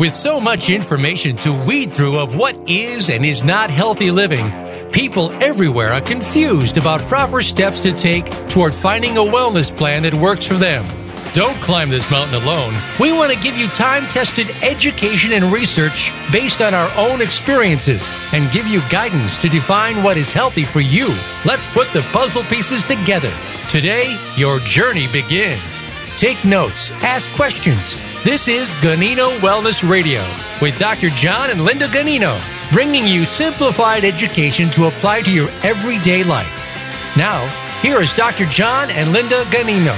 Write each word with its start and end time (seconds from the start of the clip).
With 0.00 0.14
so 0.14 0.40
much 0.40 0.70
information 0.70 1.36
to 1.44 1.52
weed 1.52 1.92
through 1.92 2.20
of 2.20 2.34
what 2.34 2.56
is 2.66 3.10
and 3.10 3.22
is 3.22 3.44
not 3.44 3.68
healthy 3.68 4.10
living, 4.10 4.50
people 4.92 5.30
everywhere 5.44 5.92
are 5.92 6.00
confused 6.00 6.78
about 6.78 7.06
proper 7.06 7.42
steps 7.42 7.80
to 7.80 7.92
take 7.92 8.24
toward 8.48 8.72
finding 8.72 9.18
a 9.18 9.20
wellness 9.20 9.70
plan 9.70 10.04
that 10.04 10.14
works 10.14 10.46
for 10.46 10.54
them. 10.54 10.86
Don't 11.34 11.60
climb 11.60 11.90
this 11.90 12.10
mountain 12.10 12.42
alone. 12.42 12.74
We 12.98 13.12
want 13.12 13.30
to 13.30 13.38
give 13.40 13.58
you 13.58 13.66
time 13.68 14.06
tested 14.06 14.48
education 14.62 15.34
and 15.34 15.52
research 15.52 16.10
based 16.32 16.62
on 16.62 16.72
our 16.72 16.90
own 16.96 17.20
experiences 17.20 18.10
and 18.32 18.50
give 18.52 18.66
you 18.66 18.80
guidance 18.88 19.36
to 19.42 19.50
define 19.50 20.02
what 20.02 20.16
is 20.16 20.32
healthy 20.32 20.64
for 20.64 20.80
you. 20.80 21.14
Let's 21.44 21.66
put 21.74 21.92
the 21.92 22.08
puzzle 22.10 22.44
pieces 22.44 22.84
together. 22.84 23.36
Today, 23.68 24.16
your 24.38 24.60
journey 24.60 25.08
begins. 25.08 25.89
Take 26.16 26.44
notes, 26.44 26.90
ask 27.02 27.30
questions. 27.32 27.96
This 28.24 28.48
is 28.48 28.68
Ganino 28.82 29.38
Wellness 29.38 29.88
Radio 29.88 30.22
with 30.60 30.78
Dr. 30.78 31.08
John 31.10 31.50
and 31.50 31.64
Linda 31.64 31.86
Ganino, 31.86 32.38
bringing 32.72 33.06
you 33.06 33.24
simplified 33.24 34.04
education 34.04 34.70
to 34.70 34.86
apply 34.86 35.22
to 35.22 35.32
your 35.32 35.48
everyday 35.62 36.24
life. 36.24 36.70
Now, 37.16 37.46
here 37.80 38.02
is 38.02 38.12
Dr. 38.12 38.44
John 38.46 38.90
and 38.90 39.12
Linda 39.12 39.44
Ganino. 39.44 39.94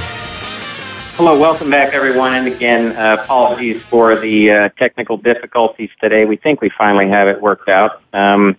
Hello, 1.17 1.39
welcome 1.39 1.71
back, 1.71 1.95
everyone. 1.95 2.35
And 2.35 2.47
again, 2.47 2.95
uh, 2.97 3.23
apologies 3.23 3.83
for 3.91 4.15
the 4.15 4.51
uh, 4.51 4.69
technical 4.79 5.17
difficulties 5.17 5.91
today. 6.01 6.25
We 6.25 6.37
think 6.37 6.61
we 6.61 6.71
finally 6.71 7.09
have 7.09 7.27
it 7.27 7.41
worked 7.41 7.69
out. 7.69 8.03
Um, 8.13 8.57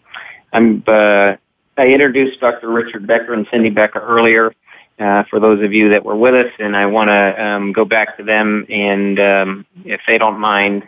I'm, 0.52 0.84
uh, 0.86 1.36
I 1.78 1.88
introduced 1.88 2.40
Dr. 2.40 2.70
Richard 2.70 3.08
Becker 3.08 3.34
and 3.34 3.48
Cindy 3.50 3.70
Becker 3.70 4.00
earlier. 4.00 4.54
Uh, 5.00 5.24
for 5.30 5.40
those 5.40 5.64
of 5.64 5.74
you 5.74 5.90
that 5.90 6.06
were 6.06 6.16
with 6.16 6.36
us, 6.36 6.52
and 6.60 6.78
I 6.78 6.86
want 6.86 7.10
to 7.10 7.46
um, 7.46 7.74
go 7.74 7.84
back 7.84 8.18
to 8.18 8.24
them 8.24 8.66
and, 8.70 9.20
um, 9.20 9.66
if 9.84 10.02
they 10.06 10.20
don't 10.20 10.40
mind, 10.40 10.88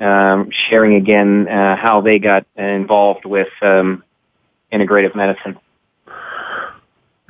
um, 0.00 0.50
sharing 0.50 0.94
again 0.94 1.46
uh, 1.46 1.76
how 1.76 2.00
they 2.00 2.18
got 2.18 2.46
involved 2.56 3.26
with 3.26 3.48
um, 3.60 4.02
integrative 4.72 5.14
medicine. 5.14 5.58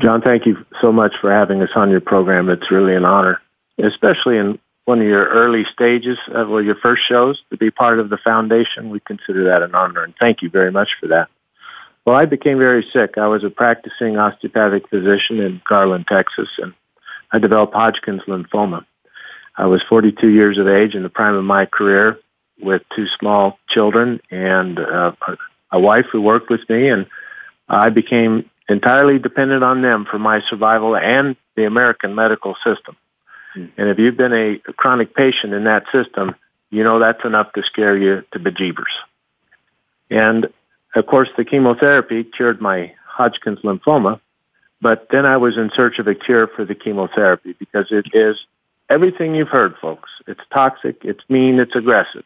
John, 0.00 0.22
thank 0.22 0.46
you 0.46 0.64
so 0.80 0.92
much 0.92 1.14
for 1.20 1.30
having 1.32 1.60
us 1.60 1.70
on 1.74 1.90
your 1.90 2.00
program. 2.00 2.48
It's 2.48 2.70
really 2.70 2.94
an 2.94 3.04
honor, 3.04 3.40
especially 3.78 4.38
in 4.38 4.58
one 4.84 5.00
of 5.00 5.06
your 5.06 5.26
early 5.26 5.64
stages, 5.72 6.18
of, 6.28 6.48
well, 6.48 6.62
your 6.62 6.76
first 6.76 7.02
shows, 7.06 7.42
to 7.50 7.56
be 7.56 7.70
part 7.70 7.98
of 7.98 8.08
the 8.08 8.16
foundation. 8.16 8.90
We 8.90 9.00
consider 9.00 9.44
that 9.44 9.62
an 9.62 9.74
honor, 9.74 10.04
and 10.04 10.14
thank 10.18 10.40
you 10.40 10.48
very 10.48 10.70
much 10.70 10.90
for 11.00 11.08
that. 11.08 11.28
Well, 12.10 12.18
I 12.18 12.24
became 12.24 12.58
very 12.58 12.84
sick. 12.92 13.18
I 13.18 13.28
was 13.28 13.44
a 13.44 13.50
practicing 13.50 14.18
osteopathic 14.18 14.88
physician 14.88 15.38
in 15.38 15.62
Garland, 15.64 16.08
Texas, 16.08 16.48
and 16.58 16.74
I 17.30 17.38
developed 17.38 17.72
Hodgkin's 17.72 18.22
lymphoma. 18.22 18.84
I 19.56 19.66
was 19.66 19.80
42 19.88 20.26
years 20.26 20.58
of 20.58 20.66
age 20.66 20.96
in 20.96 21.04
the 21.04 21.08
prime 21.08 21.36
of 21.36 21.44
my 21.44 21.66
career 21.66 22.18
with 22.60 22.82
two 22.96 23.06
small 23.16 23.60
children 23.68 24.20
and 24.28 24.80
uh, 24.80 25.12
a 25.70 25.78
wife 25.78 26.06
who 26.10 26.20
worked 26.20 26.50
with 26.50 26.68
me, 26.68 26.88
and 26.88 27.06
I 27.68 27.90
became 27.90 28.50
entirely 28.68 29.20
dependent 29.20 29.62
on 29.62 29.80
them 29.80 30.04
for 30.04 30.18
my 30.18 30.40
survival 30.50 30.96
and 30.96 31.36
the 31.54 31.62
American 31.62 32.16
medical 32.16 32.56
system. 32.64 32.96
Mm. 33.54 33.70
And 33.78 33.88
if 33.88 34.00
you've 34.00 34.16
been 34.16 34.32
a 34.32 34.58
chronic 34.72 35.14
patient 35.14 35.52
in 35.52 35.62
that 35.62 35.84
system, 35.92 36.34
you 36.70 36.82
know 36.82 36.98
that's 36.98 37.24
enough 37.24 37.52
to 37.52 37.62
scare 37.62 37.96
you 37.96 38.24
to 38.32 38.40
bejeebers. 38.40 38.96
And 40.10 40.48
of 40.94 41.06
course, 41.06 41.28
the 41.36 41.44
chemotherapy 41.44 42.24
cured 42.24 42.60
my 42.60 42.92
Hodgkin's 43.06 43.60
lymphoma, 43.60 44.20
but 44.80 45.08
then 45.10 45.26
I 45.26 45.36
was 45.36 45.56
in 45.56 45.70
search 45.74 45.98
of 45.98 46.06
a 46.06 46.14
cure 46.14 46.46
for 46.48 46.64
the 46.64 46.74
chemotherapy 46.74 47.54
because 47.58 47.92
it 47.92 48.06
is 48.14 48.36
everything 48.88 49.34
you've 49.34 49.48
heard, 49.48 49.76
folks. 49.80 50.10
It's 50.26 50.40
toxic, 50.52 51.04
it's 51.04 51.22
mean, 51.28 51.60
it's 51.60 51.76
aggressive. 51.76 52.24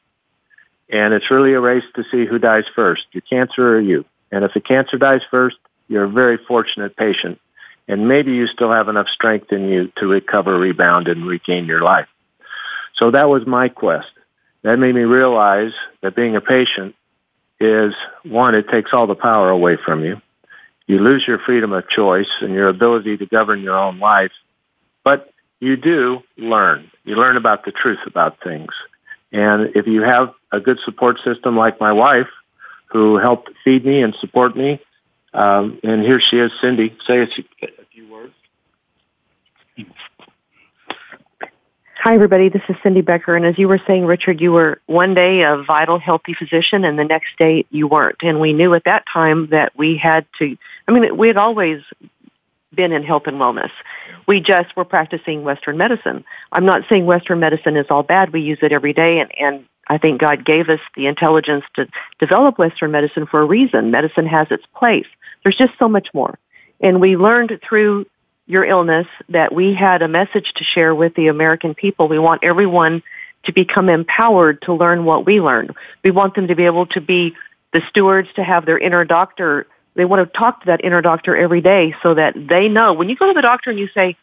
And 0.89 1.13
it's 1.15 1.31
really 1.31 1.53
a 1.55 1.61
race 1.61 1.85
to 1.97 2.05
see 2.11 2.27
who 2.27 2.39
dies 2.39 2.65
first, 2.75 3.07
your 3.13 3.23
cancer 3.23 3.77
or 3.77 3.81
you. 3.81 4.05
And 4.31 4.45
if 4.45 4.55
the 4.55 4.61
cancer 4.61 4.99
dies 4.99 5.23
first, 5.31 5.57
you're 5.89 6.05
a 6.05 6.09
very 6.09 6.39
fortunate 6.39 6.97
patient. 6.97 7.41
And 7.87 8.09
maybe 8.09 8.33
you 8.33 8.47
still 8.47 8.73
have 8.73 8.89
enough 8.89 9.09
strength 9.09 9.53
in 9.53 9.69
you 9.69 9.93
to 9.97 10.07
recover, 10.07 10.59
rebound, 10.59 11.09
and 11.09 11.27
regain 11.27 11.67
your 11.67 11.83
life. 11.83 12.09
So 12.95 13.11
that 13.11 13.29
was 13.29 13.47
my 13.47 13.69
quest. 13.69 14.11
That 14.63 14.79
made 14.79 14.95
me 14.95 15.03
realize 15.03 15.73
that 16.01 16.17
being 16.17 16.37
a 16.37 16.41
patient 16.41 16.95
is 17.61 17.95
one, 18.25 18.55
it 18.55 18.69
takes 18.69 18.93
all 18.93 19.07
the 19.07 19.15
power 19.15 19.51
away 19.51 19.77
from 19.77 20.05
you. 20.05 20.21
You 20.87 20.99
lose 20.99 21.25
your 21.27 21.39
freedom 21.39 21.73
of 21.73 21.89
choice 21.89 22.29
and 22.41 22.53
your 22.53 22.69
ability 22.69 23.17
to 23.19 23.27
govern 23.27 23.63
your 23.63 23.79
own 23.79 23.99
life. 23.99 24.33
But 25.03 25.33
you 25.61 25.77
do 25.77 26.23
learn. 26.37 26.91
You 27.05 27.17
learn 27.17 27.37
about 27.37 27.65
the 27.65 27.73
truth 27.73 28.01
about 28.07 28.43
things. 28.43 28.73
And 29.33 29.75
if 29.75 29.87
you 29.87 30.03
have 30.03 30.35
a 30.53 30.61
good 30.61 30.79
support 30.85 31.19
system 31.25 31.57
like 31.57 31.81
my 31.81 31.93
wife, 31.93 32.29
who 32.87 33.17
helped 33.17 33.51
feed 33.65 33.85
me 33.85 34.03
and 34.03 34.15
support 34.21 34.57
me 34.57 34.81
um, 35.35 35.81
and 35.83 36.03
here 36.03 36.21
she 36.21 36.39
is, 36.39 36.53
Cindy. 36.61 36.97
Say 37.07 37.23
a, 37.23 37.27
few 37.27 38.09
words. 38.09 38.33
Hi, 42.05 42.13
everybody. 42.13 42.51
This 42.51 42.61
is 42.69 42.77
Cindy 42.83 43.01
Becker. 43.01 43.35
And 43.35 43.47
as 43.47 43.59
you 43.59 43.67
were 43.67 43.81
saying, 43.87 44.05
Richard, 44.05 44.39
you 44.39 44.53
were 44.53 44.79
one 44.85 45.15
day 45.15 45.41
a 45.41 45.57
vital, 45.57 45.99
healthy 45.99 46.35
physician, 46.35 46.85
and 46.85 46.99
the 46.99 47.05
next 47.05 47.31
day 47.39 47.65
you 47.71 47.87
weren't. 47.87 48.23
And 48.23 48.41
we 48.41 48.53
knew 48.53 48.75
at 48.75 48.85
that 48.85 49.05
time 49.11 49.47
that 49.53 49.73
we 49.75 49.97
had 49.97 50.27
to, 50.39 50.55
I 50.87 50.93
mean, 50.93 51.17
we 51.17 51.29
had 51.29 51.39
always 51.39 51.81
been 52.75 52.93
in 52.93 53.05
health 53.05 53.23
and 53.25 53.39
wellness. 53.39 53.71
We 54.29 54.41
just 54.41 54.77
were 54.77 54.85
practicing 54.85 55.45
Western 55.45 55.79
medicine. 55.79 56.27
I'm 56.53 56.67
not 56.67 56.83
saying 56.91 57.07
Western 57.07 57.41
medicine 57.41 57.79
is 57.79 57.87
all 57.89 58.03
bad. 58.03 58.35
We 58.35 58.43
use 58.43 58.59
it 58.61 58.71
every 58.71 58.93
day, 58.93 59.21
and, 59.21 59.31
and 59.41 59.65
I 59.89 59.97
think 59.97 60.21
God 60.21 60.45
gave 60.45 60.69
us 60.69 60.81
the 60.97 61.07
intelligence 61.07 61.65
to 61.77 61.89
develop 62.19 62.59
Western 62.59 62.91
medicine 62.91 63.25
for 63.25 63.41
a 63.41 63.47
reason. 63.47 63.91
Medicine 63.91 64.27
has 64.27 64.49
its 64.51 64.67
place. 64.77 65.07
There's 65.43 65.57
just 65.57 65.73
so 65.79 65.89
much 65.89 66.09
more. 66.13 66.39
And 66.83 67.01
we 67.01 67.17
learned 67.17 67.59
through 67.67 68.05
your 68.47 68.65
illness 68.65 69.07
that 69.29 69.55
we 69.55 69.75
had 69.75 70.03
a 70.03 70.09
message 70.09 70.53
to 70.57 70.65
share 70.65 70.95
with 70.95 71.15
the 71.15 71.29
American 71.29 71.75
people. 71.75 72.09
We 72.09 72.19
want 72.19 72.45
everyone 72.45 73.03
to 73.45 73.53
become 73.53 73.89
empowered 73.89 74.63
to 74.63 74.75
learn 74.75 75.05
what 75.05 75.27
we 75.27 75.41
learned. 75.41 75.73
We 76.03 76.11
want 76.11 76.35
them 76.35 76.49
to 76.49 76.55
be 76.55 76.65
able 76.65 76.87
to 76.87 77.01
be 77.01 77.35
the 77.73 77.83
stewards 77.89 78.29
to 78.37 78.45
have 78.45 78.67
their 78.67 78.79
inner 78.79 79.05
doctor. 79.05 79.67
They 79.95 80.05
want 80.05 80.31
to 80.31 80.39
talk 80.39 80.61
to 80.61 80.67
that 80.67 80.85
inner 80.85 81.03
doctor 81.03 81.37
every 81.37 81.61
day 81.61 81.95
so 82.03 82.15
that 82.15 82.35
they 82.35 82.69
know 82.69 82.93
when 82.93 83.09
you 83.09 83.17
go 83.17 83.27
to 83.29 83.33
the 83.35 83.43
doctor 83.43 83.71
and 83.71 83.79
you 83.79 83.89
say, 83.95 84.17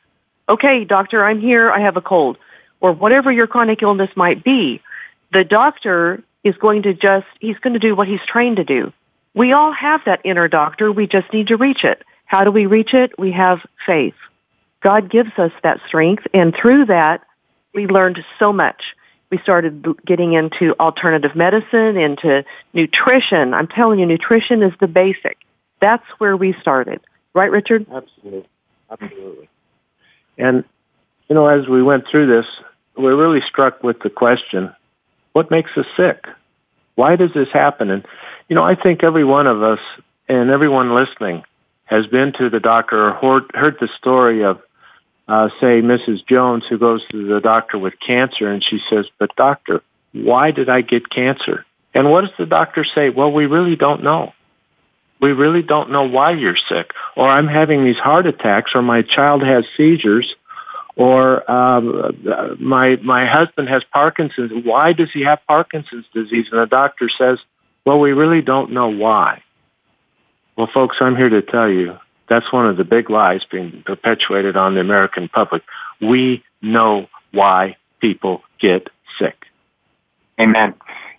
okay, 0.48 0.86
doctor, 0.86 1.24
I'm 1.24 1.40
here. 1.40 1.72
I 1.72 1.81
have 1.81 1.98
a 1.98 2.02
cold 2.02 2.38
or 2.80 2.92
whatever 2.92 3.31
your 3.31 3.48
chronic 3.48 3.81
illness 3.81 4.10
might 4.16 4.44
be. 4.44 4.81
The 5.31 5.44
doctor 5.44 6.24
is 6.44 6.56
going 6.58 6.84
to 6.84 6.94
just, 6.94 7.28
he's 7.40 7.58
going 7.60 7.74
to 7.74 7.80
do 7.80 7.96
what 7.96 8.08
he's 8.08 8.20
trained 8.28 8.58
to 8.58 8.64
do. 8.64 8.92
We 9.34 9.54
all 9.54 9.72
have 9.72 10.02
that 10.06 10.22
inner 10.26 10.48
doctor. 10.48 10.92
We 10.92 11.08
just 11.08 11.31
need 11.31 11.48
to 11.48 11.58
reach 11.58 11.84
it. 11.84 12.04
How 12.31 12.46
do 12.46 12.52
we 12.52 12.66
reach 12.66 12.94
it? 12.94 13.12
We 13.19 13.34
have 13.34 13.59
faith. 13.86 14.16
God 14.81 15.12
gives 15.12 15.38
us 15.38 15.52
that 15.64 15.81
strength, 15.86 16.25
and 16.34 16.56
through 16.56 16.86
that, 16.86 17.25
we 17.74 17.88
learned 17.88 18.24
so 18.40 18.53
much. 18.53 18.96
We 19.30 19.38
started 19.40 19.86
getting 20.06 20.31
into 20.31 20.74
alternative 20.80 21.36
medicine, 21.36 21.97
into 21.97 22.46
nutrition. 22.72 23.53
I'm 23.53 23.68
telling 23.68 24.00
you, 24.00 24.06
nutrition 24.06 24.64
is 24.64 24.72
the 24.80 24.88
basic. 24.88 25.40
That's 25.81 26.06
where 26.19 26.38
we 26.38 26.53
started. 26.62 27.02
Right, 27.34 27.52
Richard? 27.52 27.86
Absolutely. 27.92 28.48
Absolutely. 28.90 29.50
And, 30.38 30.63
you 31.28 31.36
know, 31.36 31.48
as 31.48 31.68
we 31.68 31.84
went 31.84 32.08
through 32.08 32.28
this, 32.28 32.46
we're 32.96 33.18
really 33.18 33.42
struck 33.42 33.84
with 33.84 34.00
the 34.00 34.09
question, 34.09 34.74
what 35.34 35.52
makes 35.52 35.72
us 35.75 35.86
sick? 35.98 36.25
Why 36.96 37.18
does 37.18 37.34
this 37.34 37.50
happen? 37.50 37.90
And 37.90 38.06
you 38.48 38.56
know, 38.56 38.63
I 38.63 38.75
think 38.75 39.03
every 39.03 39.25
one 39.25 39.48
of 39.48 39.62
us 39.62 39.80
and 40.30 40.50
everyone 40.50 40.96
listening 40.96 41.44
has 41.91 42.07
been 42.07 42.31
to 42.34 42.50
the 42.50 42.62
doctor 42.62 43.09
or 43.09 43.13
heard, 43.13 43.52
heard 43.53 43.78
the 43.81 43.90
story 43.97 44.44
of, 44.44 44.62
uh, 45.27 45.50
say, 45.60 45.81
Mrs. 45.81 46.25
Jones 46.25 46.63
who 46.68 46.80
goes 46.80 47.04
to 47.12 47.27
the 47.27 47.42
doctor 47.42 47.77
with 47.77 48.00
cancer 48.00 48.50
and 48.50 48.63
she 48.63 48.80
says, 48.89 49.06
but 49.19 49.36
doctor, 49.36 49.83
why 50.13 50.51
did 50.51 50.69
I 50.69 50.81
get 50.81 51.10
cancer? 51.10 51.66
And 51.94 52.10
what 52.10 52.21
does 52.21 52.33
the 52.38 52.45
doctor 52.45 52.86
say? 52.86 53.10
Well, 53.10 53.33
we 53.33 53.45
really 53.45 53.75
don't 53.75 54.04
know. 54.04 54.33
We 55.19 55.33
really 55.33 55.62
don't 55.62 55.92
know 55.92 56.07
why 56.07 56.31
you're 56.31 56.57
sick. 56.69 56.92
Or 57.18 57.27
I'm 57.27 57.48
having 57.48 57.83
these 57.83 57.98
heart 57.98 58.25
attacks 58.25 58.71
or 58.74 58.81
my 58.81 59.01
child 59.01 59.44
has 59.44 59.66
seizures 59.75 60.33
or 60.95 61.50
um, 61.51 62.57
my 62.60 62.95
my 62.98 63.25
husband 63.25 63.69
has 63.69 63.83
Parkinson's. 63.94 64.51
Why 64.66 64.94
does 64.94 65.10
he 65.12 65.24
have 65.24 65.39
Parkinson's 65.48 66.06
disease? 66.13 66.48
And 66.51 66.62
the 66.62 66.66
doctor 66.66 67.10
says, 67.10 67.39
well, 67.86 68.00
we 68.00 68.13
really 68.13 68.42
don't 68.42 68.71
know 68.71 68.88
why. 68.88 69.44
Well, 70.62 70.69
folks, 70.72 70.98
I'm 71.00 71.16
here 71.16 71.30
to 71.30 71.42
tell 71.42 71.68
you 71.68 71.98
that's 72.30 72.54
one 72.54 72.68
of 72.68 72.78
the 72.78 72.84
big 72.84 73.10
lies 73.10 73.42
being 73.50 73.81
perpetuated 73.84 74.56
on 74.56 74.75
the 74.75 74.80
American 74.80 75.28
public. 75.28 75.63
We 76.00 76.44
know 76.62 77.08
why 77.31 77.78
people 78.00 78.44
get 78.60 78.88
sick. 79.18 79.48
Amen. 80.40 80.75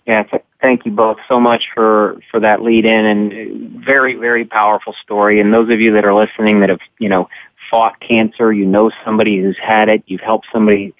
Yeah, 0.07 0.23
thank 0.61 0.85
you 0.85 0.93
both 0.93 1.17
so 1.27 1.41
much 1.41 1.65
for 1.75 2.21
for 2.31 2.39
that 2.39 2.61
lead 2.61 2.85
in 2.85 3.05
and 3.05 3.83
very 3.83 4.15
very 4.15 4.45
powerful 4.45 4.95
story. 5.03 5.41
And 5.41 5.53
those 5.53 5.69
of 5.69 5.81
you 5.81 5.91
that 5.95 6.05
are 6.05 6.15
listening 6.15 6.61
that 6.61 6.69
have 6.69 6.79
you 6.97 7.09
know 7.09 7.27
fought 7.69 7.99
cancer, 7.99 8.53
you 8.53 8.65
know 8.65 8.91
somebody 9.03 9.41
who's 9.41 9.57
had 9.61 9.89
it, 9.89 10.03
you've 10.05 10.21
helped 10.21 10.47
somebody 10.53 10.93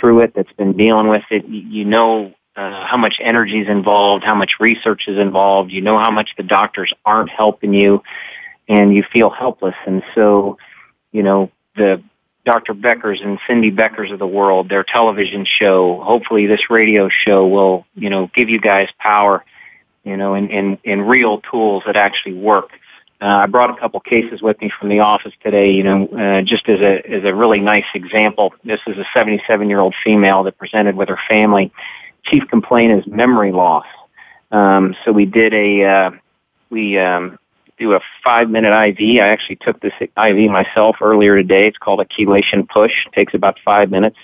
through 0.00 0.20
it 0.20 0.32
that's 0.34 0.52
been 0.54 0.78
dealing 0.78 1.08
with 1.08 1.24
it, 1.30 1.44
you 1.44 1.84
know 1.84 2.32
uh, 2.56 2.86
how 2.86 2.96
much 2.96 3.16
energy 3.20 3.60
is 3.60 3.68
involved, 3.68 4.24
how 4.24 4.34
much 4.34 4.54
research 4.60 5.08
is 5.08 5.18
involved. 5.18 5.70
You 5.70 5.80
know 5.80 5.98
how 5.98 6.10
much 6.10 6.30
the 6.36 6.42
doctors 6.42 6.92
aren't 7.04 7.30
helping 7.30 7.72
you, 7.72 8.02
and 8.68 8.94
you 8.94 9.04
feel 9.12 9.30
helpless. 9.30 9.74
And 9.86 10.02
so, 10.14 10.58
you 11.12 11.22
know, 11.22 11.50
the 11.76 12.02
Dr. 12.44 12.74
Beckers 12.74 13.24
and 13.24 13.38
Cindy 13.46 13.70
Beckers 13.70 14.12
of 14.12 14.18
the 14.18 14.26
world, 14.26 14.68
their 14.68 14.82
television 14.82 15.46
show, 15.46 16.00
hopefully 16.02 16.46
this 16.46 16.68
radio 16.70 17.08
show 17.08 17.46
will, 17.46 17.86
you 17.94 18.10
know, 18.10 18.30
give 18.34 18.48
you 18.48 18.60
guys 18.60 18.88
power, 18.98 19.44
you 20.04 20.16
know, 20.16 20.34
and, 20.34 20.50
and, 20.50 20.78
and 20.84 21.08
real 21.08 21.40
tools 21.40 21.84
that 21.86 21.96
actually 21.96 22.34
work. 22.34 22.70
Uh, 23.20 23.26
I 23.26 23.46
brought 23.46 23.70
a 23.70 23.78
couple 23.78 24.00
cases 24.00 24.42
with 24.42 24.60
me 24.60 24.72
from 24.80 24.88
the 24.88 24.98
office 24.98 25.32
today, 25.44 25.70
you 25.70 25.84
know, 25.84 26.08
uh, 26.08 26.42
just 26.42 26.68
as 26.68 26.80
a, 26.80 27.08
as 27.08 27.22
a 27.22 27.32
really 27.32 27.60
nice 27.60 27.84
example. 27.94 28.52
This 28.64 28.80
is 28.88 28.98
a 28.98 29.04
77 29.14 29.70
year 29.70 29.78
old 29.78 29.94
female 30.02 30.42
that 30.42 30.58
presented 30.58 30.96
with 30.96 31.08
her 31.08 31.18
family. 31.28 31.72
Chief 32.24 32.46
complaint 32.48 32.92
is 32.92 33.06
memory 33.06 33.52
loss. 33.52 33.86
Um, 34.50 34.94
so 35.04 35.12
we 35.12 35.26
did 35.26 35.54
a, 35.54 35.84
uh, 35.84 36.10
we, 36.70 36.98
um, 36.98 37.38
do 37.82 37.94
a 37.94 38.00
five 38.24 38.48
minute 38.48 38.72
IV. 38.72 39.20
I 39.20 39.28
actually 39.28 39.56
took 39.56 39.80
this 39.80 39.92
IV 40.00 40.50
myself 40.50 40.96
earlier 41.00 41.36
today. 41.36 41.66
It's 41.66 41.78
called 41.78 42.00
a 42.00 42.04
chelation 42.04 42.68
push. 42.68 42.92
It 43.06 43.12
takes 43.12 43.34
about 43.34 43.58
five 43.64 43.90
minutes. 43.90 44.16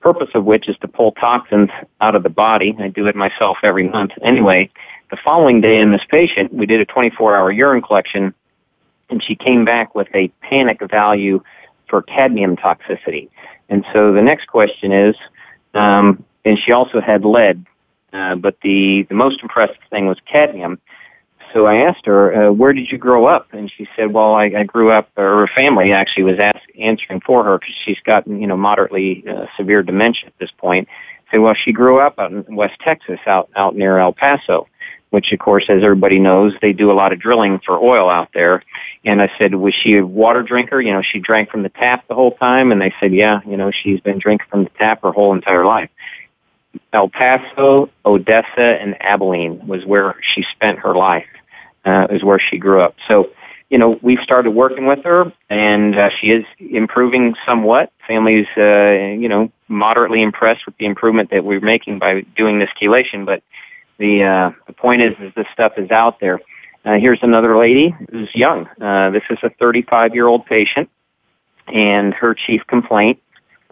Purpose 0.00 0.30
of 0.34 0.44
which 0.44 0.68
is 0.68 0.76
to 0.78 0.88
pull 0.88 1.12
toxins 1.12 1.70
out 2.00 2.14
of 2.14 2.22
the 2.22 2.30
body. 2.30 2.76
I 2.78 2.88
do 2.88 3.06
it 3.06 3.16
myself 3.16 3.58
every 3.62 3.88
month. 3.88 4.12
Anyway, 4.22 4.70
the 5.10 5.16
following 5.16 5.60
day 5.60 5.80
in 5.80 5.92
this 5.92 6.02
patient, 6.08 6.52
we 6.52 6.66
did 6.66 6.80
a 6.80 6.84
24 6.84 7.36
hour 7.36 7.52
urine 7.52 7.82
collection 7.82 8.34
and 9.10 9.22
she 9.22 9.34
came 9.34 9.64
back 9.64 9.94
with 9.94 10.08
a 10.14 10.28
panic 10.40 10.80
value 10.90 11.42
for 11.88 12.02
cadmium 12.02 12.56
toxicity. 12.56 13.28
And 13.68 13.84
so 13.92 14.12
the 14.12 14.22
next 14.22 14.46
question 14.46 14.90
is, 14.92 15.16
um, 15.74 16.24
and 16.44 16.58
she 16.58 16.72
also 16.72 17.00
had 17.00 17.24
lead, 17.24 17.64
uh, 18.12 18.34
but 18.34 18.56
the, 18.62 19.06
the 19.08 19.14
most 19.14 19.42
impressive 19.42 19.76
thing 19.90 20.06
was 20.06 20.18
cadmium 20.30 20.78
so 21.52 21.66
I 21.66 21.76
asked 21.76 22.06
her, 22.06 22.34
uh, 22.48 22.52
"Where 22.52 22.72
did 22.72 22.90
you 22.90 22.98
grow 22.98 23.26
up?" 23.26 23.52
And 23.52 23.70
she 23.70 23.88
said, 23.96 24.12
"Well, 24.12 24.34
I, 24.34 24.44
I 24.56 24.64
grew 24.64 24.90
up, 24.90 25.10
or 25.16 25.46
her 25.46 25.50
family 25.54 25.92
actually 25.92 26.24
was 26.24 26.38
ask, 26.38 26.60
answering 26.78 27.20
for 27.20 27.44
her 27.44 27.58
because 27.58 27.74
she's 27.84 28.00
gotten, 28.04 28.40
you 28.40 28.46
know, 28.46 28.56
moderately 28.56 29.24
uh, 29.28 29.46
severe 29.56 29.82
dementia 29.82 30.28
at 30.28 30.38
this 30.38 30.50
point." 30.56 30.88
Said, 31.30 31.38
"Well, 31.38 31.54
she 31.54 31.72
grew 31.72 32.00
up 32.00 32.18
out 32.18 32.32
in 32.32 32.56
West 32.56 32.78
Texas, 32.80 33.20
out 33.26 33.50
out 33.56 33.76
near 33.76 33.98
El 33.98 34.12
Paso." 34.12 34.68
Which, 35.10 35.30
of 35.30 35.40
course, 35.40 35.66
as 35.68 35.82
everybody 35.82 36.18
knows, 36.18 36.54
they 36.62 36.72
do 36.72 36.90
a 36.90 36.94
lot 36.94 37.12
of 37.12 37.20
drilling 37.20 37.60
for 37.66 37.78
oil 37.78 38.08
out 38.08 38.30
there. 38.32 38.64
And 39.04 39.20
I 39.20 39.30
said, 39.36 39.54
was 39.54 39.74
she 39.74 39.98
a 39.98 40.06
water 40.06 40.42
drinker? 40.42 40.80
You 40.80 40.94
know, 40.94 41.02
she 41.02 41.18
drank 41.18 41.50
from 41.50 41.62
the 41.62 41.68
tap 41.68 42.08
the 42.08 42.14
whole 42.14 42.30
time. 42.30 42.72
And 42.72 42.80
they 42.80 42.94
said, 42.98 43.12
yeah, 43.12 43.40
you 43.46 43.58
know, 43.58 43.70
she's 43.70 44.00
been 44.00 44.18
drinking 44.18 44.46
from 44.50 44.64
the 44.64 44.70
tap 44.70 45.02
her 45.02 45.12
whole 45.12 45.34
entire 45.34 45.66
life. 45.66 45.90
El 46.92 47.08
Paso, 47.08 47.90
Odessa, 48.04 48.80
and 48.80 48.96
Abilene 49.00 49.66
was 49.66 49.84
where 49.84 50.16
she 50.34 50.44
spent 50.54 50.78
her 50.80 50.94
life 50.94 51.26
uh, 51.84 52.06
is 52.10 52.22
where 52.22 52.38
she 52.38 52.58
grew 52.58 52.80
up. 52.80 52.94
So, 53.08 53.30
you 53.70 53.78
know, 53.78 53.98
we've 54.02 54.20
started 54.20 54.50
working 54.50 54.86
with 54.86 55.02
her, 55.04 55.32
and 55.48 55.96
uh, 55.96 56.10
she 56.20 56.30
is 56.30 56.44
improving 56.58 57.34
somewhat. 57.46 57.92
Family's, 58.06 58.46
uh, 58.56 59.16
you 59.18 59.28
know, 59.28 59.50
moderately 59.68 60.22
impressed 60.22 60.66
with 60.66 60.76
the 60.76 60.86
improvement 60.86 61.30
that 61.30 61.44
we're 61.44 61.60
making 61.60 61.98
by 61.98 62.20
doing 62.36 62.58
this 62.58 62.68
chelation. 62.80 63.24
But 63.24 63.42
the 63.98 64.24
uh, 64.24 64.50
the 64.66 64.74
point 64.74 65.02
is, 65.02 65.14
is 65.20 65.32
this 65.34 65.46
stuff 65.52 65.72
is 65.78 65.90
out 65.90 66.20
there. 66.20 66.40
Uh, 66.84 66.98
here's 66.98 67.20
another 67.22 67.56
lady 67.56 67.94
who's 68.10 68.28
young. 68.34 68.66
Uh, 68.80 69.10
this 69.10 69.22
is 69.30 69.38
a 69.42 69.50
35 69.50 70.14
year 70.14 70.26
old 70.26 70.44
patient, 70.44 70.90
and 71.68 72.12
her 72.12 72.34
chief 72.34 72.66
complaint 72.66 73.21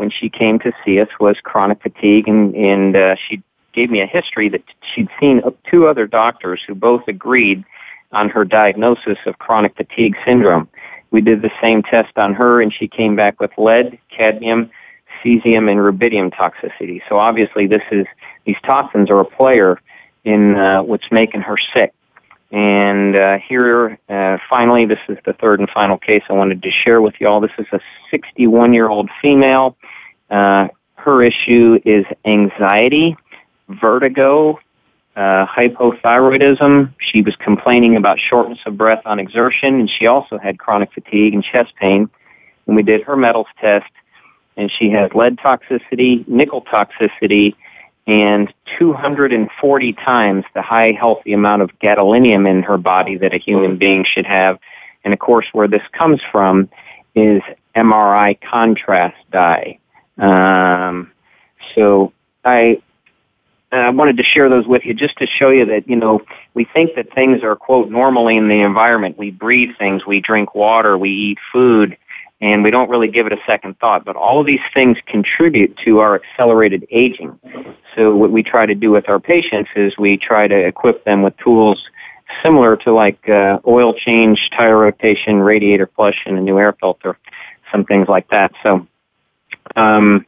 when 0.00 0.10
she 0.10 0.30
came 0.30 0.58
to 0.58 0.72
see 0.82 0.98
us 0.98 1.10
was 1.20 1.36
chronic 1.42 1.82
fatigue, 1.82 2.26
and 2.26 2.56
and 2.56 2.96
uh, 2.96 3.16
she 3.28 3.42
gave 3.74 3.90
me 3.90 4.00
a 4.00 4.06
history 4.06 4.48
that 4.48 4.62
she'd 4.94 5.10
seen 5.20 5.42
two 5.70 5.86
other 5.86 6.06
doctors 6.06 6.62
who 6.66 6.74
both 6.74 7.06
agreed 7.06 7.62
on 8.10 8.30
her 8.30 8.44
diagnosis 8.46 9.18
of 9.26 9.38
chronic 9.38 9.76
fatigue 9.76 10.16
syndrome. 10.24 10.68
We 11.10 11.20
did 11.20 11.42
the 11.42 11.52
same 11.60 11.82
test 11.82 12.16
on 12.16 12.34
her 12.34 12.60
and 12.62 12.72
she 12.72 12.88
came 12.88 13.14
back 13.14 13.38
with 13.38 13.50
lead, 13.58 13.98
cadmium, 14.08 14.70
cesium, 15.22 15.70
and 15.70 15.78
rubidium 15.78 16.32
toxicity. 16.32 17.02
So 17.08 17.18
obviously 17.18 17.66
this 17.66 17.82
is, 17.92 18.06
these 18.44 18.56
toxins 18.64 19.10
are 19.10 19.20
a 19.20 19.24
player 19.24 19.80
in 20.24 20.56
uh, 20.56 20.82
what's 20.82 21.12
making 21.12 21.42
her 21.42 21.58
sick. 21.72 21.92
And 22.50 23.14
uh, 23.14 23.38
here, 23.38 23.98
uh, 24.08 24.38
finally, 24.48 24.84
this 24.84 24.98
is 25.08 25.18
the 25.24 25.32
third 25.34 25.60
and 25.60 25.70
final 25.70 25.98
case 25.98 26.22
I 26.28 26.32
wanted 26.32 26.62
to 26.62 26.70
share 26.70 27.00
with 27.00 27.14
you 27.20 27.28
all. 27.28 27.40
This 27.40 27.52
is 27.58 27.66
a 27.72 27.80
61-year-old 28.12 29.08
female. 29.22 29.76
Uh, 30.28 30.68
her 30.96 31.22
issue 31.22 31.78
is 31.84 32.04
anxiety, 32.24 33.16
vertigo, 33.68 34.58
uh, 35.14 35.46
hypothyroidism. 35.46 36.92
She 36.98 37.22
was 37.22 37.36
complaining 37.36 37.96
about 37.96 38.18
shortness 38.18 38.58
of 38.66 38.76
breath 38.76 39.02
on 39.04 39.20
exertion, 39.20 39.80
and 39.80 39.88
she 39.90 40.06
also 40.06 40.36
had 40.36 40.58
chronic 40.58 40.92
fatigue 40.92 41.34
and 41.34 41.44
chest 41.44 41.72
pain. 41.76 42.10
And 42.66 42.76
we 42.76 42.82
did 42.82 43.02
her 43.02 43.16
metals 43.16 43.46
test, 43.60 43.90
and 44.56 44.70
she 44.70 44.90
has 44.90 45.10
lead 45.14 45.38
toxicity, 45.38 46.26
nickel 46.26 46.62
toxicity, 46.62 47.54
and 48.10 48.52
240 48.76 49.92
times 49.92 50.44
the 50.52 50.62
high 50.62 50.90
healthy 50.90 51.32
amount 51.32 51.62
of 51.62 51.70
gadolinium 51.78 52.48
in 52.50 52.64
her 52.64 52.76
body 52.76 53.16
that 53.16 53.32
a 53.32 53.38
human 53.38 53.76
being 53.76 54.04
should 54.04 54.26
have. 54.26 54.58
And 55.04 55.14
of 55.14 55.20
course, 55.20 55.46
where 55.52 55.68
this 55.68 55.86
comes 55.92 56.20
from 56.32 56.68
is 57.14 57.40
MRI 57.76 58.36
contrast 58.40 59.16
dye. 59.30 59.78
Um, 60.18 61.12
so 61.76 62.12
I 62.44 62.82
I 63.70 63.90
wanted 63.90 64.16
to 64.16 64.24
share 64.24 64.48
those 64.48 64.66
with 64.66 64.84
you 64.84 64.92
just 64.92 65.16
to 65.18 65.28
show 65.28 65.50
you 65.50 65.66
that, 65.66 65.88
you 65.88 65.94
know, 65.94 66.22
we 66.54 66.64
think 66.64 66.96
that 66.96 67.14
things 67.14 67.44
are, 67.44 67.54
quote, 67.54 67.88
normally 67.88 68.36
in 68.36 68.48
the 68.48 68.62
environment. 68.62 69.16
We 69.16 69.30
breathe 69.30 69.76
things, 69.78 70.04
we 70.04 70.20
drink 70.20 70.56
water, 70.56 70.98
we 70.98 71.10
eat 71.10 71.38
food, 71.52 71.96
and 72.40 72.62
we 72.62 72.70
don't 72.70 72.88
really 72.88 73.08
give 73.08 73.26
it 73.26 73.32
a 73.32 73.40
second 73.46 73.78
thought. 73.78 74.04
But 74.04 74.16
all 74.16 74.40
of 74.40 74.46
these 74.46 74.60
things 74.72 74.98
contribute 75.06 75.76
to 75.84 75.98
our 75.98 76.14
accelerated 76.14 76.86
aging. 76.90 77.38
So 77.94 78.14
what 78.16 78.30
we 78.30 78.42
try 78.42 78.66
to 78.66 78.74
do 78.74 78.90
with 78.90 79.08
our 79.08 79.20
patients 79.20 79.70
is 79.76 79.96
we 79.98 80.16
try 80.16 80.48
to 80.48 80.56
equip 80.56 81.04
them 81.04 81.22
with 81.22 81.36
tools 81.36 81.82
similar 82.42 82.76
to 82.76 82.92
like 82.92 83.28
uh, 83.28 83.58
oil 83.66 83.92
change, 83.92 84.50
tire 84.56 84.78
rotation, 84.78 85.40
radiator 85.40 85.88
flush, 85.94 86.22
and 86.26 86.38
a 86.38 86.40
new 86.40 86.58
air 86.58 86.74
filter, 86.80 87.18
some 87.70 87.84
things 87.84 88.08
like 88.08 88.28
that. 88.30 88.52
So, 88.62 88.86
um, 89.76 90.24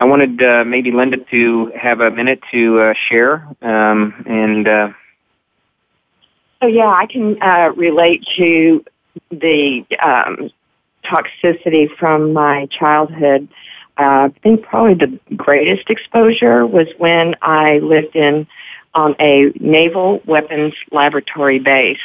I 0.00 0.06
wanted 0.06 0.42
uh, 0.42 0.64
maybe 0.64 0.90
Linda 0.90 1.18
to 1.30 1.72
have 1.80 2.00
a 2.00 2.10
minute 2.10 2.40
to 2.50 2.80
uh, 2.80 2.94
share 3.08 3.46
um, 3.62 4.24
and. 4.26 4.66
Uh, 4.66 4.88
so 6.60 6.66
yeah, 6.66 6.88
I 6.88 7.06
can 7.06 7.40
uh, 7.42 7.72
relate 7.76 8.26
to 8.36 8.84
the 9.30 9.84
um, 10.02 10.50
toxicity 11.04 11.88
from 11.96 12.32
my 12.32 12.66
childhood. 12.66 13.48
Uh, 13.96 14.28
I 14.34 14.38
think 14.42 14.62
probably 14.62 14.94
the 14.94 15.36
greatest 15.36 15.88
exposure 15.88 16.66
was 16.66 16.88
when 16.98 17.36
I 17.42 17.78
lived 17.78 18.16
in 18.16 18.46
on 18.94 19.14
a 19.20 19.52
naval 19.60 20.20
weapons 20.24 20.74
laboratory 20.90 21.58
base. 21.58 21.98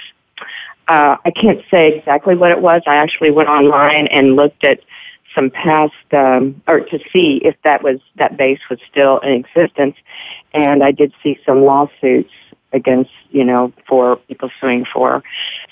Uh, 0.88 1.18
I 1.24 1.32
can't 1.32 1.62
say 1.70 1.98
exactly 1.98 2.36
what 2.36 2.51
it 2.51 2.62
was. 2.62 2.82
I 2.88 2.96
actually 2.96 3.32
went 3.32 3.50
online 3.50 4.08
and 4.08 4.36
looked 4.36 4.63
at 4.63 4.82
some 5.36 5.51
past 5.51 5.94
um, 6.12 6.62
or 6.68 6.82
to 6.82 7.00
see 7.12 7.38
if 7.44 7.56
that 7.63 7.84
was 7.84 8.00
that 8.15 8.38
base 8.38 8.60
was 8.70 8.79
still 8.89 9.20
in 9.20 9.32
existence, 9.34 9.96
and 10.53 10.84
I 10.84 10.91
did 10.91 11.13
see 11.22 11.39
some 11.46 11.62
lawsuits 11.62 12.32
against 12.71 13.11
you 13.31 13.43
know 13.43 13.73
for 13.88 14.17
people 14.27 14.49
suing 14.59 14.85
for 14.85 15.23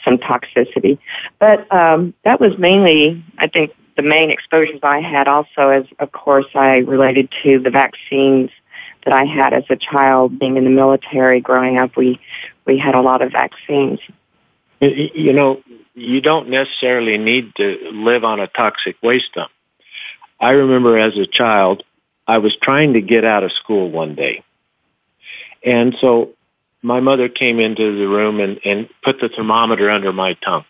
some 0.03 0.17
toxicity, 0.17 0.97
but 1.39 1.71
um, 1.73 2.13
that 2.23 2.39
was 2.39 2.57
mainly 2.57 3.23
I 3.37 3.47
think 3.47 3.71
the 3.95 4.03
main 4.03 4.29
exposures 4.29 4.79
I 4.83 5.01
had 5.01 5.27
also 5.27 5.69
as 5.69 5.85
of 5.99 6.11
course 6.11 6.47
I 6.55 6.77
related 6.77 7.29
to 7.43 7.59
the 7.59 7.69
vaccines 7.69 8.51
that 9.05 9.13
I 9.13 9.25
had 9.25 9.53
as 9.53 9.63
a 9.69 9.75
child 9.75 10.37
being 10.37 10.57
in 10.57 10.63
the 10.63 10.69
military 10.69 11.41
growing 11.41 11.77
up 11.77 11.95
we 11.95 12.19
we 12.65 12.77
had 12.77 12.93
a 12.93 13.01
lot 13.01 13.21
of 13.21 13.31
vaccines 13.31 13.99
you 14.79 15.33
know 15.33 15.61
you 15.97 16.21
don't 16.21 16.49
necessarily 16.49 17.17
need 17.17 17.55
to 17.55 17.89
live 17.91 18.23
on 18.23 18.39
a 18.39 18.47
toxic 18.47 18.95
waste 19.01 19.33
dump. 19.33 19.51
I 20.39 20.51
remember 20.51 20.97
as 20.97 21.17
a 21.17 21.25
child, 21.25 21.83
I 22.27 22.37
was 22.37 22.55
trying 22.61 22.93
to 22.93 23.01
get 23.01 23.25
out 23.25 23.43
of 23.43 23.51
school 23.53 23.89
one 23.89 24.13
day. 24.13 24.43
And 25.65 25.97
so 25.99 26.33
my 26.87 26.99
mother 26.99 27.29
came 27.29 27.59
into 27.59 27.97
the 27.97 28.07
room 28.07 28.39
and, 28.39 28.59
and 28.65 28.89
put 29.03 29.19
the 29.19 29.29
thermometer 29.29 29.89
under 29.89 30.11
my 30.11 30.33
tongue. 30.33 30.65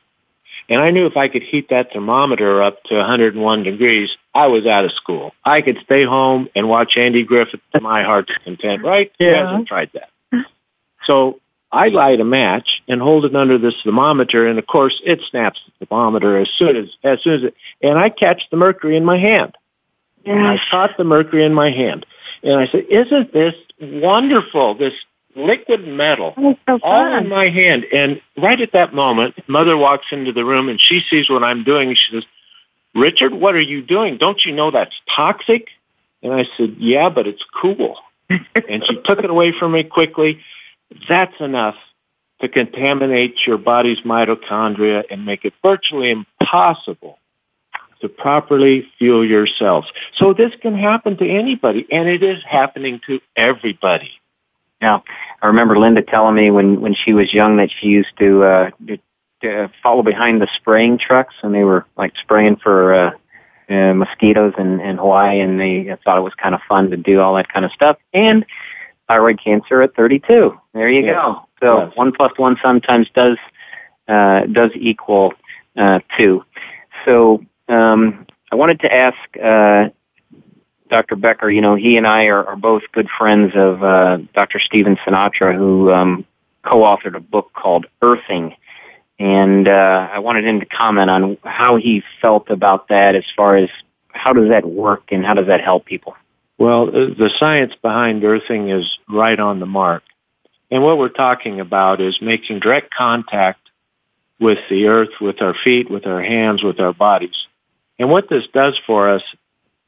And 0.70 0.82
I 0.82 0.92
knew 0.92 1.06
if 1.06 1.16
I 1.16 1.30
could 1.30 1.44
heat 1.44 1.70
that 1.70 1.94
thermometer 1.94 2.62
up 2.62 2.84
to 2.86 2.96
101 2.96 3.64
degrees, 3.64 4.10
I 4.34 4.48
was 4.48 4.66
out 4.66 4.84
of 4.84 4.92
school. 4.92 5.34
I 5.46 5.62
could 5.62 5.78
stay 5.86 6.04
home 6.04 6.50
and 6.56 6.68
watch 6.68 6.98
Andy 6.98 7.24
Griffith 7.24 7.62
to 7.74 7.80
my 7.80 8.04
heart's 8.04 8.34
content, 8.44 8.84
right? 8.84 9.12
Yeah. 9.20 9.28
Who 9.28 9.46
hasn't 9.46 9.68
tried 9.68 9.92
that? 9.94 10.10
So 11.06 11.40
I 11.72 11.88
light 11.88 12.20
a 12.20 12.26
match 12.26 12.82
and 12.88 13.02
hold 13.02 13.24
it 13.24 13.36
under 13.36 13.58
this 13.58 13.76
thermometer, 13.84 14.48
and 14.48 14.60
of 14.60 14.68
course, 14.68 15.02
it 15.06 15.22
snaps 15.30 15.60
the 15.80 15.86
thermometer 15.86 16.38
as 16.38 16.50
soon 16.58 16.76
as 16.76 16.90
as 17.04 17.22
soon 17.24 17.34
as 17.34 17.44
it, 17.44 17.56
and 17.82 17.98
I 17.98 18.10
catch 18.10 18.44
the 18.52 18.58
mercury 18.58 18.98
in 18.98 19.06
my 19.06 19.18
hand. 19.18 19.56
Yeah. 20.26 20.52
I 20.52 20.60
caught 20.70 20.98
the 20.98 21.06
mercury 21.06 21.46
in 21.46 21.54
my 21.54 21.72
hand, 21.72 22.06
And 22.44 22.60
I 22.60 22.68
said, 22.68 22.86
isn't 22.90 23.32
this 23.32 23.56
wonderful? 23.80 24.76
This 24.76 24.94
liquid 25.38 25.88
metal 25.88 26.34
so 26.66 26.80
all 26.84 27.18
in 27.18 27.30
my 27.30 27.50
hand. 27.50 27.86
And 27.94 28.22
right 28.38 28.60
at 28.60 28.74
that 28.74 28.94
moment, 28.94 29.36
mother 29.48 29.78
walks 29.78 30.08
into 30.12 30.34
the 30.34 30.44
room 30.44 30.70
and 30.70 30.80
she 30.82 31.02
sees 31.10 31.30
what 31.30 31.44
I'm 31.44 31.64
doing. 31.64 31.96
She 31.96 32.16
says, 32.16 32.26
Richard, 32.96 33.34
what 33.34 33.56
are 33.56 33.62
you 33.62 33.82
doing? 33.82 34.18
Don't 34.18 34.44
you 34.44 34.54
know 34.54 34.72
that's 34.72 34.96
toxic? 35.16 35.68
And 36.24 36.34
I 36.34 36.46
said, 36.58 36.76
yeah, 36.80 37.10
but 37.10 37.28
it's 37.28 37.44
cool. 37.62 37.98
and 38.30 38.84
she 38.86 38.96
took 39.06 39.20
it 39.20 39.30
away 39.30 39.54
from 39.58 39.74
me 39.74 39.84
quickly. 39.84 40.42
That's 41.08 41.40
enough 41.40 41.76
to 42.42 42.50
contaminate 42.50 43.36
your 43.46 43.58
body's 43.58 44.00
mitochondria 44.02 45.04
and 45.10 45.26
make 45.26 45.46
it 45.46 45.54
virtually 45.64 46.12
impossible 46.12 47.20
to 48.02 48.10
properly 48.10 48.88
fuel 48.98 49.26
your 49.26 49.48
cells. 49.48 49.86
So 50.18 50.34
this 50.34 50.52
can 50.62 50.78
happen 50.78 51.18
to 51.18 51.28
anybody, 51.28 51.88
and 51.92 52.08
it 52.08 52.22
is 52.22 52.44
happening 52.48 53.02
to 53.08 53.20
everybody. 53.36 54.12
Yeah, 54.82 55.00
I 55.42 55.48
remember 55.48 55.78
Linda 55.78 56.02
telling 56.02 56.36
me 56.36 56.52
when 56.52 56.82
when 56.82 56.94
she 56.94 57.14
was 57.14 57.34
young 57.34 57.58
that 57.58 57.70
she 57.72 57.88
used 57.88 58.16
to, 58.20 58.44
uh, 58.44 58.70
to, 59.42 59.72
follow 59.82 60.04
behind 60.04 60.42
the 60.42 60.48
spraying 60.56 60.98
trucks, 60.98 61.36
and 61.42 61.54
they 61.54 61.64
were 61.64 61.86
like 61.98 62.14
spraying 62.18 62.58
for 62.58 62.94
uh, 62.94 63.12
uh, 63.70 63.94
mosquitoes 63.94 64.54
in, 64.58 64.80
in 64.80 64.98
Hawaii, 64.98 65.40
and 65.40 65.60
they 65.60 65.96
thought 66.04 66.18
it 66.18 66.22
was 66.22 66.34
kind 66.36 66.56
of 66.56 66.62
fun 66.68 66.90
to 66.92 66.98
do 66.98 67.20
all 67.22 67.36
that 67.36 67.50
kind 67.52 67.66
of 67.66 67.72
stuff. 67.72 67.98
And 68.14 68.46
thyroid 69.08 69.40
cancer 69.44 69.82
at 69.82 69.96
32. 69.96 70.60
There 70.74 70.90
you 70.90 71.04
go. 71.04 71.48
So 71.62 71.86
yes. 71.86 71.96
one 71.96 72.12
plus 72.12 72.32
one 72.38 72.58
sometimes 72.62 73.08
does 73.14 73.38
uh, 74.08 74.46
does 74.46 74.72
equal 74.76 75.34
uh, 75.76 76.00
two. 76.18 76.44
So 77.06 77.44
um, 77.68 78.26
I 78.52 78.56
wanted 78.56 78.80
to 78.82 78.94
ask 78.94 79.18
uh, 79.38 79.90
Dr. 80.90 81.16
Becker. 81.16 81.50
You 81.50 81.62
know, 81.62 81.76
he 81.76 81.98
and 81.98 82.08
I 82.08 82.26
are, 82.26 82.46
are 82.46 82.56
both 82.56 82.84
good 82.92 83.08
friends 83.18 83.54
of 83.56 83.84
uh, 83.84 84.18
Dr. 84.34 84.60
Stephen 84.60 84.98
Sinatra, 84.98 85.56
who 85.56 85.92
um, 85.92 86.26
co-authored 86.64 87.16
a 87.16 87.20
book 87.20 87.52
called 87.54 87.86
Earthing. 88.02 88.56
And 89.20 89.68
uh, 89.68 90.10
I 90.12 90.20
wanted 90.20 90.46
him 90.46 90.60
to 90.60 90.66
comment 90.66 91.10
on 91.10 91.38
how 91.44 91.78
he 91.78 92.04
felt 92.22 92.50
about 92.50 92.90
that 92.90 93.16
as 93.16 93.26
far 93.36 93.56
as 93.56 93.70
how 94.10 94.34
does 94.34 94.50
that 94.50 94.66
work 94.66 95.12
and 95.12 95.26
how 95.26 95.34
does 95.34 95.48
that 95.48 95.62
help 95.62 95.86
people? 95.86 96.16
Well, 96.58 96.88
the 96.88 97.30
science 97.38 97.74
behind 97.82 98.24
earthing 98.24 98.70
is 98.70 98.98
right 99.08 99.40
on 99.40 99.60
the 99.60 99.68
mark. 99.68 100.04
And 100.72 100.84
what 100.84 100.98
we're 100.98 101.10
talking 101.10 101.60
about 101.60 102.02
is 102.02 102.20
making 102.22 102.60
direct 102.60 102.94
contact 102.94 103.70
with 104.40 104.60
the 104.70 104.88
earth, 104.88 105.22
with 105.22 105.42
our 105.42 105.54
feet, 105.54 105.90
with 105.90 106.06
our 106.06 106.22
hands, 106.22 106.64
with 106.64 106.80
our 106.80 106.94
bodies. 106.94 107.48
And 108.00 108.10
what 108.10 108.30
this 108.30 108.46
does 108.54 108.80
for 108.86 109.10
us, 109.10 109.24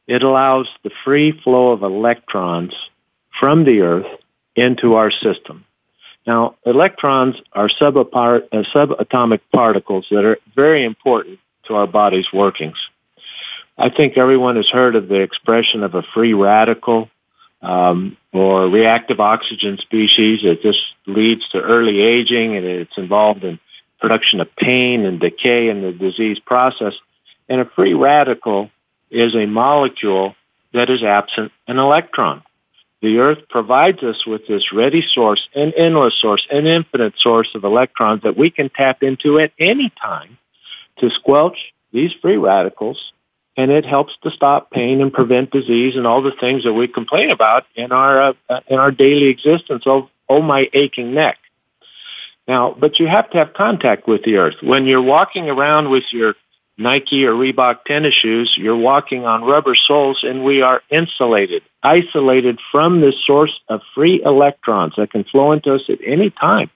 it 0.10 0.24
allows 0.24 0.68
the 0.84 0.89
free 1.06 1.32
flow 1.44 1.72
of 1.72 1.84
electrons 1.84 2.74
from 3.39 3.63
the 3.63 3.82
earth 3.82 4.08
into 4.56 4.96
our 4.96 5.12
system. 5.12 5.66
Now, 6.25 6.56
electrons 6.66 7.36
are 7.54 7.66
uh, 7.66 8.63
subatomic 8.74 9.42
particles 9.54 10.08
that 10.10 10.25
are 10.25 10.39
very 10.56 10.84
important 10.84 11.38
to 11.66 11.75
our 11.75 11.86
body's 11.86 12.25
workings. 12.34 12.78
I 13.78 13.89
think 13.89 14.18
everyone 14.18 14.56
has 14.56 14.68
heard 14.68 14.96
of 14.96 15.08
the 15.08 15.22
expression 15.22 15.84
of 15.84 15.94
a 15.94 16.01
free 16.01 16.34
radical 16.34 17.10
um, 17.62 18.18
or 18.34 18.68
reactive 18.68 19.20
oxygen 19.20 19.78
species. 19.78 20.39
It 20.44 20.63
just 20.63 20.82
leads 21.06 21.48
to 21.50 21.62
early 21.62 22.01
aging 22.01 22.58
and 22.58 22.66
it's 22.66 22.98
involved 22.98 23.44
in 23.44 23.60
production 24.00 24.42
of 24.42 24.56
pain 24.56 25.06
and 25.06 25.20
decay 25.20 25.70
in 25.70 25.84
the 25.84 25.92
disease 25.92 26.39
process. 26.39 26.96
And 27.48 27.62
a 27.62 27.66
free 27.66 27.94
radical 27.94 28.72
is 29.10 29.36
a 29.36 29.46
molecule 29.46 30.36
that 30.74 30.89
is 30.89 31.04
absent 31.04 31.51
an 31.68 31.78
electron. 31.78 32.44
The 33.01 33.20
earth 33.20 33.48
provides 33.50 34.04
us 34.04 34.25
with 34.28 34.46
this 34.48 34.74
ready 34.74 35.01
source, 35.01 35.48
an 35.56 35.72
endless 35.78 36.20
source, 36.20 36.46
an 36.51 36.66
infinite 36.66 37.13
source 37.18 37.48
of 37.56 37.63
electrons 37.63 38.24
that 38.24 38.38
we 38.38 38.50
can 38.50 38.70
tap 38.70 39.04
into 39.04 39.39
at 39.39 39.51
any 39.58 39.92
time 40.01 40.38
to 40.98 41.10
squelch 41.10 41.74
these 41.94 42.12
free 42.22 42.38
radicals 42.38 43.13
and 43.60 43.72
it 43.72 43.86
helps 43.86 44.16
to 44.24 44.32
stop 44.32 44.72
pain 44.72 45.01
and 45.01 45.12
prevent 45.12 45.51
disease 45.51 45.98
and 45.98 46.08
all 46.08 46.22
the 46.22 46.32
things 46.39 46.63
that 46.63 46.74
we 46.74 46.88
complain 46.88 47.30
about 47.30 47.66
in 47.75 47.92
our 47.92 48.34
uh, 48.50 48.60
in 48.68 48.80
our 48.80 48.89
daily 48.89 49.28
existence. 49.28 49.84
Oh, 49.86 50.10
oh 50.30 50.42
my 50.42 50.70
aching 50.74 51.13
neck. 51.13 51.38
Now, 52.48 52.74
but 52.80 53.00
you 53.00 53.08
have 53.08 53.30
to 53.32 53.38
have 53.38 53.54
contact 53.54 54.08
with 54.08 54.24
the 54.24 54.38
earth. 54.38 54.56
When 54.62 54.86
you're 54.86 55.01
walking 55.01 55.50
around 55.50 55.89
with 55.89 56.06
your 56.12 56.36
Nike 56.80 57.26
or 57.26 57.34
Reebok 57.34 57.84
tennis 57.84 58.14
shoes, 58.14 58.56
you're 58.58 58.78
walking 58.78 59.26
on 59.26 59.44
rubber 59.44 59.76
soles 59.76 60.24
and 60.24 60.46
we 60.46 60.62
are 60.62 60.82
insulated, 60.90 61.62
isolated 61.84 62.58
from 62.72 63.02
this 63.02 63.16
source 63.26 63.60
of 63.68 63.82
free 63.94 64.24
electrons 64.24 64.94
that 64.96 65.12
can 65.12 65.26
flow 65.26 65.52
into 65.52 65.76
us 65.76 65.82
at 65.90 66.00
any 66.06 66.30
time. 66.30 66.70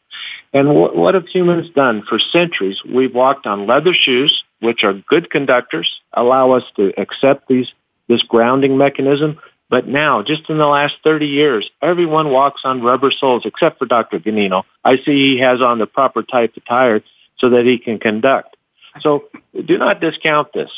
And 0.51 0.75
what, 0.75 0.93
what 0.93 1.15
have 1.15 1.27
humans 1.27 1.69
done 1.73 2.03
for 2.07 2.19
centuries? 2.19 2.81
We've 2.83 3.15
walked 3.15 3.47
on 3.47 3.65
leather 3.65 3.93
shoes, 3.93 4.43
which 4.59 4.83
are 4.83 4.93
good 4.93 5.29
conductors, 5.29 5.89
allow 6.11 6.51
us 6.51 6.63
to 6.75 6.91
accept 6.99 7.47
these, 7.47 7.71
this 8.09 8.23
grounding 8.23 8.77
mechanism. 8.77 9.39
But 9.69 9.87
now, 9.87 10.21
just 10.21 10.49
in 10.49 10.57
the 10.57 10.67
last 10.67 10.95
30 11.05 11.27
years, 11.27 11.69
everyone 11.81 12.29
walks 12.29 12.61
on 12.65 12.83
rubber 12.83 13.09
soles 13.09 13.43
except 13.45 13.79
for 13.79 13.85
Dr. 13.85 14.19
Ganino. 14.19 14.63
I 14.83 14.97
see 14.97 15.35
he 15.35 15.39
has 15.39 15.61
on 15.61 15.79
the 15.79 15.87
proper 15.87 16.23
type 16.23 16.57
of 16.57 16.65
tire 16.65 17.01
so 17.37 17.51
that 17.51 17.65
he 17.65 17.79
can 17.79 17.99
conduct. 17.99 18.57
So 19.01 19.25
do 19.65 19.77
not 19.77 19.99
discount 19.99 20.53
this. 20.53 20.71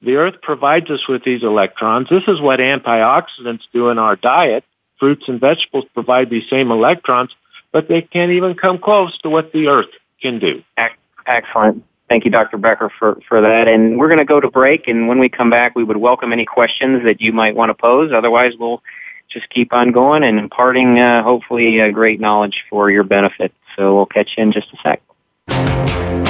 The 0.00 0.16
earth 0.16 0.36
provides 0.42 0.90
us 0.90 1.08
with 1.08 1.24
these 1.24 1.42
electrons. 1.42 2.08
This 2.08 2.22
is 2.28 2.40
what 2.40 2.60
antioxidants 2.60 3.62
do 3.72 3.88
in 3.88 3.98
our 3.98 4.16
diet. 4.16 4.64
Fruits 5.00 5.24
and 5.28 5.40
vegetables 5.40 5.86
provide 5.92 6.30
these 6.30 6.48
same 6.48 6.70
electrons, 6.70 7.34
but 7.72 7.88
they 7.88 8.02
can't 8.02 8.32
even 8.32 8.54
come 8.54 8.78
close 8.78 9.16
to 9.18 9.30
what 9.30 9.52
the 9.52 9.68
earth 9.68 9.90
can 10.20 10.38
do. 10.38 10.62
Excellent. 11.26 11.84
Thank 12.08 12.24
you, 12.24 12.30
Dr. 12.30 12.56
Becker, 12.56 12.90
for, 12.98 13.20
for 13.28 13.40
that. 13.40 13.68
And 13.68 13.98
we're 13.98 14.08
going 14.08 14.18
to 14.18 14.24
go 14.24 14.40
to 14.40 14.50
break, 14.50 14.88
and 14.88 15.08
when 15.08 15.18
we 15.18 15.28
come 15.28 15.50
back, 15.50 15.74
we 15.76 15.84
would 15.84 15.98
welcome 15.98 16.32
any 16.32 16.46
questions 16.46 17.04
that 17.04 17.20
you 17.20 17.32
might 17.32 17.54
want 17.54 17.70
to 17.70 17.74
pose. 17.74 18.12
Otherwise, 18.12 18.54
we'll 18.58 18.82
just 19.28 19.50
keep 19.50 19.72
on 19.72 19.92
going 19.92 20.22
and 20.22 20.38
imparting, 20.38 20.98
uh, 20.98 21.22
hopefully, 21.22 21.80
uh, 21.80 21.90
great 21.90 22.18
knowledge 22.18 22.64
for 22.70 22.90
your 22.90 23.04
benefit. 23.04 23.52
So 23.76 23.94
we'll 23.94 24.06
catch 24.06 24.30
you 24.36 24.44
in 24.44 24.52
just 24.52 24.68
a 24.72 24.76
sec. 24.82 26.27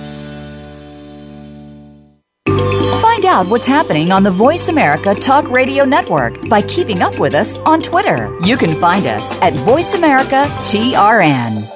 Find 2.47 3.25
out 3.25 3.47
what's 3.47 3.65
happening 3.67 4.11
on 4.11 4.23
the 4.23 4.31
Voice 4.31 4.69
America 4.69 5.13
Talk 5.13 5.49
Radio 5.49 5.85
Network 5.85 6.49
by 6.49 6.61
keeping 6.63 7.01
up 7.01 7.19
with 7.19 7.33
us 7.33 7.57
on 7.59 7.81
Twitter. 7.81 8.35
You 8.43 8.57
can 8.57 8.75
find 8.79 9.05
us 9.05 9.29
at 9.41 9.53
Voice 9.53 9.93
America 9.93 10.43
TRN. 10.61 11.67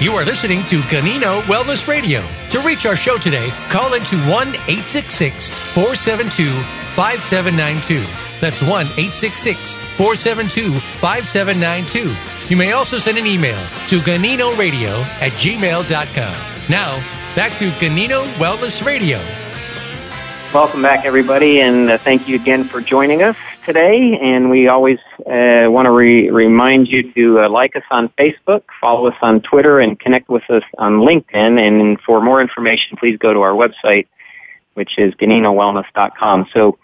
You 0.00 0.12
are 0.16 0.24
listening 0.24 0.64
to 0.64 0.80
Ganino 0.82 1.40
Wellness 1.42 1.88
Radio. 1.88 2.22
To 2.50 2.60
reach 2.60 2.84
our 2.84 2.96
show 2.96 3.16
today, 3.16 3.48
call 3.70 3.94
into 3.94 4.18
1 4.28 4.48
866 4.48 5.50
472 5.50 6.50
5792. 6.94 8.23
That's 8.44 8.62
1 8.62 8.70
866 8.70 9.76
472 9.96 10.78
5792 10.78 12.34
you 12.48 12.58
may 12.58 12.72
also 12.72 12.98
send 12.98 13.16
an 13.16 13.26
email 13.26 13.58
to 13.88 14.00
ganinoradio 14.00 15.02
at 15.20 15.32
gmail.com. 15.32 16.68
Now, 16.68 16.96
back 17.34 17.58
to 17.58 17.70
Ganino 17.70 18.24
Wellness 18.34 18.84
Radio. 18.84 19.18
Welcome 20.52 20.82
back, 20.82 21.06
everybody, 21.06 21.60
and 21.60 21.90
uh, 21.90 21.98
thank 21.98 22.28
you 22.28 22.36
again 22.36 22.64
for 22.64 22.80
joining 22.80 23.22
us. 23.22 23.36
today, 23.64 24.18
and 24.20 24.50
we 24.50 24.68
always 24.68 24.98
uh, 25.20 25.64
want 25.70 25.86
to 25.86 25.90
re- 25.90 26.28
remind 26.28 26.86
you 26.86 27.10
to 27.14 27.40
uh, 27.40 27.48
like 27.48 27.74
us 27.76 27.82
on 27.90 28.10
Facebook, 28.10 28.62
follow 28.78 29.06
us 29.06 29.16
on 29.22 29.40
Twitter, 29.40 29.80
and 29.80 29.98
connect 29.98 30.28
with 30.28 30.48
us 30.50 30.62
on 30.76 30.98
LinkedIn. 30.98 31.58
And 31.58 31.98
for 32.02 32.20
more 32.20 32.42
information, 32.42 32.98
please 32.98 33.16
go 33.16 33.32
to 33.32 33.40
our 33.40 33.52
website, 33.52 34.06
which 34.74 34.98
is 34.98 35.14
GaninoWellness.com. 35.14 36.48
So 36.52 36.78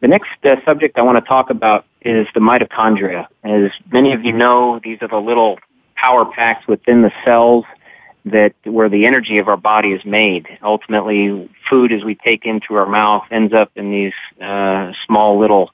the 0.00 0.08
next 0.08 0.28
uh, 0.44 0.56
subject 0.64 0.98
I 0.98 1.02
want 1.02 1.22
to 1.22 1.28
talk 1.28 1.50
about 1.50 1.84
is 2.02 2.26
the 2.34 2.40
mitochondria. 2.40 3.26
As 3.42 3.70
many 3.90 4.12
of 4.12 4.24
you 4.24 4.32
know, 4.32 4.80
these 4.82 4.98
are 5.02 5.08
the 5.08 5.20
little 5.20 5.58
power 5.96 6.24
packs 6.24 6.66
within 6.68 7.02
the 7.02 7.12
cells 7.24 7.64
that 8.24 8.54
where 8.64 8.88
the 8.88 9.06
energy 9.06 9.38
of 9.38 9.48
our 9.48 9.56
body 9.56 9.92
is 9.92 10.04
made. 10.04 10.46
Ultimately, 10.62 11.50
food 11.68 11.92
as 11.92 12.04
we 12.04 12.14
take 12.14 12.44
into 12.44 12.74
our 12.74 12.86
mouth 12.86 13.24
ends 13.30 13.52
up 13.52 13.70
in 13.74 13.90
these 13.90 14.12
uh, 14.40 14.92
small 15.06 15.38
little 15.38 15.70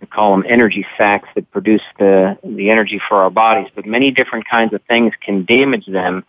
we 0.00 0.06
call 0.06 0.32
them 0.32 0.44
energy 0.48 0.86
sacs 0.96 1.28
that 1.34 1.50
produce 1.50 1.82
the 1.98 2.38
the 2.44 2.70
energy 2.70 3.00
for 3.08 3.22
our 3.22 3.30
bodies. 3.30 3.68
But 3.74 3.86
many 3.86 4.10
different 4.10 4.48
kinds 4.48 4.72
of 4.74 4.82
things 4.82 5.12
can 5.20 5.44
damage 5.44 5.86
them, 5.86 6.24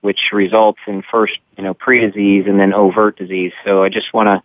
which 0.00 0.30
results 0.32 0.80
in 0.86 1.02
first 1.02 1.38
you 1.56 1.64
know 1.64 1.74
pre-disease 1.74 2.44
and 2.46 2.58
then 2.58 2.72
overt 2.72 3.16
disease. 3.16 3.52
So 3.64 3.82
I 3.82 3.88
just 3.88 4.12
want 4.12 4.28
to 4.28 4.42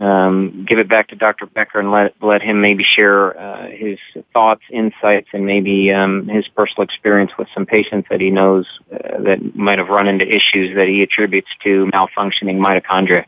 um, 0.00 0.64
give 0.66 0.78
it 0.78 0.88
back 0.88 1.08
to 1.08 1.16
Dr. 1.16 1.46
Becker 1.46 1.78
and 1.78 1.90
let 1.90 2.14
let 2.22 2.40
him 2.40 2.62
maybe 2.62 2.84
share 2.84 3.38
uh, 3.38 3.68
his 3.68 3.98
thoughts, 4.32 4.62
insights, 4.72 5.28
and 5.32 5.44
maybe 5.44 5.92
um, 5.92 6.26
his 6.26 6.48
personal 6.48 6.84
experience 6.84 7.32
with 7.38 7.48
some 7.52 7.66
patients 7.66 8.08
that 8.10 8.20
he 8.20 8.30
knows 8.30 8.66
uh, 8.92 9.20
that 9.22 9.54
might 9.54 9.78
have 9.78 9.88
run 9.88 10.08
into 10.08 10.26
issues 10.26 10.74
that 10.74 10.88
he 10.88 11.02
attributes 11.02 11.50
to 11.62 11.86
malfunctioning 11.92 12.56
mitochondria. 12.56 13.26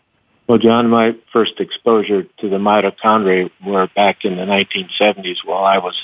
Well, 0.48 0.58
John, 0.58 0.88
my 0.88 1.14
first 1.32 1.60
exposure 1.60 2.22
to 2.22 2.48
the 2.48 2.56
mitochondria 2.56 3.50
were 3.64 3.88
back 3.94 4.24
in 4.24 4.36
the 4.36 4.42
1970s 4.42 5.44
while 5.44 5.64
I 5.64 5.78
was 5.78 5.94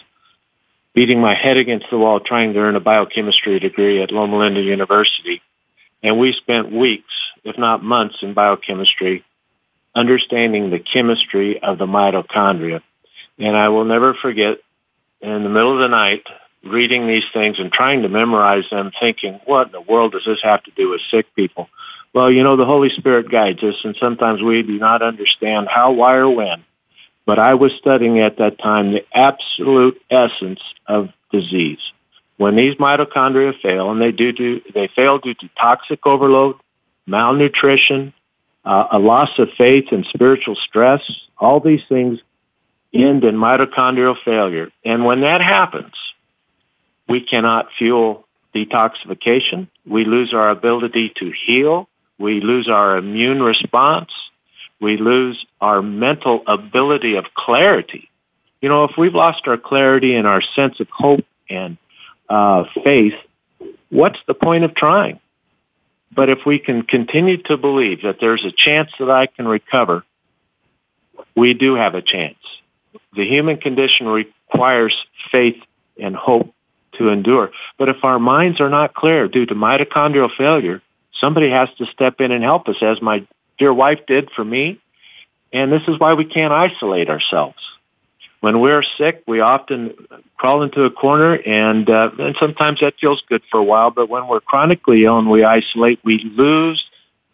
beating 0.95 1.21
my 1.21 1.35
head 1.35 1.57
against 1.57 1.87
the 1.91 1.99
wall 1.99 2.21
trying 2.21 2.53
to 2.53 2.59
earn 2.59 2.77
a 2.77 2.81
biochemistry 2.81 3.59
degree 3.59 4.03
at 4.03 4.11
Loma 4.11 4.39
Linda 4.39 4.61
University. 4.61 5.41
And 6.03 6.19
we 6.19 6.33
spent 6.33 6.71
weeks, 6.71 7.13
if 7.43 7.59
not 7.59 7.83
months, 7.83 8.17
in 8.23 8.35
biochemistry 8.35 9.25
understanding 9.95 10.71
the 10.71 10.79
chemistry 10.79 11.61
of 11.63 11.79
the 11.79 11.87
mitochondria. 11.87 12.83
And 13.39 13.57
I 13.57 13.69
will 13.69 13.85
never 13.85 14.15
forget 14.15 14.59
in 15.21 15.43
the 15.43 15.49
middle 15.49 15.75
of 15.75 15.81
the 15.81 15.89
night 15.89 16.25
reading 16.65 17.07
these 17.07 17.25
things 17.33 17.59
and 17.59 17.73
trying 17.73 18.03
to 18.03 18.09
memorize 18.09 18.65
them 18.71 18.91
thinking, 18.99 19.41
what 19.45 19.69
in 19.69 19.73
the 19.73 19.81
world 19.81 20.13
does 20.13 20.25
this 20.27 20.41
have 20.43 20.63
to 20.65 20.71
do 20.73 20.91
with 20.91 21.01
sick 21.11 21.27
people? 21.35 21.69
Well, 22.13 22.31
you 22.31 22.43
know, 22.43 22.57
the 22.57 22.65
Holy 22.65 22.91
Spirit 22.91 23.31
guides 23.31 23.63
us 23.63 23.77
and 23.85 23.97
sometimes 24.01 24.43
we 24.43 24.63
do 24.63 24.79
not 24.79 25.03
understand 25.03 25.69
how, 25.69 25.93
why, 25.93 26.15
or 26.15 26.31
when. 26.31 26.65
But 27.27 27.39
I 27.39 27.55
was 27.55 27.73
studying 27.79 28.21
at 28.21 28.39
that 28.39 28.59
time 28.59 28.93
the 28.93 29.05
absolute 29.13 30.01
essence 30.11 30.61
of 30.87 31.11
disease. 31.31 31.81
When 32.39 32.57
these 32.57 32.77
mitochondria 32.77 33.61
fail, 33.61 33.91
and 33.91 34.01
they 34.01 34.13
do, 34.13 34.33
do 34.33 34.61
they 34.73 34.89
fail 34.89 35.19
due 35.19 35.35
to 35.35 35.51
toxic 35.59 36.07
overload, 36.07 36.57
malnutrition, 37.07 38.15
uh, 38.69 38.87
a 38.93 38.99
loss 38.99 39.31
of 39.39 39.49
faith 39.57 39.87
and 39.93 40.05
spiritual 40.13 40.55
stress, 40.55 41.01
all 41.39 41.59
these 41.59 41.81
things 41.89 42.19
end 42.93 43.25
in 43.25 43.35
mitochondrial 43.35 44.15
failure. 44.23 44.71
And 44.85 45.07
when 45.07 45.23
that 45.23 45.41
happens, 45.41 45.95
we 47.09 47.23
cannot 47.25 47.69
fuel 47.79 48.27
detoxification. 48.55 49.69
We 49.87 50.05
lose 50.05 50.35
our 50.35 50.51
ability 50.51 51.15
to 51.17 51.33
heal. 51.47 51.89
We 52.19 52.43
lose 52.43 52.69
our 52.69 52.99
immune 52.99 53.43
response. 53.43 54.11
We 54.83 54.99
lose 54.99 55.47
our 55.63 55.81
mental 55.81 56.43
ability 56.47 57.17
of 57.17 57.25
clarity. 57.35 58.11
You 58.61 58.69
know, 58.69 58.85
if 58.85 58.99
we've 58.99 59.15
lost 59.15 59.47
our 59.47 59.57
clarity 59.57 60.15
and 60.15 60.27
our 60.27 60.43
sense 60.43 60.79
of 60.79 60.89
hope 60.91 61.25
and 61.49 61.79
uh, 62.29 62.65
faith, 62.85 63.15
what's 63.89 64.19
the 64.27 64.35
point 64.35 64.65
of 64.65 64.75
trying? 64.75 65.21
But 66.15 66.31
if 66.31 66.41
we 66.47 66.59
can 66.59 66.83
continue 66.83 67.37
to 67.45 67.57
believe 67.57 68.03
that 68.03 68.17
there's 68.21 68.45
a 68.45 68.53
chance 68.53 68.91
that 68.99 69.11
I 69.11 69.27
can 69.27 69.47
recover, 69.47 70.05
we 71.37 71.55
do 71.55 71.75
have 71.75 71.95
a 71.95 72.03
chance. 72.03 72.39
The 73.15 73.27
human 73.27 73.59
condition 73.59 74.07
requires 74.07 74.95
faith 75.31 75.63
and 76.01 76.17
hope 76.17 76.55
to 76.95 77.09
endure. 77.11 77.51
But 77.79 77.89
if 77.89 78.03
our 78.03 78.19
minds 78.19 78.61
are 78.61 78.71
not 78.71 78.95
clear 78.95 79.29
due 79.29 79.47
to 79.47 79.55
mitochondrial 79.55 80.35
failure, 80.37 80.83
somebody 81.21 81.51
has 81.51 81.69
to 81.79 81.87
step 81.87 82.21
in 82.21 82.33
and 82.33 82.43
help 82.43 82.69
us, 82.69 82.77
as 82.81 83.01
my 83.03 83.27
dear 83.59 83.73
wife 83.73 84.01
did 84.07 84.31
for 84.35 84.45
me. 84.45 84.81
And 85.53 85.73
this 85.73 85.83
is 85.89 85.99
why 85.99 86.15
we 86.15 86.25
can't 86.25 86.53
isolate 86.53 87.09
ourselves 87.09 87.59
when 88.41 88.61
we're 88.61 88.85
sick, 88.97 89.23
we 89.27 89.41
often 89.41 89.95
crawl 90.37 90.63
into 90.63 90.85
a 90.85 90.91
corner, 90.91 91.35
and 91.35 91.89
uh, 91.91 92.11
and 92.19 92.37
sometimes 92.39 92.81
that 92.81 92.95
feels 93.01 93.23
good 93.29 93.43
for 93.51 93.59
a 93.59 93.65
while. 93.65 93.91
But 93.91 94.09
when 94.09 94.29
we're 94.29 94.41
chronically 94.41 95.05
ill 95.05 95.19
and 95.19 95.29
we 95.29 95.45
isolate, 95.45 95.99
we 96.05 96.19
lose 96.37 96.85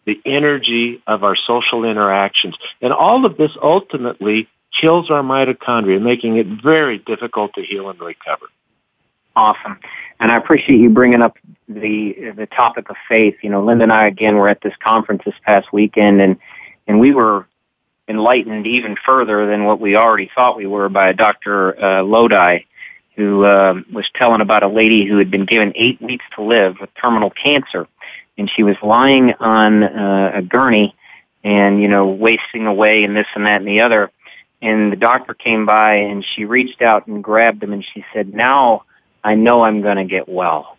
the 0.05 0.19
energy 0.25 1.01
of 1.07 1.23
our 1.23 1.35
social 1.35 1.83
interactions, 1.83 2.55
and 2.81 2.91
all 2.91 3.25
of 3.25 3.37
this 3.37 3.51
ultimately 3.61 4.47
kills 4.79 5.09
our 5.09 5.21
mitochondria, 5.21 6.01
making 6.01 6.37
it 6.37 6.47
very 6.47 6.97
difficult 6.97 7.53
to 7.53 7.61
heal 7.61 7.89
and 7.89 7.99
recover. 7.99 8.47
Awesome, 9.35 9.79
and 10.19 10.31
I 10.31 10.37
appreciate 10.37 10.79
you 10.79 10.89
bringing 10.89 11.21
up 11.21 11.37
the 11.67 12.33
the 12.35 12.47
topic 12.47 12.89
of 12.89 12.95
faith. 13.07 13.35
You 13.43 13.51
know, 13.51 13.63
Linda 13.63 13.83
and 13.83 13.93
I 13.93 14.07
again 14.07 14.37
were 14.37 14.49
at 14.49 14.61
this 14.61 14.73
conference 14.83 15.21
this 15.23 15.35
past 15.43 15.71
weekend, 15.71 16.19
and 16.19 16.37
and 16.87 16.99
we 16.99 17.13
were 17.13 17.45
enlightened 18.07 18.67
even 18.67 18.95
further 19.05 19.47
than 19.47 19.65
what 19.65 19.79
we 19.79 19.95
already 19.95 20.29
thought 20.33 20.57
we 20.57 20.67
were 20.67 20.89
by 20.89 21.09
a 21.09 21.13
Dr. 21.13 21.81
Uh, 21.81 22.03
Lodi, 22.03 22.59
who 23.15 23.45
uh, 23.45 23.81
was 23.91 24.05
telling 24.15 24.41
about 24.41 24.63
a 24.63 24.67
lady 24.67 25.05
who 25.05 25.17
had 25.17 25.31
been 25.31 25.45
given 25.45 25.73
eight 25.75 26.01
weeks 26.01 26.25
to 26.35 26.43
live 26.43 26.75
with 26.79 26.89
terminal 27.01 27.29
cancer, 27.29 27.87
and 28.37 28.51
she 28.53 28.63
was 28.63 28.75
lying 28.83 29.33
on 29.39 29.83
uh, 29.83 30.31
a 30.35 30.41
gurney 30.41 30.95
and 31.43 31.81
you 31.81 31.87
know 31.87 32.07
wasting 32.07 32.65
away 32.65 33.03
and 33.03 33.15
this 33.15 33.27
and 33.35 33.45
that 33.45 33.61
and 33.61 33.67
the 33.67 33.81
other. 33.81 34.11
And 34.61 34.91
the 34.91 34.97
doctor 34.97 35.33
came 35.33 35.65
by 35.65 35.95
and 35.95 36.25
she 36.35 36.45
reached 36.45 36.81
out 36.81 37.07
and 37.07 37.23
grabbed 37.23 37.63
him 37.63 37.71
and 37.71 37.85
she 37.93 38.03
said, 38.13 38.33
"Now 38.33 38.83
I 39.23 39.35
know 39.35 39.63
I'm 39.63 39.81
going 39.81 39.97
to 39.97 40.05
get 40.05 40.27
well." 40.27 40.77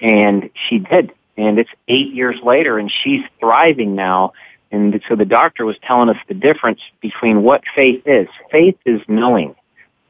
And 0.00 0.50
she 0.68 0.78
did. 0.78 1.12
And 1.36 1.58
it's 1.58 1.70
eight 1.88 2.12
years 2.12 2.38
later, 2.42 2.78
and 2.78 2.92
she's 3.02 3.22
thriving 3.40 3.94
now 3.94 4.32
and 4.72 5.00
so 5.06 5.14
the 5.14 5.26
doctor 5.26 5.66
was 5.66 5.76
telling 5.86 6.08
us 6.08 6.16
the 6.28 6.34
difference 6.34 6.80
between 7.00 7.42
what 7.42 7.62
faith 7.76 8.02
is. 8.06 8.26
Faith 8.50 8.78
is 8.86 9.02
knowing. 9.06 9.54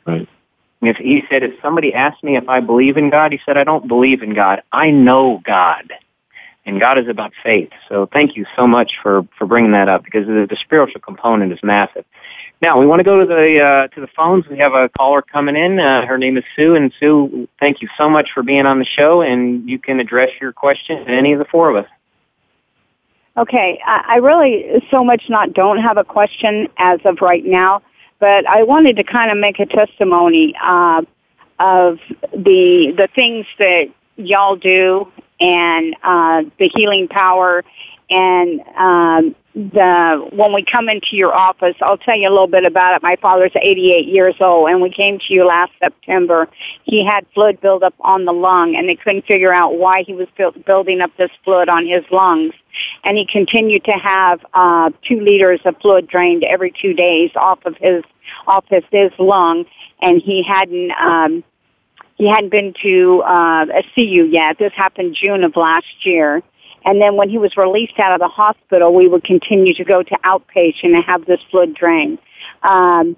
Right. 0.07 0.29
If 0.81 0.97
he 0.97 1.23
said, 1.29 1.43
if 1.43 1.61
somebody 1.61 1.93
asked 1.93 2.25
me 2.25 2.37
if 2.37 2.49
I 2.49 2.61
believe 2.61 2.97
in 2.97 3.11
God, 3.11 3.33
he 3.33 3.41
said, 3.45 3.57
I 3.57 3.65
don't 3.65 3.87
believe 3.87 4.23
in 4.23 4.35
God. 4.35 4.63
I 4.73 4.91
know 4.91 5.41
God. 5.45 5.93
And 6.65 6.79
God 6.79 6.97
is 6.97 7.09
about 7.09 7.33
faith. 7.43 7.71
So 7.89 8.07
thank 8.07 8.37
you 8.37 8.47
so 8.55 8.69
much 8.69 8.93
for, 9.03 9.27
for 9.37 9.47
bringing 9.49 9.73
that 9.73 9.89
up 9.89 10.05
because 10.05 10.27
the, 10.27 10.47
the 10.49 10.57
spiritual 10.57 11.01
component 11.01 11.53
is 11.53 11.59
massive. 11.65 12.05
Now 12.61 12.79
we 12.79 12.87
want 12.87 13.01
to 13.01 13.05
go 13.05 13.19
to 13.19 13.27
the 13.27 13.61
uh, 13.61 13.89
to 13.89 14.01
the 14.01 14.07
phones. 14.07 14.47
We 14.47 14.59
have 14.59 14.73
a 14.73 14.89
caller 14.91 15.23
coming 15.23 15.57
in. 15.57 15.81
Uh, 15.81 16.07
her 16.07 16.17
name 16.17 16.37
is 16.37 16.45
Sue, 16.55 16.77
and 16.77 16.95
Sue, 17.01 17.49
thank 17.59 17.83
you 17.83 17.89
so 17.99 18.09
much 18.09 18.31
for 18.33 18.45
being 18.45 18.67
on 18.67 18.79
the 18.79 18.85
show. 18.85 19.23
And 19.23 19.69
you 19.69 19.81
can 19.81 19.99
address 19.99 20.31
your 20.41 20.53
question 20.53 21.05
to 21.05 21.11
any 21.11 21.33
of 21.33 21.41
the 21.41 21.45
four 21.47 21.69
of 21.69 21.85
us. 21.85 21.91
Okay, 23.37 23.81
I 23.87 24.17
really 24.17 24.87
so 24.91 25.03
much 25.03 25.31
not 25.31 25.55
don't 25.55 25.79
have 25.79 25.97
a 25.97 26.05
question 26.05 26.69
as 26.77 27.01
of 27.07 27.23
right 27.23 27.45
now, 27.45 27.81
but 28.19 28.47
I 28.47 28.63
wanted 28.63 28.97
to 28.97 29.05
kind 29.05 29.31
of 29.31 29.39
make 29.39 29.59
a 29.59 29.65
testimony 29.65 30.55
uh, 30.63 31.03
of 31.59 31.99
the 32.33 32.93
the 32.95 33.09
things 33.15 33.47
that 33.59 33.87
y'all 34.17 34.57
do 34.57 35.11
and 35.41 35.97
uh, 36.03 36.43
the 36.59 36.69
healing 36.69 37.09
power 37.09 37.65
and 38.13 38.61
um, 38.77 39.35
the 39.55 40.29
when 40.33 40.53
we 40.53 40.65
come 40.65 40.89
into 40.89 41.17
your 41.17 41.35
office, 41.35 41.77
I'll 41.81 41.97
tell 41.97 42.17
you 42.17 42.29
a 42.29 42.31
little 42.31 42.47
bit 42.47 42.65
about 42.65 42.95
it. 42.95 43.03
My 43.03 43.17
father's 43.17 43.53
88 43.55 44.07
years 44.07 44.35
old, 44.41 44.69
and 44.69 44.83
we 44.83 44.91
came 44.91 45.19
to 45.19 45.35
you 45.35 45.47
last 45.47 45.73
September. 45.79 46.49
He 46.85 47.05
had 47.05 47.27
fluid 47.33 47.61
buildup 47.61 47.95
on 48.01 48.27
the 48.27 48.33
lung, 48.33 48.77
and 48.77 48.89
they 48.89 48.97
couldn't 48.97 49.27
figure 49.27 49.53
out 49.53 49.77
why 49.77 50.03
he 50.03 50.13
was 50.13 50.29
building 50.67 51.01
up 51.01 51.11
this 51.17 51.31
fluid 51.45 51.69
on 51.69 51.87
his 51.87 52.05
lungs. 52.11 52.55
And 53.05 53.17
he 53.17 53.27
continued 53.27 53.85
to 53.85 53.93
have 53.93 54.45
uh, 54.55 54.91
two 55.07 55.21
liters 55.21 55.61
of 55.65 55.77
fluid 55.81 56.07
drained 56.07 56.45
every 56.45 56.71
two 56.71 56.95
days 56.95 57.31
off 57.37 57.65
of 57.65 57.77
his 57.77 58.05
off 58.47 58.65
his, 58.69 58.85
his 58.91 59.11
lung, 59.19 59.65
and 60.01 60.21
he 60.21 60.43
hadn't. 60.43 60.91
Um, 60.93 61.45
he 62.17 62.29
hadn't 62.29 62.51
been 62.51 62.73
to 62.83 63.23
uh, 63.23 63.83
see 63.95 64.05
you 64.05 64.25
yet. 64.25 64.59
This 64.59 64.73
happened 64.75 65.17
June 65.17 65.43
of 65.43 65.57
last 65.57 66.07
year 66.07 66.43
and 66.85 67.01
then 67.01 67.17
when 67.17 67.31
he 67.31 67.39
was 67.39 67.57
released 67.57 67.99
out 67.99 68.13
of 68.13 68.21
the 68.21 68.29
hospital, 68.29 68.95
we 68.95 69.09
would 69.09 69.25
continue 69.25 69.75
to 69.75 69.85
go 69.85 70.03
to 70.03 70.15
outpatient 70.25 70.95
and 70.95 71.05
have 71.05 71.25
this 71.27 71.41
fluid 71.51 71.75
drain. 71.75 72.19
Um, 72.63 73.17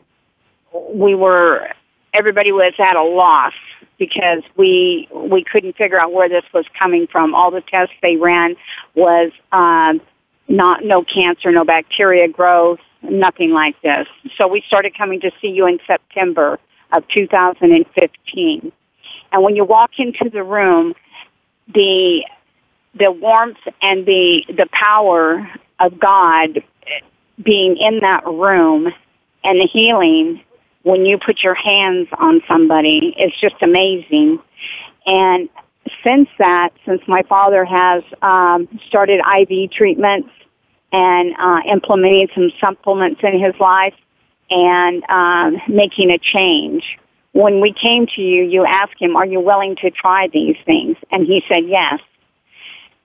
we 0.90 1.14
were, 1.14 1.68
everybody 2.12 2.53
was 2.53 2.74
at 2.79 2.96
a 2.96 3.03
loss 3.03 3.55
because 3.98 4.42
we 4.57 5.09
we 5.12 5.44
couldn't 5.44 5.77
figure 5.77 6.00
out 6.00 6.12
where 6.12 6.29
this 6.29 6.44
was 6.53 6.64
coming 6.79 7.07
from. 7.07 7.35
All 7.35 7.50
the 7.50 7.61
tests 7.61 7.94
they 8.03 8.16
ran 8.16 8.57
was 8.94 9.31
um, 9.53 10.00
not 10.48 10.85
no 10.85 11.05
cancer, 11.05 11.53
no 11.53 11.64
bacteria 11.64 12.29
growth, 12.29 12.81
nothing 13.03 13.53
like 13.53 13.81
this. 13.83 14.07
So 14.37 14.48
we 14.48 14.62
started 14.66 14.96
coming 14.96 15.20
to 15.20 15.31
see 15.40 15.48
you 15.48 15.66
in 15.66 15.79
September 15.87 16.59
of 16.92 17.07
2015. 17.09 18.72
And 19.33 19.42
when 19.42 19.57
you 19.57 19.64
walk 19.64 19.92
into 19.98 20.31
the 20.31 20.42
room, 20.42 20.94
the 21.72 22.24
the 22.94 23.11
warmth 23.11 23.59
and 23.83 24.07
the 24.07 24.44
the 24.48 24.66
power 24.72 25.48
of 25.80 25.98
God 25.98 26.62
being 27.42 27.76
in 27.76 28.00
that 28.00 28.24
room 28.26 28.92
and 29.42 29.61
the 29.61 29.66
healing 29.66 30.42
when 30.83 31.04
you 31.04 31.18
put 31.18 31.42
your 31.42 31.54
hands 31.54 32.09
on 32.18 32.40
somebody 32.46 33.14
is 33.18 33.33
just 33.40 33.57
amazing. 33.62 34.38
And 35.07 35.48
since 36.02 36.28
that, 36.38 36.70
since 36.87 37.02
my 37.07 37.22
father 37.22 37.64
has 37.64 38.02
um, 38.22 38.68
started 38.87 39.20
IV 39.20 39.70
treatments 39.70 40.30
and 40.92 41.35
uh, 41.38 41.61
implementing 41.66 42.28
some 42.35 42.52
supplements 42.61 43.20
in 43.22 43.40
his 43.40 43.54
life 43.59 43.94
and 44.50 45.02
um, 45.09 45.61
making 45.68 46.11
a 46.11 46.18
change, 46.18 46.98
when 47.33 47.61
we 47.61 47.72
came 47.72 48.07
to 48.07 48.22
you, 48.22 48.44
you 48.44 48.64
asked 48.64 48.98
him, 48.98 49.16
"Are 49.16 49.26
you 49.26 49.40
willing 49.40 49.74
to 49.76 49.90
try 49.90 50.28
these 50.28 50.57
things?" 50.64 50.96
And 51.11 51.26
he 51.26 51.42
said 51.48 51.64
yes. 51.66 52.00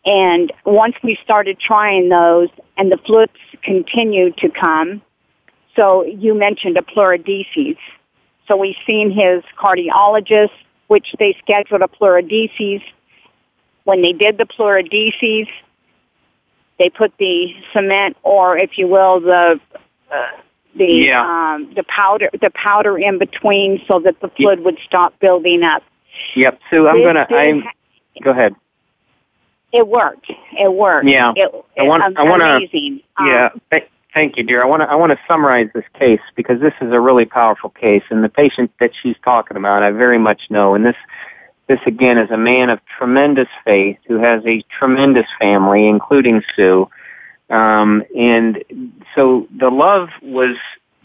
And 0.10 0.52
once 0.66 0.96
we 1.04 1.20
started 1.24 1.60
trying 1.60 2.10
those, 2.10 2.50
and 2.78 2.92
the 2.92 2.98
fluids 2.98 3.32
continued 3.62 4.38
to 4.38 4.50
come, 4.50 5.04
so 5.76 6.04
you 6.04 6.34
mentioned 6.34 6.78
a 6.78 6.82
pleurodesis. 6.82 7.78
So 8.48 8.58
we've 8.58 8.76
seen 8.88 9.12
his 9.12 9.44
cardiologist, 9.56 10.50
which 10.88 11.14
they 11.20 11.38
scheduled 11.44 11.84
a 11.84 11.88
pleurodesis. 11.88 12.82
When 13.84 14.02
they 14.02 14.14
did 14.14 14.40
the 14.40 14.46
pleurodesis, 14.46 15.48
they 16.80 16.90
put 16.90 17.14
the 17.20 17.54
cement, 17.72 18.18
or 18.24 18.58
if 18.58 18.80
you 18.80 18.88
will, 18.88 19.20
the 19.20 19.60
uh, 20.12 20.26
the 20.76 20.88
yeah. 20.88 21.22
um, 21.22 21.72
the 21.76 21.84
powder 21.84 22.32
the 22.42 22.50
powder 22.50 22.98
in 22.98 23.20
between, 23.20 23.80
so 23.88 24.00
that 24.00 24.20
the 24.22 24.30
fluid 24.30 24.58
yep. 24.58 24.66
would 24.66 24.80
stop 24.84 25.20
building 25.20 25.62
up. 25.62 25.84
Yep. 26.36 26.60
So 26.72 26.88
I'm 26.88 27.04
gonna. 27.04 27.28
I'm. 27.30 27.64
Go 28.24 28.32
ahead. 28.32 28.56
It 29.72 29.88
worked. 29.88 30.32
It 30.60 30.74
worked. 30.74 31.08
Yeah. 31.08 31.34
It, 31.36 31.52
I 31.78 31.84
want. 31.84 32.04
Um, 32.04 32.14
I 32.18 32.24
want 32.24 32.42
to. 32.42 33.00
Yeah. 33.20 33.50
Um, 33.72 33.82
thank 34.14 34.38
you, 34.38 34.44
dear. 34.44 34.64
I 34.64 34.66
want 34.66 34.82
to. 34.82 34.90
I 34.90 34.96
want 34.96 35.12
to 35.12 35.20
summarize 35.28 35.70
this 35.74 35.86
case 35.94 36.22
because 36.36 36.60
this 36.60 36.74
is 36.82 36.92
a 36.92 37.00
really 37.00 37.26
powerful 37.26 37.70
case, 37.70 38.04
and 38.10 38.24
the 38.24 38.30
patient 38.30 38.72
that 38.80 38.92
she's 39.02 39.16
talking 39.24 39.58
about, 39.58 39.84
I 39.84 39.92
very 39.92 40.18
much 40.18 40.42
know. 40.50 40.74
And 40.74 40.86
this, 40.86 40.96
this 41.68 41.80
again, 41.86 42.18
is 42.18 42.32
a 42.32 42.38
man 42.38 42.70
of 42.70 42.80
tremendous 42.98 43.50
faith 43.64 43.98
who 44.08 44.18
has 44.18 44.44
a 44.46 44.64
tremendous 44.78 45.28
family, 45.40 45.88
including 45.88 46.42
Sue. 46.56 46.90
Um, 47.52 48.04
and 48.18 48.64
so 49.16 49.48
the 49.56 49.70
love 49.70 50.10
was 50.22 50.56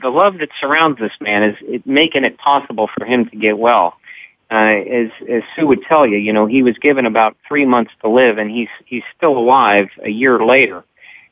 the 0.03 0.11
love 0.11 0.39
that 0.39 0.51
surrounds 0.61 0.99
this 0.99 1.13
man 1.21 1.43
is 1.43 1.57
it, 1.63 1.87
making 1.87 2.25
it 2.25 2.39
possible 2.39 2.89
for 2.97 3.05
him 3.05 3.29
to 3.31 3.37
get 3.37 3.59
well 3.59 3.99
uh, 4.51 4.55
as 4.55 5.11
as 5.29 5.43
Sue 5.57 5.67
would 5.67 5.83
tell 5.83 6.07
you, 6.07 6.19
you 6.19 6.33
know, 6.33 6.47
he 6.47 6.63
was 6.63 6.77
given 6.79 7.07
about 7.07 7.37
three 7.49 7.65
months 7.65 7.93
to 8.03 8.09
live, 8.09 8.39
and 8.39 8.51
he's 8.51 8.69
he's 8.85 9.03
still 9.17 9.37
alive 9.37 9.89
a 10.03 10.11
year 10.11 10.45
later. 10.45 10.85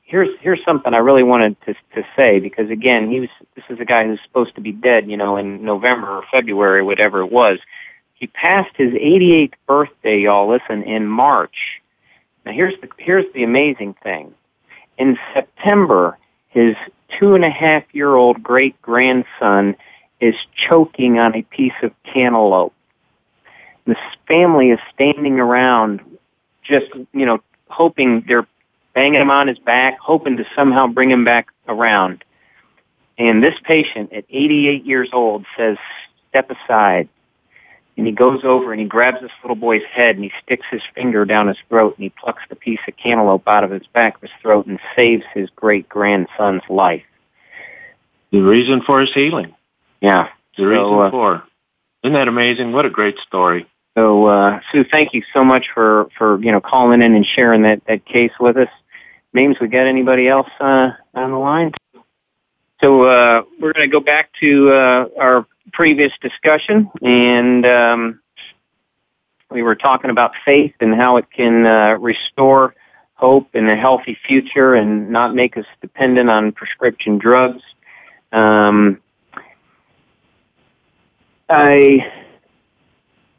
Here's 0.03 0.31
here's 0.40 0.64
something 0.64 0.94
I 0.94 0.98
really 0.98 1.22
wanted 1.22 1.57
to 1.66 1.75
to 1.94 2.07
say 2.16 2.40
because 2.40 2.70
again, 2.70 3.11
he 3.11 3.20
was 3.20 3.29
this 3.55 3.64
is 3.68 3.79
a 3.81 3.85
guy 3.85 4.07
who's 4.07 4.20
supposed 4.22 4.55
to 4.55 4.61
be 4.61 4.72
dead, 4.72 5.11
you 5.11 5.16
know, 5.16 5.37
in 5.37 5.64
November 5.64 6.09
or 6.09 6.25
February, 6.31 6.83
whatever 6.83 7.20
it 7.20 7.31
was. 7.31 7.59
He 8.14 8.29
passed 8.29 8.77
his 8.77 8.92
88th 8.92 9.55
birthday, 9.66 10.20
y'all. 10.20 10.48
Listen, 10.48 10.83
in 10.83 11.07
March. 11.07 11.83
Now 12.46 12.53
here's 12.53 12.81
the 12.81 12.88
here's 12.96 13.31
the 13.35 13.44
amazing 13.44 13.94
thing. 14.03 14.35
In 14.96 15.18
September, 15.35 16.18
his 16.48 16.77
two 17.18 17.35
and 17.35 17.44
a 17.44 17.51
half 17.51 17.85
year 17.92 18.14
old 18.14 18.42
great 18.42 18.81
grandson 18.81 19.77
is 20.20 20.35
choking 20.57 21.18
on 21.18 21.35
a 21.35 21.42
piece 21.42 21.72
of 21.83 21.92
cantaloupe 22.05 22.72
this 23.87 23.99
family 24.29 24.71
is 24.71 24.79
standing 24.95 25.40
around 25.40 26.01
just, 26.62 26.87
you 27.12 27.27
know, 27.27 27.40
hoping 27.68 28.25
they're 28.27 28.47
banging 28.95 29.21
him 29.21 29.31
on 29.31 29.49
his 29.49 29.59
back, 29.59 29.99
hoping 29.99 30.37
to 30.37 30.45
somehow 30.55 30.87
bring 30.87 31.11
him 31.11 31.25
back 31.25 31.49
around. 31.66 32.25
And 33.18 33.42
this 33.42 33.55
patient 33.64 34.12
at 34.12 34.25
88 34.31 34.85
years 34.85 35.11
old 35.12 35.45
says, 35.57 35.77
step 36.29 36.51
aside. 36.51 37.09
And 37.97 38.07
he 38.07 38.12
goes 38.12 38.40
over 38.42 38.73
and 38.73 38.81
he 38.81 38.87
grabs 38.87 39.21
this 39.21 39.31
little 39.42 39.57
boy's 39.57 39.83
head 39.92 40.16
and 40.16 40.25
he 40.25 40.33
sticks 40.42 40.66
his 40.71 40.81
finger 40.95 41.27
down 41.27 41.49
his 41.49 41.59
throat 41.68 41.95
and 41.97 42.05
he 42.05 42.09
plucks 42.09 42.42
the 42.49 42.57
piece 42.57 42.81
of 42.88 42.97
cantaloupe 42.97 43.47
out 43.47 43.64
of 43.64 43.71
his 43.71 43.87
back 43.92 44.16
of 44.16 44.23
his 44.23 44.31
throat 44.40 44.66
and 44.66 44.79
saves 44.97 45.25
his 45.35 45.51
great 45.55 45.88
grandson's 45.88 46.62
life. 46.71 47.03
The 48.31 48.40
reason 48.40 48.81
for 48.81 49.01
his 49.01 49.12
healing. 49.12 49.55
Yeah. 50.01 50.29
The 50.57 50.62
so, 50.62 50.64
reason 50.64 50.99
uh, 51.01 51.11
for. 51.11 51.42
Isn't 52.03 52.14
that 52.14 52.29
amazing? 52.29 52.73
What 52.73 52.87
a 52.87 52.90
great 52.90 53.18
story. 53.18 53.66
So, 53.95 54.27
uh, 54.27 54.61
Sue, 54.71 54.85
thank 54.85 55.13
you 55.13 55.23
so 55.35 55.45
much 55.45 55.67
for, 55.75 56.09
for, 56.17 56.43
you 56.43 56.51
know, 56.51 56.61
calling 56.61 57.03
in 57.03 57.15
and 57.15 57.27
sharing 57.27 57.63
that, 57.63 57.83
that 57.87 58.05
case 58.07 58.33
with 58.41 58.57
us. 58.57 58.69
Means 59.35 59.59
we 59.61 59.69
got 59.69 59.87
anybody 59.87 60.29
else, 60.29 60.49
uh, 60.61 60.91
on 61.15 61.31
the 61.31 61.39
line? 61.39 61.73
So, 62.81 63.03
uh, 63.03 63.43
we're 63.61 63.73
going 63.73 63.89
to 63.89 63.93
go 63.93 64.01
back 64.01 64.31
to, 64.41 64.71
uh, 64.71 65.09
our 65.19 65.47
previous 65.73 66.13
discussion 66.21 66.91
and, 67.03 67.67
um, 67.67 68.21
we 69.51 69.63
were 69.63 69.75
talking 69.75 70.11
about 70.11 70.33
faith 70.45 70.75
and 70.81 70.95
how 70.95 71.19
it 71.19 71.31
can, 71.31 71.67
uh, 71.67 71.99
restore 71.99 72.75
hope 73.15 73.51
and 73.55 73.69
a 73.71 73.77
healthy 73.77 74.19
future 74.27 74.75
and 74.75 75.11
not 75.11 75.35
make 75.35 75.57
us 75.57 75.67
dependent 75.81 76.29
on 76.29 76.51
prescription 76.51 77.19
drugs. 77.19 77.63
Um, 78.33 79.01
I 81.49 82.11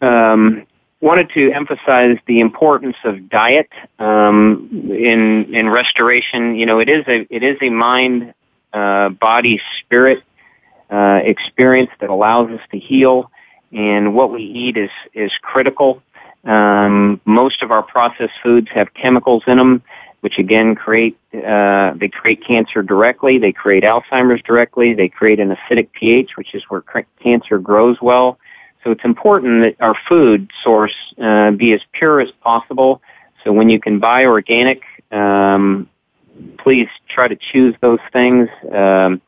um, 0.04 0.66
wanted 1.02 1.30
to 1.34 1.52
emphasize 1.52 2.18
the 2.28 2.39
importance 2.39 2.96
of 3.04 3.30
diet 3.30 3.70
um, 4.00 4.70
in 4.89 5.54
in 5.54 5.70
restoration. 5.70 6.56
You 6.56 6.66
know, 6.66 6.80
it 6.80 6.89
is 6.89 7.06
a 7.08 7.28
it 7.30 7.44
is 7.44 7.58
a 7.62 7.70
mind, 7.70 8.34
uh, 8.74 9.10
body, 9.10 9.62
spirit 9.80 10.24
uh, 10.89 11.20
experience 11.24 11.92
that 12.00 12.10
allows 12.10 12.50
us 12.52 12.62
to 12.72 12.80
heal, 12.80 13.32
and 13.72 14.13
what 14.16 14.32
we 14.32 14.44
eat 14.44 14.78
is 14.78 14.92
is 15.13 15.32
critical. 15.42 16.02
Um, 16.44 17.22
most 17.24 17.62
of 17.62 17.72
our 17.72 17.84
processed 17.84 18.34
foods 18.44 18.68
have 18.74 18.94
chemicals 18.94 19.44
in 19.48 19.58
them, 19.58 19.82
which 20.22 20.38
again 20.38 20.76
create 20.76 21.18
uh, 21.34 21.94
they 21.96 22.10
create 22.10 22.46
cancer 22.46 22.82
directly. 22.82 23.39
They 23.39 23.52
create 23.52 23.84
Alzheimer's 23.84 24.42
directly. 24.44 24.94
They 24.94 25.10
create 25.10 25.39
an 25.39 25.56
acidic 25.56 25.92
pH, 25.94 26.32
which 26.38 26.54
is 26.54 26.63
where 26.70 26.84
cancer 27.22 27.60
grows 27.60 27.98
well. 28.02 28.38
So 28.84 28.91
it's 28.91 29.06
important 29.06 29.62
that 29.62 29.84
our 29.84 29.96
food 30.08 30.52
source 30.63 30.96
uh, 31.22 31.52
be 31.52 31.74
as 31.74 31.82
pure 31.93 32.19
as 32.19 32.32
possible. 32.41 33.02
So 33.43 33.52
when 33.52 33.69
you 33.69 33.80
can 33.80 34.00
buy 34.00 34.26
organic, 34.26 34.82
um, 35.12 35.89
please 36.58 36.88
try 37.08 37.28
to 37.28 37.36
choose 37.36 37.76
those 37.82 38.00
things. 38.12 38.50
Um, 38.72 39.22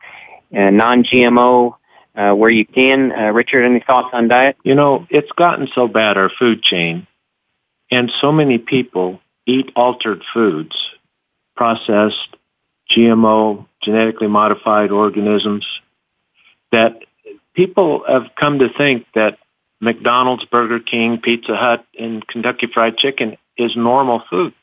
non-GMO 0.51 1.75
uh, 2.15 2.33
where 2.33 2.49
you 2.49 2.65
can. 2.65 3.11
Uh, 3.11 3.31
Richard, 3.31 3.65
any 3.65 3.81
thoughts 3.81 4.09
on 4.13 4.27
diet? 4.27 4.57
You 4.63 4.75
know, 4.75 5.05
it's 5.09 5.31
gotten 5.33 5.67
so 5.73 5.87
bad 5.87 6.17
our 6.17 6.29
food 6.29 6.63
chain, 6.63 7.07
and 7.91 8.11
so 8.21 8.31
many 8.31 8.57
people 8.57 9.19
eat 9.45 9.71
altered 9.75 10.23
foods, 10.33 10.75
processed, 11.55 12.37
GMO, 12.95 13.65
genetically 13.81 14.27
modified 14.27 14.91
organisms, 14.91 15.65
that 16.71 16.99
people 17.53 18.03
have 18.07 18.27
come 18.39 18.59
to 18.59 18.69
think 18.77 19.05
that 19.13 19.37
McDonald's, 19.85 20.43
Burger 20.45 20.79
King, 20.79 21.19
Pizza 21.21 21.55
Hut, 21.55 21.85
and 21.97 22.27
Kentucky 22.27 22.67
Fried 22.73 22.97
Chicken 22.97 23.37
is 23.57 23.75
normal 23.75 24.21
food. 24.29 24.53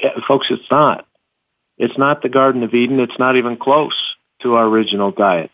Eh, 0.00 0.08
folks, 0.28 0.46
it's 0.50 0.70
not. 0.70 1.06
It's 1.78 1.98
not 1.98 2.22
the 2.22 2.28
Garden 2.28 2.62
of 2.62 2.74
Eden. 2.74 3.00
It's 3.00 3.18
not 3.18 3.36
even 3.36 3.56
close 3.56 3.96
to 4.42 4.54
our 4.54 4.66
original 4.66 5.10
diet. 5.10 5.50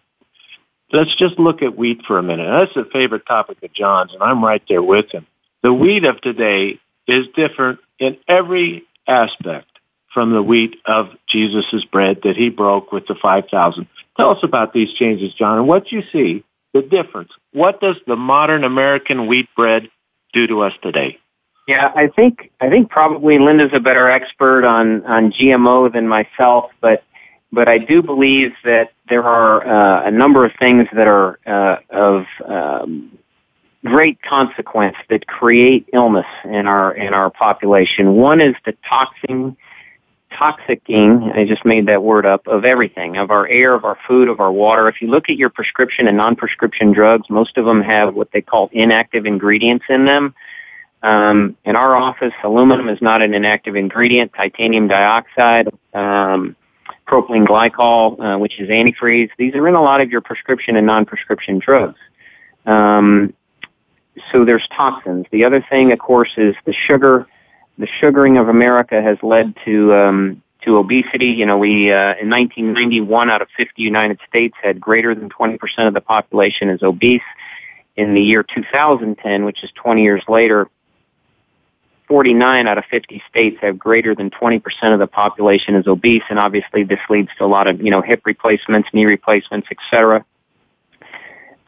Let's 0.92 1.14
just 1.16 1.38
look 1.38 1.62
at 1.62 1.76
wheat 1.76 2.02
for 2.06 2.18
a 2.18 2.22
minute. 2.22 2.48
That's 2.50 2.76
a 2.76 2.90
favorite 2.90 3.26
topic 3.26 3.62
of 3.62 3.72
John's, 3.72 4.12
and 4.12 4.22
I'm 4.22 4.44
right 4.44 4.62
there 4.68 4.82
with 4.82 5.10
him. 5.10 5.26
The 5.62 5.72
wheat 5.72 6.04
of 6.04 6.20
today 6.20 6.80
is 7.06 7.26
different 7.36 7.78
in 7.98 8.16
every 8.26 8.84
aspect 9.06 9.66
from 10.12 10.32
the 10.32 10.42
wheat 10.42 10.76
of 10.86 11.10
Jesus' 11.28 11.84
bread 11.92 12.20
that 12.24 12.36
he 12.36 12.48
broke 12.48 12.90
with 12.90 13.06
the 13.06 13.14
5,000. 13.14 13.86
Tell 14.16 14.30
us 14.30 14.42
about 14.42 14.72
these 14.72 14.92
changes, 14.94 15.34
John, 15.34 15.58
and 15.58 15.68
what 15.68 15.92
you 15.92 16.02
see 16.12 16.44
the 16.80 16.88
difference. 16.88 17.30
What 17.52 17.80
does 17.80 17.96
the 18.06 18.16
modern 18.16 18.64
American 18.64 19.26
wheat 19.26 19.48
bread 19.56 19.88
do 20.32 20.46
to 20.46 20.62
us 20.62 20.72
today? 20.82 21.18
Yeah, 21.66 21.92
I 21.94 22.08
think 22.08 22.50
I 22.60 22.70
think 22.70 22.88
probably 22.88 23.38
Linda's 23.38 23.72
a 23.74 23.80
better 23.80 24.10
expert 24.10 24.64
on 24.64 25.04
on 25.04 25.32
GMO 25.32 25.92
than 25.92 26.08
myself, 26.08 26.70
but 26.80 27.04
but 27.52 27.68
I 27.68 27.78
do 27.78 28.02
believe 28.02 28.52
that 28.64 28.92
there 29.08 29.24
are 29.24 29.66
uh, 29.66 30.06
a 30.06 30.10
number 30.10 30.44
of 30.44 30.52
things 30.58 30.86
that 30.94 31.06
are 31.06 31.38
uh, 31.46 31.76
of 31.90 32.24
um, 32.46 33.18
great 33.84 34.20
consequence 34.22 34.96
that 35.10 35.26
create 35.26 35.88
illness 35.92 36.26
in 36.44 36.66
our 36.66 36.94
in 36.94 37.12
our 37.12 37.30
population. 37.30 38.14
One 38.14 38.40
is 38.40 38.54
the 38.64 38.74
toxin 38.88 39.56
toxicking, 40.38 41.34
I 41.34 41.44
just 41.44 41.64
made 41.64 41.86
that 41.86 42.02
word 42.02 42.24
up, 42.24 42.46
of 42.46 42.64
everything, 42.64 43.16
of 43.16 43.30
our 43.30 43.48
air, 43.48 43.74
of 43.74 43.84
our 43.84 43.98
food, 44.06 44.28
of 44.28 44.40
our 44.40 44.52
water. 44.52 44.88
If 44.88 45.02
you 45.02 45.08
look 45.08 45.28
at 45.28 45.36
your 45.36 45.50
prescription 45.50 46.06
and 46.06 46.16
non-prescription 46.16 46.92
drugs, 46.92 47.28
most 47.28 47.56
of 47.56 47.64
them 47.64 47.82
have 47.82 48.14
what 48.14 48.30
they 48.32 48.40
call 48.40 48.70
inactive 48.72 49.26
ingredients 49.26 49.86
in 49.88 50.04
them. 50.04 50.34
Um, 51.02 51.56
in 51.64 51.76
our 51.76 51.94
office, 51.94 52.32
aluminum 52.42 52.88
is 52.88 53.00
not 53.00 53.22
an 53.22 53.34
inactive 53.34 53.76
ingredient. 53.76 54.32
Titanium 54.34 54.88
dioxide, 54.88 55.68
um, 55.94 56.56
propylene 57.06 57.46
glycol, 57.46 58.18
uh, 58.20 58.38
which 58.38 58.60
is 58.60 58.68
antifreeze, 58.68 59.30
these 59.38 59.54
are 59.54 59.66
in 59.66 59.74
a 59.74 59.82
lot 59.82 60.00
of 60.00 60.10
your 60.10 60.20
prescription 60.20 60.76
and 60.76 60.86
non-prescription 60.86 61.58
drugs. 61.58 61.98
Um, 62.66 63.34
so 64.32 64.44
there's 64.44 64.66
toxins. 64.76 65.26
The 65.30 65.44
other 65.44 65.64
thing, 65.70 65.92
of 65.92 65.98
course, 65.98 66.32
is 66.36 66.54
the 66.64 66.72
sugar 66.72 67.26
the 67.78 67.88
sugaring 68.00 68.36
of 68.36 68.48
America 68.48 69.00
has 69.00 69.16
led 69.22 69.54
to 69.64 69.94
um, 69.94 70.42
to 70.64 70.76
obesity. 70.76 71.26
You 71.26 71.46
know, 71.46 71.58
we 71.58 71.92
uh, 71.92 72.14
in 72.20 72.28
1991 72.28 73.30
out 73.30 73.40
of 73.40 73.48
50 73.56 73.80
United 73.80 74.18
States 74.28 74.54
had 74.62 74.80
greater 74.80 75.14
than 75.14 75.28
20% 75.28 75.58
of 75.86 75.94
the 75.94 76.00
population 76.00 76.68
is 76.68 76.82
obese. 76.82 77.22
In 77.96 78.14
the 78.14 78.22
year 78.22 78.44
2010, 78.44 79.44
which 79.44 79.64
is 79.64 79.72
20 79.74 80.02
years 80.02 80.22
later, 80.28 80.68
49 82.06 82.68
out 82.68 82.78
of 82.78 82.84
50 82.84 83.22
states 83.28 83.58
have 83.60 83.76
greater 83.76 84.14
than 84.14 84.30
20% 84.30 84.62
of 84.92 85.00
the 85.00 85.08
population 85.08 85.74
is 85.74 85.86
obese, 85.88 86.22
and 86.30 86.38
obviously 86.38 86.84
this 86.84 87.00
leads 87.10 87.28
to 87.38 87.44
a 87.44 87.46
lot 87.46 87.66
of 87.66 87.80
you 87.80 87.90
know 87.90 88.02
hip 88.02 88.22
replacements, 88.24 88.88
knee 88.92 89.04
replacements, 89.04 89.68
etc. 89.70 90.24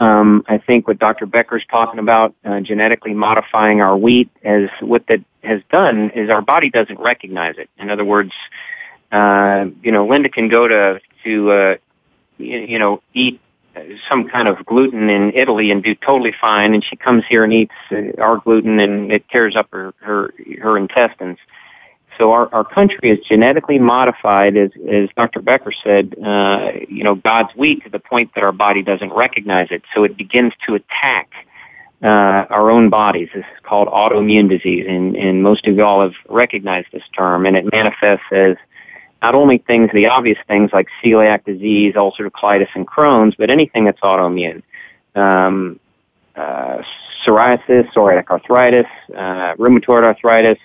Um, 0.00 0.44
I 0.48 0.56
think 0.56 0.88
what 0.88 0.98
Dr. 0.98 1.26
Becker's 1.26 1.64
talking 1.70 2.00
about, 2.00 2.34
uh, 2.44 2.60
genetically 2.60 3.12
modifying 3.12 3.82
our 3.82 3.96
wheat, 3.96 4.30
as 4.42 4.70
what 4.80 5.06
that 5.08 5.22
has 5.44 5.60
done 5.70 6.10
is 6.10 6.30
our 6.30 6.40
body 6.40 6.70
doesn't 6.70 6.98
recognize 6.98 7.56
it. 7.58 7.68
In 7.78 7.90
other 7.90 8.04
words, 8.04 8.32
uh, 9.12 9.66
you 9.82 9.92
know, 9.92 10.06
Linda 10.06 10.30
can 10.30 10.48
go 10.48 10.66
to 10.66 11.00
to 11.24 11.50
uh, 11.50 11.76
you, 12.38 12.58
you 12.60 12.78
know 12.78 13.02
eat 13.12 13.40
some 14.08 14.28
kind 14.28 14.48
of 14.48 14.64
gluten 14.64 15.08
in 15.10 15.32
Italy 15.34 15.70
and 15.70 15.82
do 15.82 15.94
totally 15.94 16.34
fine, 16.40 16.74
and 16.74 16.82
she 16.82 16.96
comes 16.96 17.24
here 17.28 17.44
and 17.44 17.52
eats 17.52 17.74
uh, 17.92 18.20
our 18.20 18.38
gluten 18.38 18.80
and 18.80 19.12
it 19.12 19.28
tears 19.28 19.54
up 19.54 19.68
her 19.70 19.92
her, 19.98 20.32
her 20.60 20.78
intestines. 20.78 21.38
So 22.20 22.32
our, 22.32 22.52
our 22.54 22.64
country 22.64 23.10
is 23.10 23.18
genetically 23.26 23.78
modified, 23.78 24.54
as, 24.54 24.70
as 24.86 25.08
Dr. 25.16 25.40
Becker 25.40 25.72
said, 25.72 26.14
uh, 26.22 26.72
you 26.86 27.02
know, 27.02 27.14
God's 27.14 27.56
wheat 27.56 27.82
to 27.84 27.90
the 27.90 27.98
point 27.98 28.32
that 28.34 28.44
our 28.44 28.52
body 28.52 28.82
doesn't 28.82 29.10
recognize 29.14 29.68
it. 29.70 29.82
So 29.94 30.04
it 30.04 30.18
begins 30.18 30.52
to 30.66 30.74
attack 30.74 31.30
uh, 32.02 32.06
our 32.50 32.70
own 32.70 32.90
bodies. 32.90 33.30
This 33.34 33.46
is 33.46 33.60
called 33.62 33.88
autoimmune 33.88 34.50
disease, 34.50 34.84
and, 34.86 35.16
and 35.16 35.42
most 35.42 35.66
of 35.66 35.76
y'all 35.76 36.02
have 36.02 36.12
recognized 36.28 36.88
this 36.92 37.02
term, 37.16 37.46
and 37.46 37.56
it 37.56 37.72
manifests 37.72 38.26
as 38.32 38.56
not 39.22 39.34
only 39.34 39.56
things, 39.56 39.90
the 39.94 40.06
obvious 40.06 40.38
things 40.46 40.70
like 40.74 40.88
celiac 41.02 41.46
disease, 41.46 41.94
ulcerative 41.94 42.32
colitis, 42.32 42.68
and 42.74 42.86
Crohn's, 42.86 43.34
but 43.34 43.48
anything 43.48 43.86
that's 43.86 44.00
autoimmune. 44.00 44.62
Um, 45.14 45.80
uh, 46.36 46.82
psoriasis, 47.24 47.90
psoriatic 47.94 48.28
arthritis, 48.28 48.86
uh, 49.16 49.54
rheumatoid 49.56 50.04
arthritis, 50.04 50.58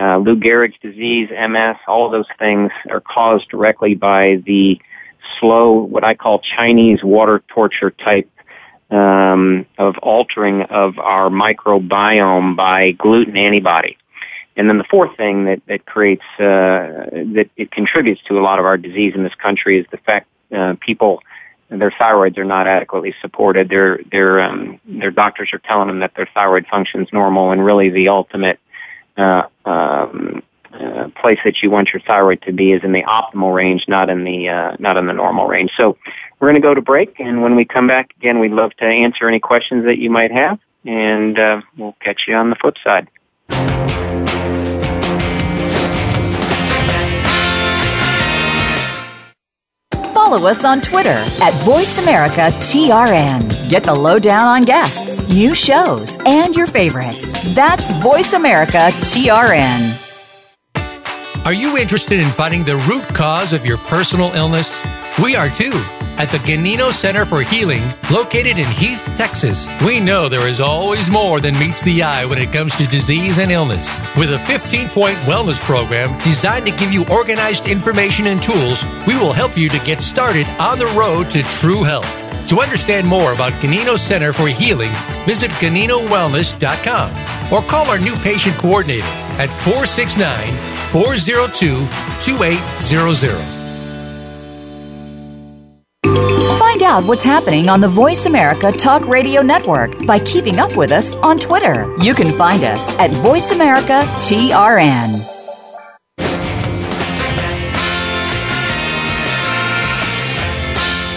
uh, 0.00 0.16
Lou 0.16 0.36
Gehrig's 0.36 0.78
disease, 0.80 1.28
MS, 1.30 1.76
all 1.86 2.08
those 2.08 2.28
things 2.38 2.70
are 2.88 3.00
caused 3.00 3.48
directly 3.50 3.94
by 3.94 4.42
the 4.46 4.80
slow, 5.38 5.72
what 5.72 6.04
I 6.04 6.14
call 6.14 6.40
Chinese 6.40 7.04
water 7.04 7.42
torture 7.48 7.90
type 7.90 8.30
um, 8.90 9.66
of 9.78 9.98
altering 9.98 10.62
of 10.62 10.98
our 10.98 11.28
microbiome 11.28 12.56
by 12.56 12.92
gluten 12.92 13.36
antibody. 13.36 13.98
And 14.56 14.68
then 14.68 14.78
the 14.78 14.84
fourth 14.84 15.16
thing 15.16 15.44
that, 15.44 15.60
that 15.66 15.84
creates, 15.84 16.24
uh, 16.38 17.06
that 17.34 17.50
it 17.56 17.70
contributes 17.70 18.22
to 18.24 18.38
a 18.38 18.42
lot 18.42 18.58
of 18.58 18.64
our 18.64 18.76
disease 18.76 19.14
in 19.14 19.22
this 19.22 19.34
country 19.34 19.78
is 19.78 19.86
the 19.90 19.98
fact 19.98 20.26
uh, 20.54 20.74
people, 20.80 21.22
their 21.68 21.90
thyroids 21.90 22.36
are 22.38 22.44
not 22.44 22.66
adequately 22.66 23.14
supported. 23.20 23.68
Their, 23.68 24.00
their, 24.10 24.40
um, 24.40 24.80
their 24.86 25.12
doctors 25.12 25.50
are 25.52 25.58
telling 25.58 25.88
them 25.88 26.00
that 26.00 26.14
their 26.16 26.28
thyroid 26.34 26.66
functions 26.66 27.08
normal 27.12 27.52
and 27.52 27.64
really 27.64 27.90
the 27.90 28.08
ultimate 28.08 28.58
uh, 29.16 29.42
um, 29.64 30.42
uh, 30.72 31.08
place 31.20 31.38
that 31.44 31.62
you 31.62 31.70
want 31.70 31.92
your 31.92 32.00
thyroid 32.00 32.42
to 32.42 32.52
be 32.52 32.72
is 32.72 32.84
in 32.84 32.92
the 32.92 33.02
optimal 33.02 33.54
range, 33.54 33.86
not 33.88 34.08
in 34.08 34.24
the 34.24 34.48
uh, 34.48 34.76
not 34.78 34.96
in 34.96 35.06
the 35.06 35.12
normal 35.12 35.46
range. 35.46 35.72
So 35.76 35.96
we're 36.38 36.50
going 36.50 36.60
to 36.60 36.66
go 36.66 36.74
to 36.74 36.82
break, 36.82 37.18
and 37.18 37.42
when 37.42 37.56
we 37.56 37.64
come 37.64 37.86
back 37.86 38.14
again, 38.16 38.38
we'd 38.38 38.52
love 38.52 38.72
to 38.76 38.84
answer 38.84 39.28
any 39.28 39.40
questions 39.40 39.84
that 39.84 39.98
you 39.98 40.10
might 40.10 40.30
have, 40.30 40.58
and 40.84 41.38
uh, 41.38 41.60
we'll 41.76 41.96
catch 42.00 42.22
you 42.28 42.34
on 42.34 42.50
the 42.50 42.56
flip 42.56 42.76
side. 42.84 43.08
Follow 50.30 50.46
us 50.46 50.64
on 50.64 50.80
Twitter 50.80 51.10
at 51.10 51.52
VoiceAmericaTRN. 51.64 53.68
Get 53.68 53.82
the 53.82 53.94
lowdown 53.94 54.46
on 54.46 54.62
guests, 54.62 55.20
new 55.26 55.56
shows, 55.56 56.18
and 56.24 56.54
your 56.54 56.68
favorites. 56.68 57.32
That's 57.52 57.90
VoiceAmericaTRN. 57.92 60.06
Are 61.44 61.52
you 61.52 61.76
interested 61.76 62.20
in 62.20 62.28
finding 62.28 62.62
the 62.62 62.76
root 62.76 63.12
cause 63.12 63.52
of 63.52 63.66
your 63.66 63.78
personal 63.78 64.30
illness? 64.32 64.72
We 65.20 65.34
are 65.34 65.50
too 65.50 65.72
at 66.20 66.28
the 66.28 66.36
Ganino 66.38 66.92
Center 66.92 67.24
for 67.24 67.40
Healing, 67.40 67.82
located 68.10 68.58
in 68.58 68.66
Heath, 68.66 69.10
Texas. 69.16 69.70
We 69.86 70.00
know 70.00 70.28
there 70.28 70.46
is 70.46 70.60
always 70.60 71.08
more 71.08 71.40
than 71.40 71.58
meets 71.58 71.82
the 71.82 72.02
eye 72.02 72.26
when 72.26 72.36
it 72.36 72.52
comes 72.52 72.76
to 72.76 72.86
disease 72.86 73.38
and 73.38 73.50
illness. 73.50 73.90
With 74.18 74.30
a 74.34 74.38
15 74.40 74.90
point 74.90 75.16
wellness 75.20 75.58
program 75.60 76.18
designed 76.18 76.66
to 76.66 76.72
give 76.72 76.92
you 76.92 77.06
organized 77.06 77.66
information 77.66 78.26
and 78.26 78.42
tools, 78.42 78.84
we 79.06 79.16
will 79.16 79.32
help 79.32 79.56
you 79.56 79.70
to 79.70 79.78
get 79.78 80.04
started 80.04 80.46
on 80.60 80.78
the 80.78 80.88
road 80.88 81.30
to 81.30 81.42
true 81.42 81.84
health. 81.84 82.06
To 82.48 82.60
understand 82.60 83.06
more 83.06 83.32
about 83.32 83.54
Ganino 83.54 83.98
Center 83.98 84.34
for 84.34 84.48
Healing, 84.48 84.92
visit 85.24 85.50
GaninoWellness.com 85.52 87.50
or 87.50 87.62
call 87.62 87.88
our 87.88 87.98
new 87.98 88.16
patient 88.16 88.58
coordinator 88.58 89.06
at 89.40 89.48
469 89.62 90.52
402 90.92 91.88
2800. 92.20 93.59
Find 96.10 96.82
out 96.82 97.04
what's 97.04 97.22
happening 97.22 97.68
on 97.68 97.80
the 97.80 97.88
Voice 97.88 98.26
America 98.26 98.72
Talk 98.72 99.06
Radio 99.06 99.42
Network 99.42 100.06
by 100.06 100.18
keeping 100.18 100.58
up 100.58 100.76
with 100.76 100.90
us 100.90 101.14
on 101.16 101.38
Twitter. 101.38 101.94
You 102.00 102.14
can 102.14 102.36
find 102.36 102.64
us 102.64 102.88
at 102.98 103.10
Voice 103.12 103.52
America 103.52 104.00
TRN. 104.18 105.26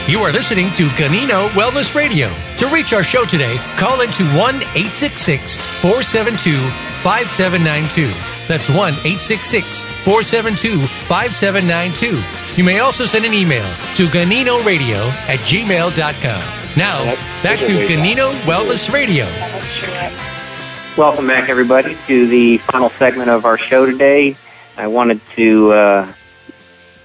You 0.07 0.19
are 0.19 0.31
listening 0.31 0.71
to 0.73 0.89
Ganino 0.89 1.49
Wellness 1.49 1.95
Radio. 1.95 2.27
To 2.57 2.67
reach 2.67 2.93
our 2.93 3.03
show 3.03 3.25
today, 3.25 3.57
call 3.77 4.01
into 4.01 4.25
1 4.37 4.55
866 4.55 5.57
472 5.57 6.59
5792. 7.01 8.07
That's 8.47 8.69
1 8.69 8.77
866 8.77 9.83
472 10.03 10.85
5792. 10.85 12.42
You 12.55 12.63
may 12.63 12.81
also 12.81 13.05
send 13.05 13.25
an 13.25 13.33
email 13.33 13.65
to 13.95 14.05
ganinoradio 14.05 15.09
at 15.27 15.39
gmail.com. 15.39 16.77
Now, 16.77 17.03
back 17.41 17.57
to 17.57 17.87
Ganino 17.87 18.31
Wellness 18.41 18.93
Radio. 18.93 19.25
Welcome 20.95 21.25
back, 21.25 21.49
everybody, 21.49 21.97
to 22.05 22.27
the 22.27 22.59
final 22.59 22.91
segment 22.99 23.31
of 23.31 23.45
our 23.45 23.57
show 23.57 23.87
today. 23.87 24.37
I 24.77 24.85
wanted 24.85 25.19
to 25.35 25.71
uh, 25.71 26.13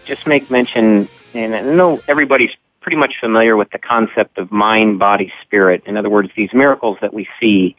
just 0.04 0.26
make 0.26 0.50
mention, 0.50 1.08
and 1.32 1.56
I 1.56 1.62
know 1.62 2.02
everybody's 2.06 2.54
pretty 2.82 2.98
much 2.98 3.18
familiar 3.18 3.56
with 3.56 3.70
the 3.70 3.78
concept 3.78 4.36
of 4.36 4.52
mind, 4.52 4.98
body, 4.98 5.32
spirit. 5.40 5.82
In 5.86 5.96
other 5.96 6.10
words, 6.10 6.28
these 6.36 6.52
miracles 6.52 6.98
that 7.00 7.14
we 7.14 7.26
see, 7.40 7.74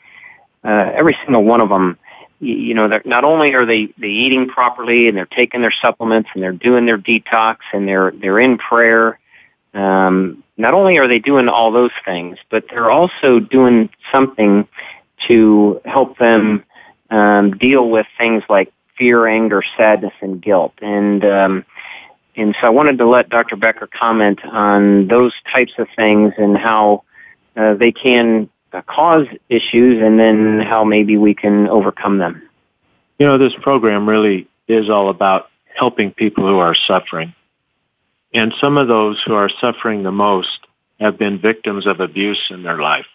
uh, 0.64 0.90
every 0.96 1.16
single 1.24 1.44
one 1.44 1.62
of 1.62 1.70
them 1.70 2.00
you 2.40 2.74
know, 2.74 2.88
they're, 2.88 3.02
not 3.06 3.24
only 3.24 3.54
are 3.54 3.66
they, 3.66 3.94
they 3.98 4.08
eating 4.08 4.48
properly 4.48 5.08
and 5.08 5.18
they're 5.18 5.26
taking 5.26 5.62
their 5.62 5.74
supplements 5.82 6.30
and 6.34 6.42
they're 6.42 6.52
doing 6.52 6.86
their 6.86 6.98
detox 6.98 7.58
and 7.74 7.88
they're, 7.88 8.12
they're 8.12 8.40
in 8.40 8.58
prayer. 8.58 9.20
Um, 9.74 10.44
not 10.58 10.74
only 10.74 10.98
are 10.98 11.08
they 11.08 11.20
doing 11.20 11.48
all 11.48 11.72
those 11.72 11.92
things, 12.06 12.38
but 12.50 12.66
they're 12.70 12.92
also 12.92 13.40
doing 13.40 13.90
something 14.12 14.68
to 15.28 15.82
help 15.86 16.18
them 16.18 16.64
um, 17.10 17.58
deal 17.58 17.90
with 17.90 18.08
things 18.18 18.44
like 18.50 18.72
fear, 18.98 19.28
anger, 19.28 19.64
sadness, 19.78 20.14
and 20.22 20.42
guilt. 20.42 20.74
And 20.82 21.24
um, 21.26 21.66
and 22.36 22.56
so 22.60 22.68
I 22.68 22.70
wanted 22.70 22.98
to 23.00 23.08
let 23.08 23.30
Dr. 23.30 23.56
Becker 23.56 23.88
comment 23.88 24.40
on 24.46 25.08
those 25.08 25.34
types 25.52 25.74
of 25.78 25.88
things 25.96 26.34
and 26.38 26.58
how 26.58 27.04
uh, 27.56 27.74
they 27.74 27.92
can 27.92 28.50
cause 28.88 29.26
issues 29.50 30.02
and 30.02 30.20
then 30.20 30.60
how 30.60 30.84
maybe 30.84 31.18
we 31.18 31.34
can 31.34 31.68
overcome 31.68 32.18
them. 32.18 32.42
You 33.18 33.28
know, 33.28 33.38
this 33.38 33.54
program 33.62 34.08
really 34.08 34.48
is 34.68 34.90
all 34.90 35.10
about 35.10 35.50
helping 35.76 36.12
people 36.12 36.46
who 36.46 36.60
are 36.60 36.76
suffering. 36.88 37.34
And 38.34 38.54
some 38.62 38.78
of 38.78 38.88
those 38.88 39.22
who 39.26 39.34
are 39.34 39.50
suffering 39.62 40.04
the 40.04 40.12
most 40.12 40.60
have 41.00 41.18
been 41.18 41.40
victims 41.40 41.88
of 41.88 42.00
abuse 42.00 42.42
in 42.50 42.64
their 42.64 42.80
life. 42.80 43.06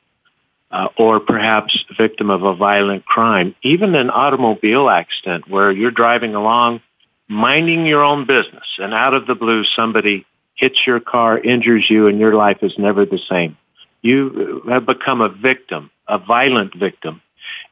Uh, 0.71 0.89
or 0.99 1.21
perhaps 1.21 1.85
victim 1.97 2.31
of 2.31 2.43
a 2.43 2.53
violent 2.53 3.05
crime, 3.05 3.55
even 3.63 3.95
an 3.95 4.11
automobile 4.11 4.91
accident 4.91 5.49
where 5.49 5.71
you're 5.71 5.93
driving 5.93 6.35
along 6.35 6.81
minding 7.29 7.87
your 7.87 8.03
own 8.03 8.27
business 8.27 8.67
and 8.79 8.93
out 8.93 9.15
of 9.15 9.27
the 9.27 9.35
blue 9.35 9.65
somebody 9.77 10.27
hits 10.57 10.79
your 10.87 11.01
car, 11.01 11.39
injures 11.39 11.89
you, 11.89 12.07
and 12.07 12.19
your 12.19 12.35
life 12.35 12.59
is 12.63 12.79
never 12.79 13.05
the 13.05 13.19
same. 13.29 13.57
You 14.05 14.63
have 14.69 14.85
become 14.85 15.23
a 15.23 15.31
victim, 15.31 15.91
a 16.07 16.19
violent 16.19 16.75
victim. 16.75 17.23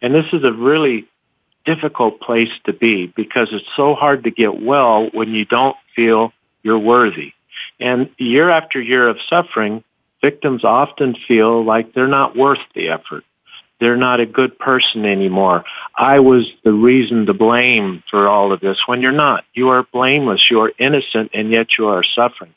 And 0.01 0.14
this 0.14 0.25
is 0.33 0.42
a 0.45 0.53
really 0.53 1.07
difficult 1.66 2.21
place 2.21 2.49
to 2.64 2.73
be 2.73 3.07
because 3.07 3.49
it's 3.53 3.68
so 3.77 3.95
hard 3.95 4.25
to 4.25 4.31
get 4.31 4.62
well 4.62 5.11
when 5.12 5.35
you 5.35 5.45
don't 5.45 5.77
feel 5.95 6.33
you're 6.62 6.79
worthy. 6.79 7.35
And 7.79 8.09
year 8.16 8.49
after 8.49 8.81
year 8.81 9.09
of 9.09 9.18
suffering, 9.29 9.85
victims 10.23 10.64
often 10.64 11.16
feel 11.29 11.62
like 11.64 11.92
they're 11.92 12.09
not 12.09 12.35
worth 12.35 12.64
the 12.75 12.88
effort. 12.88 13.25
They're 13.79 13.99
not 13.99 14.21
a 14.21 14.27
good 14.27 14.59
person 14.59 15.05
anymore. 15.05 15.64
I 15.95 16.21
was 16.21 16.51
the 16.64 16.73
reason 16.73 17.27
to 17.27 17.35
blame 17.35 18.03
for 18.11 18.27
all 18.27 18.53
of 18.53 18.61
this 18.61 18.79
when 18.87 19.03
you're 19.03 19.12
not. 19.12 19.45
You 19.53 19.68
are 19.68 19.85
blameless. 19.92 20.51
You 20.51 20.62
are 20.62 20.73
innocent 20.79 21.33
and 21.35 21.51
yet 21.51 21.66
you 21.77 21.88
are 21.88 22.03
suffering. 22.03 22.55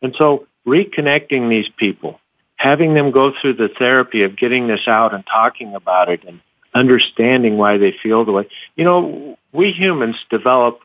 And 0.00 0.14
so 0.16 0.46
reconnecting 0.64 1.48
these 1.48 1.68
people, 1.76 2.20
having 2.56 2.94
them 2.94 3.10
go 3.10 3.32
through 3.40 3.54
the 3.54 3.68
therapy 3.68 4.22
of 4.22 4.36
getting 4.36 4.66
this 4.66 4.88
out 4.88 5.14
and 5.14 5.24
talking 5.26 5.74
about 5.74 6.08
it 6.08 6.24
and 6.24 6.40
understanding 6.74 7.56
why 7.56 7.78
they 7.78 7.92
feel 8.02 8.24
the 8.24 8.32
way. 8.32 8.48
You 8.74 8.84
know, 8.84 9.38
we 9.52 9.72
humans 9.72 10.16
develop 10.30 10.80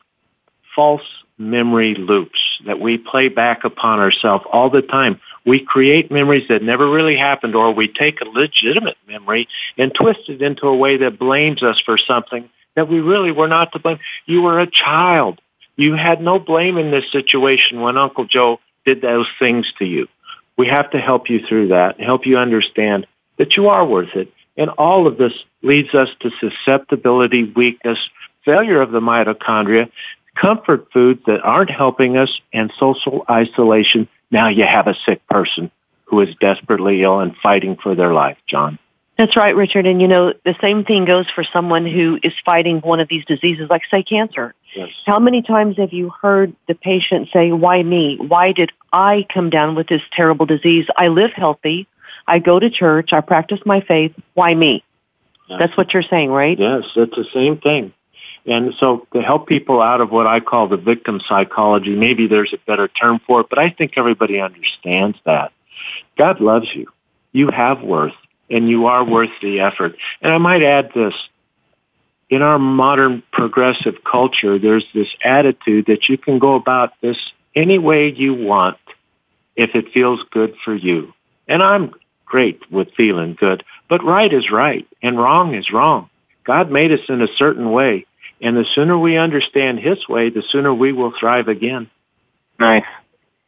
false 0.74 1.02
memory 1.38 1.94
loops 1.94 2.38
that 2.66 2.80
we 2.80 2.98
play 2.98 3.28
back 3.28 3.64
upon 3.64 3.98
ourselves 3.98 4.44
all 4.50 4.70
the 4.70 4.82
time. 4.82 5.20
We 5.44 5.60
create 5.60 6.10
memories 6.10 6.48
that 6.48 6.62
never 6.62 6.88
really 6.88 7.16
happened 7.16 7.54
or 7.54 7.72
we 7.74 7.88
take 7.88 8.20
a 8.20 8.28
legitimate 8.28 8.96
memory 9.08 9.48
and 9.76 9.92
twist 9.94 10.28
it 10.28 10.40
into 10.40 10.66
a 10.66 10.76
way 10.76 10.98
that 10.98 11.18
blames 11.18 11.62
us 11.62 11.80
for 11.84 11.98
something 11.98 12.48
that 12.74 12.88
we 12.88 13.00
really 13.00 13.32
were 13.32 13.48
not 13.48 13.72
to 13.72 13.78
blame. 13.78 13.98
You 14.24 14.42
were 14.42 14.60
a 14.60 14.70
child. 14.70 15.40
You 15.76 15.94
had 15.94 16.20
no 16.20 16.38
blame 16.38 16.78
in 16.78 16.90
this 16.90 17.10
situation 17.10 17.80
when 17.80 17.96
Uncle 17.96 18.24
Joe 18.24 18.60
did 18.84 19.02
those 19.02 19.26
things 19.38 19.70
to 19.78 19.84
you. 19.84 20.08
We 20.56 20.68
have 20.68 20.90
to 20.90 20.98
help 20.98 21.30
you 21.30 21.40
through 21.46 21.68
that, 21.68 22.00
help 22.00 22.26
you 22.26 22.38
understand 22.38 23.06
that 23.38 23.56
you 23.56 23.68
are 23.68 23.86
worth 23.86 24.14
it. 24.14 24.32
And 24.56 24.70
all 24.70 25.06
of 25.06 25.16
this 25.16 25.32
leads 25.62 25.94
us 25.94 26.08
to 26.20 26.30
susceptibility, 26.40 27.44
weakness, 27.44 27.98
failure 28.44 28.80
of 28.80 28.90
the 28.90 29.00
mitochondria, 29.00 29.90
comfort 30.34 30.88
foods 30.92 31.20
that 31.26 31.40
aren't 31.42 31.70
helping 31.70 32.16
us, 32.16 32.40
and 32.52 32.72
social 32.78 33.24
isolation. 33.30 34.08
Now 34.30 34.48
you 34.48 34.64
have 34.64 34.86
a 34.86 34.96
sick 35.06 35.26
person 35.28 35.70
who 36.04 36.20
is 36.20 36.34
desperately 36.40 37.02
ill 37.02 37.20
and 37.20 37.34
fighting 37.42 37.76
for 37.82 37.94
their 37.94 38.12
life, 38.12 38.36
John. 38.46 38.78
That's 39.22 39.36
right, 39.36 39.54
Richard. 39.54 39.86
And 39.86 40.02
you 40.02 40.08
know, 40.08 40.34
the 40.44 40.56
same 40.60 40.84
thing 40.84 41.04
goes 41.04 41.30
for 41.32 41.44
someone 41.44 41.86
who 41.86 42.18
is 42.24 42.32
fighting 42.44 42.80
one 42.80 42.98
of 42.98 43.06
these 43.08 43.24
diseases, 43.24 43.70
like 43.70 43.82
say 43.88 44.02
cancer. 44.02 44.52
Yes. 44.74 44.88
How 45.06 45.20
many 45.20 45.42
times 45.42 45.76
have 45.76 45.92
you 45.92 46.10
heard 46.10 46.56
the 46.66 46.74
patient 46.74 47.28
say, 47.32 47.52
why 47.52 47.84
me? 47.84 48.18
Why 48.20 48.50
did 48.50 48.72
I 48.92 49.24
come 49.32 49.48
down 49.48 49.76
with 49.76 49.86
this 49.86 50.02
terrible 50.12 50.44
disease? 50.44 50.86
I 50.96 51.06
live 51.06 51.30
healthy. 51.36 51.86
I 52.26 52.40
go 52.40 52.58
to 52.58 52.68
church. 52.68 53.12
I 53.12 53.20
practice 53.20 53.60
my 53.64 53.80
faith. 53.82 54.12
Why 54.34 54.56
me? 54.56 54.82
Yes. 55.48 55.60
That's 55.60 55.76
what 55.76 55.94
you're 55.94 56.02
saying, 56.02 56.32
right? 56.32 56.58
Yes, 56.58 56.82
it's 56.96 57.14
the 57.14 57.26
same 57.32 57.58
thing. 57.58 57.92
And 58.44 58.74
so 58.80 59.06
to 59.12 59.22
help 59.22 59.46
people 59.46 59.80
out 59.80 60.00
of 60.00 60.10
what 60.10 60.26
I 60.26 60.40
call 60.40 60.66
the 60.66 60.76
victim 60.76 61.20
psychology, 61.28 61.94
maybe 61.94 62.26
there's 62.26 62.52
a 62.52 62.58
better 62.66 62.88
term 62.88 63.20
for 63.24 63.42
it, 63.42 63.46
but 63.48 63.60
I 63.60 63.70
think 63.70 63.92
everybody 63.96 64.40
understands 64.40 65.16
that. 65.26 65.52
God 66.18 66.40
loves 66.40 66.66
you. 66.74 66.88
You 67.30 67.52
have 67.52 67.82
worth 67.82 68.14
and 68.52 68.68
you 68.68 68.86
are 68.86 69.04
worth 69.04 69.30
the 69.40 69.60
effort. 69.60 69.96
And 70.20 70.32
I 70.32 70.38
might 70.38 70.62
add 70.62 70.90
this. 70.94 71.14
In 72.30 72.40
our 72.40 72.58
modern 72.58 73.22
progressive 73.32 74.04
culture, 74.10 74.58
there's 74.58 74.86
this 74.94 75.08
attitude 75.22 75.86
that 75.86 76.08
you 76.08 76.16
can 76.16 76.38
go 76.38 76.54
about 76.54 76.92
this 77.00 77.16
any 77.54 77.78
way 77.78 78.10
you 78.10 78.34
want 78.34 78.78
if 79.56 79.74
it 79.74 79.92
feels 79.92 80.20
good 80.30 80.54
for 80.64 80.74
you. 80.74 81.12
And 81.46 81.62
I'm 81.62 81.92
great 82.24 82.70
with 82.70 82.88
feeling 82.96 83.36
good, 83.38 83.64
but 83.88 84.02
right 84.04 84.32
is 84.32 84.50
right 84.50 84.86
and 85.02 85.18
wrong 85.18 85.54
is 85.54 85.70
wrong. 85.70 86.08
God 86.44 86.70
made 86.70 86.92
us 86.92 87.06
in 87.08 87.20
a 87.20 87.28
certain 87.36 87.70
way. 87.70 88.06
And 88.40 88.56
the 88.56 88.64
sooner 88.74 88.98
we 88.98 89.18
understand 89.18 89.78
His 89.78 90.08
way, 90.08 90.30
the 90.30 90.42
sooner 90.50 90.72
we 90.74 90.92
will 90.92 91.12
thrive 91.18 91.48
again. 91.48 91.90
Nice. 92.58 92.84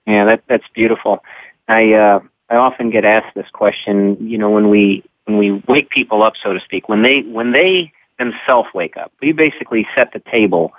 Yeah, 0.06 0.26
that 0.26 0.44
that's 0.46 0.68
beautiful. 0.74 1.24
I 1.66 1.92
uh, 1.94 2.20
I 2.54 2.58
often 2.58 2.90
get 2.90 3.04
asked 3.04 3.34
this 3.34 3.50
question. 3.52 4.16
You 4.20 4.38
know, 4.38 4.50
when 4.50 4.68
we 4.68 5.02
when 5.24 5.38
we 5.38 5.52
wake 5.66 5.90
people 5.90 6.22
up, 6.22 6.34
so 6.40 6.52
to 6.52 6.60
speak, 6.60 6.88
when 6.88 7.02
they 7.02 7.22
when 7.22 7.50
they 7.52 7.92
themselves 8.18 8.68
wake 8.72 8.96
up, 8.96 9.12
we 9.20 9.32
basically 9.32 9.86
set 9.94 10.12
the 10.12 10.20
table, 10.20 10.72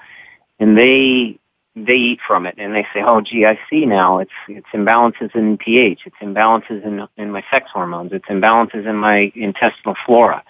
and 0.57 0.77
they 0.77 1.37
they 1.75 1.95
eat 1.95 2.19
from 2.25 2.45
it, 2.45 2.55
and 2.57 2.73
they 2.73 2.87
say, 2.93 3.01
"Oh, 3.03 3.19
gee, 3.19 3.45
I 3.45 3.59
see 3.69 3.85
now. 3.85 4.19
It's 4.19 4.31
it's 4.47 4.67
imbalances 4.73 5.35
in 5.35 5.57
pH, 5.57 6.01
it's 6.05 6.15
imbalances 6.21 6.85
in 6.85 7.05
in 7.17 7.31
my 7.31 7.43
sex 7.51 7.69
hormones, 7.73 8.13
it's 8.13 8.27
imbalances 8.27 8.87
in 8.87 8.95
my 8.95 9.31
intestinal 9.35 9.95
flora." 10.05 10.43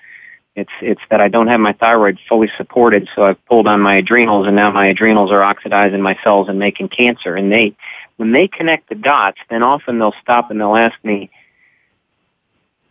It's 0.55 0.71
it's 0.81 1.01
that 1.09 1.21
I 1.21 1.27
don't 1.27 1.47
have 1.47 1.59
my 1.59 1.73
thyroid 1.73 2.19
fully 2.29 2.51
supported, 2.55 3.09
so 3.15 3.23
I've 3.25 3.43
pulled 3.45 3.67
on 3.67 3.81
my 3.81 3.95
adrenals, 3.95 4.45
and 4.45 4.55
now 4.55 4.71
my 4.71 4.87
adrenals 4.87 5.31
are 5.31 5.41
oxidizing 5.41 6.01
my 6.01 6.17
cells 6.23 6.47
and 6.49 6.59
making 6.59 6.89
cancer. 6.89 7.35
And 7.35 7.51
they, 7.51 7.75
when 8.17 8.31
they 8.31 8.47
connect 8.47 8.89
the 8.89 8.95
dots, 8.95 9.37
then 9.49 9.63
often 9.63 9.99
they'll 9.99 10.15
stop 10.21 10.51
and 10.51 10.59
they'll 10.59 10.75
ask 10.75 10.97
me, 11.03 11.29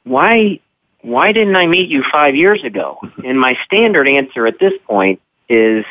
"Why, 0.04 0.60
why 1.02 1.32
didn't 1.32 1.56
I 1.56 1.66
meet 1.66 1.88
you 1.88 2.02
five 2.10 2.36
years 2.36 2.62
ago?" 2.62 2.98
and 3.24 3.38
my 3.40 3.56
standard 3.64 4.08
answer 4.08 4.46
at 4.46 4.58
this 4.58 4.74
point 4.86 5.20
is 5.48 5.84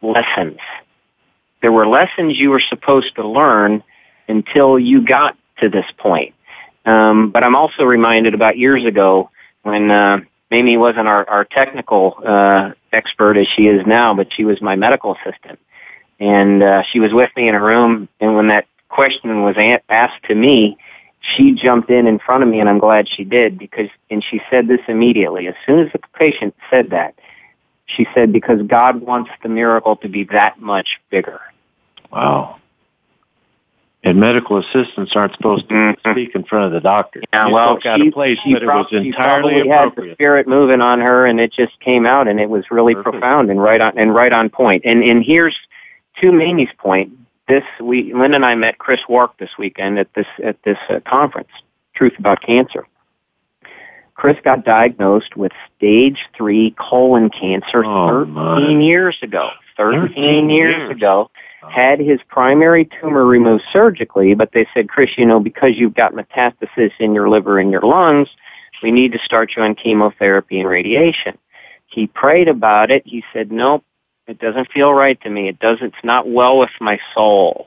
lessons. 0.00 0.58
There 1.60 1.72
were 1.72 1.86
lessons 1.86 2.38
you 2.38 2.50
were 2.50 2.62
supposed 2.68 3.14
to 3.16 3.26
learn 3.26 3.82
until 4.28 4.78
you 4.78 5.02
got 5.02 5.36
to 5.60 5.68
this 5.68 5.86
point. 5.96 6.34
Um, 6.84 7.30
but 7.30 7.44
I'm 7.44 7.54
also 7.54 7.84
reminded 7.84 8.34
about 8.34 8.58
years 8.58 8.84
ago 8.84 9.30
when. 9.62 9.90
Uh, 9.90 10.20
Mamie 10.52 10.76
wasn't 10.76 11.08
our, 11.08 11.26
our 11.30 11.46
technical 11.46 12.18
uh, 12.26 12.72
expert 12.92 13.38
as 13.38 13.46
she 13.56 13.68
is 13.68 13.86
now, 13.86 14.12
but 14.12 14.30
she 14.34 14.44
was 14.44 14.60
my 14.60 14.76
medical 14.76 15.16
assistant. 15.16 15.58
And 16.20 16.62
uh, 16.62 16.82
she 16.90 17.00
was 17.00 17.12
with 17.12 17.30
me 17.36 17.48
in 17.48 17.54
a 17.54 17.62
room, 17.62 18.08
and 18.20 18.36
when 18.36 18.48
that 18.48 18.66
question 18.88 19.42
was 19.42 19.56
asked 19.88 20.22
to 20.24 20.34
me, 20.34 20.76
she 21.20 21.52
jumped 21.52 21.90
in 21.90 22.06
in 22.06 22.18
front 22.18 22.42
of 22.42 22.48
me, 22.48 22.60
and 22.60 22.68
I'm 22.68 22.78
glad 22.78 23.08
she 23.08 23.24
did 23.24 23.58
because, 23.58 23.88
and 24.10 24.22
she 24.22 24.40
said 24.50 24.68
this 24.68 24.80
immediately. 24.88 25.46
As 25.48 25.54
soon 25.66 25.80
as 25.80 25.92
the 25.92 26.00
patient 26.14 26.54
said 26.70 26.90
that, 26.90 27.14
she 27.86 28.06
said, 28.14 28.32
because 28.32 28.62
God 28.62 29.00
wants 29.00 29.30
the 29.42 29.48
miracle 29.48 29.96
to 29.96 30.08
be 30.08 30.24
that 30.24 30.60
much 30.60 31.00
bigger. 31.10 31.40
Wow 32.10 32.60
and 34.04 34.18
medical 34.18 34.58
assistants 34.58 35.12
aren't 35.14 35.34
supposed 35.34 35.68
to 35.68 35.74
mm-hmm. 35.74 36.10
speak 36.10 36.34
in 36.34 36.44
front 36.44 36.66
of 36.66 36.72
the 36.72 36.80
doctor. 36.80 37.22
Yeah, 37.32 37.46
you 37.48 37.54
well, 37.54 37.78
she, 37.80 38.10
place, 38.10 38.38
she 38.42 38.54
but 38.54 38.62
probably, 38.62 38.96
it 38.96 39.00
was 39.00 39.06
entirely 39.06 39.54
she 39.54 39.60
appropriate. 39.60 40.08
had 40.08 40.10
the 40.10 40.14
spirit 40.14 40.48
moving 40.48 40.80
on 40.80 41.00
her, 41.00 41.26
and 41.26 41.40
it 41.40 41.52
just 41.52 41.78
came 41.80 42.04
out, 42.04 42.26
and 42.26 42.40
it 42.40 42.50
was 42.50 42.64
really 42.70 42.94
Perfect. 42.94 43.12
profound 43.12 43.50
and 43.50 43.62
right 43.62 43.80
on 43.80 43.96
and 43.96 44.14
right 44.14 44.32
on 44.32 44.50
point. 44.50 44.82
And 44.84 45.02
and 45.04 45.24
here's 45.24 45.56
to 46.20 46.32
Mamie's 46.32 46.72
point. 46.78 47.12
This 47.48 47.64
we 47.80 48.12
Lynn 48.14 48.34
and 48.34 48.44
I 48.44 48.54
met 48.54 48.78
Chris 48.78 49.00
Wark 49.08 49.36
this 49.38 49.50
weekend 49.58 49.98
at 49.98 50.12
this 50.14 50.26
at 50.44 50.62
this 50.64 50.78
uh, 50.88 51.00
conference, 51.06 51.48
Truth 51.94 52.14
About 52.18 52.40
Cancer. 52.40 52.86
Chris 54.14 54.36
got 54.44 54.64
diagnosed 54.64 55.36
with 55.36 55.52
stage 55.76 56.18
three 56.36 56.74
colon 56.78 57.30
cancer 57.30 57.84
Oh, 57.84 58.24
13 58.24 58.32
my. 58.34 58.68
years 58.84 59.16
ago. 59.22 59.50
13, 59.76 60.08
13 60.08 60.50
years 60.50 60.76
years. 60.76 60.90
ago 60.90 61.30
had 61.70 61.98
his 61.98 62.20
primary 62.28 62.88
tumor 63.00 63.24
removed 63.24 63.64
surgically, 63.72 64.34
but 64.34 64.52
they 64.52 64.66
said, 64.74 64.88
Chris, 64.88 65.10
you 65.16 65.24
know, 65.24 65.40
because 65.40 65.72
you've 65.76 65.94
got 65.94 66.12
metastasis 66.12 66.90
in 66.98 67.14
your 67.14 67.28
liver 67.30 67.58
and 67.58 67.70
your 67.70 67.80
lungs, 67.82 68.28
we 68.82 68.90
need 68.90 69.12
to 69.12 69.18
start 69.20 69.52
you 69.56 69.62
on 69.62 69.74
chemotherapy 69.74 70.60
and 70.60 70.68
radiation. 70.68 71.38
He 71.86 72.06
prayed 72.06 72.48
about 72.48 72.90
it. 72.90 73.02
He 73.06 73.24
said, 73.32 73.50
nope, 73.52 73.84
it 74.26 74.38
doesn't 74.38 74.70
feel 74.72 74.92
right 74.92 75.20
to 75.22 75.30
me. 75.30 75.48
It 75.48 75.58
doesn't, 75.58 75.94
it's 75.94 76.04
not 76.04 76.28
well 76.28 76.58
with 76.58 76.70
my 76.80 76.98
soul. 77.14 77.66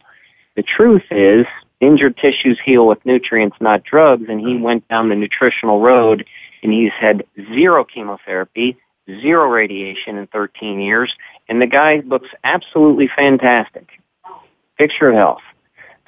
The 0.56 0.64
truth 0.64 1.04
is, 1.12 1.46
injured 1.80 2.18
tissues 2.18 2.60
heal 2.64 2.88
with 2.88 3.06
nutrients, 3.06 3.58
not 3.60 3.84
drugs, 3.84 4.26
and 4.30 4.40
he 4.40 4.54
mm. 4.54 4.62
went 4.62 4.88
down 4.88 5.10
the 5.10 5.16
nutritional 5.16 5.82
road 5.82 6.26
and 6.64 6.74
he's 6.74 6.94
had 6.94 7.26
zero 7.54 7.84
chemotherapy, 7.84 8.78
zero 9.22 9.50
radiation 9.50 10.18
in 10.18 10.28
13 10.28 10.80
years, 10.80 11.14
and 11.48 11.62
the 11.62 11.68
guy 11.68 12.02
looks 12.06 12.30
absolutely 12.44 13.08
fantastic. 13.08 13.88
Picture 14.78 15.10
of 15.10 15.16
health. 15.16 15.44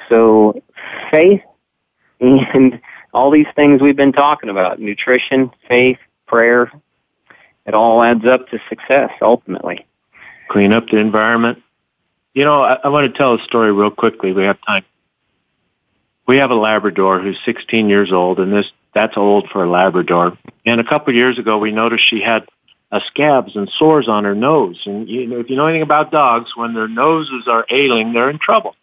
So 0.10 0.64
faith 1.12 1.42
and 2.20 2.82
all 3.14 3.30
these 3.30 3.48
things 3.56 3.82
we've 3.82 3.96
been 3.96 4.14
talking 4.14 4.50
about, 4.50 4.80
nutrition, 4.80 5.52
faith, 5.68 6.00
prayer, 6.26 6.72
it 7.66 7.74
all 7.74 8.02
adds 8.02 8.26
up 8.26 8.50
to 8.50 8.60
success 8.70 9.12
ultimately. 9.22 9.86
Clean 10.50 10.72
up 10.74 10.88
the 10.88 10.98
environment. 10.98 11.62
You 12.34 12.46
know, 12.46 12.62
I, 12.62 12.78
I 12.84 12.88
want 12.90 13.12
to 13.12 13.18
tell 13.18 13.36
a 13.36 13.44
story 13.44 13.72
real 13.72 13.92
quickly. 13.92 14.32
We 14.32 14.44
have 14.44 14.58
time. 14.66 14.86
We 16.28 16.38
have 16.38 16.52
a 16.52 16.56
Labrador 16.56 17.20
who's 17.22 17.38
16 17.46 17.90
years 17.90 18.12
old, 18.12 18.40
and 18.40 18.52
this 18.52 18.66
that's 18.94 19.18
old 19.18 19.50
for 19.52 19.64
a 19.64 19.70
Labrador. 19.70 20.38
And 20.66 20.82
a 20.82 20.84
couple 20.84 21.12
of 21.12 21.16
years 21.16 21.40
ago, 21.40 21.58
we 21.58 21.72
noticed 21.72 22.04
she 22.10 22.22
had 22.22 22.48
uh, 22.92 23.00
scabs 23.08 23.56
and 23.56 23.70
sores 23.78 24.08
on 24.08 24.24
her 24.24 24.36
nose. 24.36 24.82
And 24.86 25.08
you 25.08 25.28
know, 25.28 25.40
if 25.40 25.50
you 25.50 25.56
know 25.56 25.68
anything 25.68 25.84
about 25.84 26.12
dogs, 26.12 26.52
when 26.56 26.74
their 26.74 26.88
noses 26.88 27.48
are 27.48 27.66
ailing, 27.70 28.14
they're 28.14 28.30
in 28.30 28.40
trouble. 28.40 28.76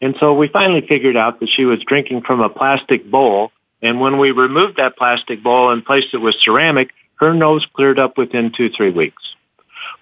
And 0.00 0.16
so 0.18 0.34
we 0.34 0.48
finally 0.48 0.84
figured 0.86 1.16
out 1.16 1.40
that 1.40 1.48
she 1.48 1.64
was 1.64 1.80
drinking 1.86 2.22
from 2.22 2.40
a 2.40 2.48
plastic 2.48 3.08
bowl. 3.08 3.52
And 3.80 4.00
when 4.00 4.18
we 4.18 4.32
removed 4.32 4.78
that 4.78 4.96
plastic 4.96 5.42
bowl 5.42 5.70
and 5.70 5.84
placed 5.84 6.12
it 6.12 6.18
with 6.18 6.34
ceramic, 6.42 6.90
her 7.16 7.34
nose 7.34 7.64
cleared 7.72 7.98
up 7.98 8.18
within 8.18 8.52
two, 8.56 8.68
three 8.70 8.90
weeks. 8.90 9.22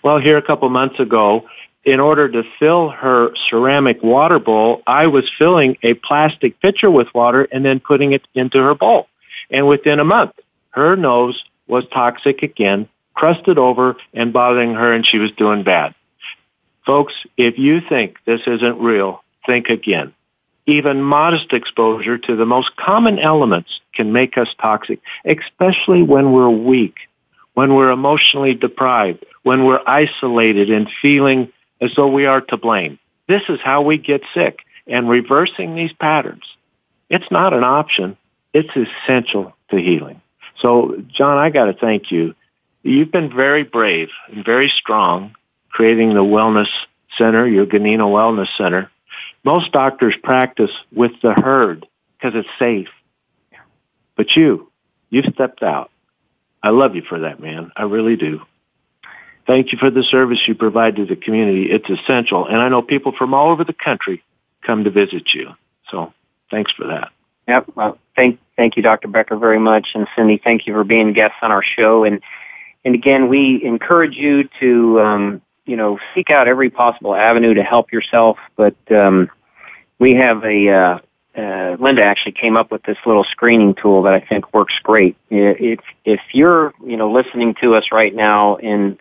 Well, 0.03 0.19
here 0.19 0.39
a 0.39 0.43
couple 0.43 0.69
months 0.71 0.99
ago, 0.99 1.47
in 1.85 2.01
order 2.01 2.29
to 2.29 2.43
fill 2.59 2.91
her 2.91 3.31
ceramic 3.49 4.03
water 4.03 4.39
bowl, 4.39 4.83
I 4.87 5.07
was 5.07 5.31
filling 5.39 5.77
a 5.83 5.95
plastic 5.95 6.61
pitcher 6.61 6.91
with 6.91 7.09
water 7.15 7.49
and 7.51 7.65
then 7.65 7.81
putting 7.81 8.13
it 8.13 8.27
into 8.35 8.59
her 8.59 8.75
bowl. 8.75 9.09
And 9.51 9.67
within 9.67 9.99
a 9.99 10.05
month, 10.05 10.33
her 10.71 10.97
nose 10.97 11.43
was 11.67 11.85
toxic 11.93 12.43
again, 12.43 12.89
crusted 13.15 13.59
over 13.59 13.97
and 14.13 14.33
bothering 14.33 14.75
her 14.75 14.93
and 14.93 15.07
she 15.07 15.19
was 15.19 15.31
doing 15.33 15.63
bad. 15.63 15.95
Folks, 16.87 17.15
if 17.37 17.59
you 17.59 17.81
think 17.87 18.17
this 18.25 18.41
isn't 18.47 18.81
real, 18.81 19.23
think 19.47 19.69
again. 19.69 20.13
Even 20.67 21.03
modest 21.03 21.53
exposure 21.53 22.19
to 22.19 22.37
the 22.37 22.47
most 22.47 22.77
common 22.77 23.19
elements 23.19 23.81
can 23.95 24.13
make 24.13 24.37
us 24.39 24.49
toxic, 24.61 25.01
especially 25.25 26.03
when 26.03 26.33
we're 26.33 26.51
weak, 26.51 26.97
when 27.55 27.75
we're 27.75 27.91
emotionally 27.91 28.55
deprived, 28.55 29.25
when 29.43 29.65
we're 29.65 29.81
isolated 29.87 30.71
and 30.71 30.89
feeling 31.01 31.53
as 31.81 31.91
though 31.97 32.09
we 32.09 32.27
are 32.27 32.41
to 32.41 32.57
blame. 32.57 32.99
This 33.29 33.43
is 33.49 33.61
how 33.63 33.83
we 33.83 33.99
get 33.99 34.23
sick. 34.35 34.61
And 34.87 35.09
reversing 35.09 35.75
these 35.75 35.93
patterns, 35.93 36.43
it's 37.09 37.31
not 37.31 37.53
an 37.53 37.63
option. 37.63 38.17
It's 38.53 38.71
essential 38.75 39.55
to 39.71 39.77
healing. 39.77 40.21
So, 40.61 41.03
John, 41.09 41.39
I 41.39 41.51
got 41.51 41.67
to 41.67 41.75
thank 41.75 42.11
you. 42.11 42.35
You've 42.83 43.13
been 43.13 43.35
very 43.35 43.63
brave 43.63 44.09
and 44.29 44.45
very 44.45 44.73
strong 44.81 45.35
creating 45.71 46.15
the 46.15 46.25
Wellness 46.25 46.69
Center, 47.17 47.47
your 47.47 47.67
Ganino 47.67 48.11
Wellness 48.11 48.49
Center. 48.57 48.91
Most 49.45 49.73
doctors 49.73 50.15
practice 50.23 50.71
with 50.93 51.13
the 51.23 51.33
herd 51.33 51.87
because 52.19 52.39
it's 52.39 52.49
safe. 52.59 52.89
But 54.17 54.37
you, 54.37 54.71
you've 55.09 55.33
stepped 55.33 55.63
out. 55.63 55.91
I 56.63 56.71
love 56.71 56.95
you 56.95 57.03
for 57.09 57.21
that, 57.21 57.41
man. 57.41 57.73
I 57.77 57.85
really 57.85 58.17
do. 58.17 58.41
Thank 59.51 59.73
you 59.73 59.79
for 59.79 59.91
the 59.91 60.05
service 60.05 60.39
you 60.47 60.55
provide 60.55 60.95
to 60.95 61.05
the 61.05 61.17
community. 61.17 61.73
It's 61.73 61.91
essential. 61.91 62.47
And 62.47 62.59
I 62.59 62.69
know 62.69 62.83
people 62.83 63.11
from 63.19 63.35
all 63.35 63.51
over 63.51 63.65
the 63.65 63.73
country 63.73 64.23
come 64.65 64.85
to 64.85 64.91
visit 64.91 65.35
you. 65.35 65.49
So 65.91 66.13
thanks 66.53 66.71
for 66.71 66.87
that. 66.87 67.11
Yep. 67.49 67.73
Well, 67.75 67.99
thank, 68.15 68.39
thank 68.57 68.77
you, 68.77 68.85
Dr. 68.85 69.09
Becker, 69.09 69.37
very 69.37 69.59
much. 69.59 69.89
And 69.97 70.07
Cindy, 70.15 70.41
thank 70.43 70.69
you 70.69 70.73
for 70.73 70.85
being 70.85 71.15
guests 71.15 71.39
on 71.43 71.51
our 71.51 71.65
show. 71.65 72.05
And, 72.05 72.21
and 72.85 72.95
again, 72.95 73.29
we 73.29 73.61
encourage 73.65 74.15
you 74.15 74.49
to, 74.61 75.01
um, 75.01 75.43
you 75.67 75.75
know, 75.75 75.99
seek 76.15 76.31
out 76.31 76.47
every 76.47 76.71
possible 76.71 77.17
avenue 77.17 77.55
to 77.55 77.65
help 77.65 77.91
yourself. 77.91 78.39
But, 78.55 78.77
um, 78.93 79.33
we 79.99 80.15
have 80.15 80.45
a, 80.45 80.69
uh, 80.69 80.99
uh, 81.37 81.77
Linda 81.81 82.05
actually 82.05 82.33
came 82.33 82.57
up 82.57 82.71
with 82.71 82.85
this 82.85 82.99
little 83.05 83.25
screening 83.25 83.75
tool 83.75 84.03
that 84.03 84.15
I 84.15 84.21
think 84.21 84.55
works 84.55 84.75
great. 84.81 85.17
If, 85.29 85.81
if 86.05 86.21
you're, 86.31 86.73
you 86.87 86.97
know, 86.97 87.11
listening 87.11 87.57
to 87.63 87.75
us 87.75 87.87
right 87.91 88.15
now 88.15 88.55
in, 88.55 88.97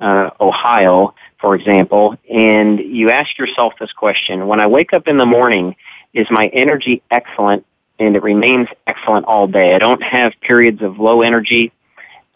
uh, 0.00 0.30
Ohio, 0.40 1.14
for 1.40 1.54
example, 1.54 2.16
and 2.30 2.78
you 2.78 3.10
ask 3.10 3.38
yourself 3.38 3.74
this 3.78 3.92
question, 3.92 4.46
when 4.46 4.60
I 4.60 4.66
wake 4.66 4.92
up 4.92 5.08
in 5.08 5.18
the 5.18 5.26
morning, 5.26 5.76
is 6.12 6.26
my 6.30 6.48
energy 6.48 7.02
excellent 7.10 7.66
and 7.98 8.16
it 8.16 8.22
remains 8.22 8.68
excellent 8.86 9.26
all 9.26 9.46
day? 9.46 9.74
I 9.74 9.78
don't 9.78 10.02
have 10.02 10.32
periods 10.40 10.82
of 10.82 10.98
low 10.98 11.22
energy. 11.22 11.72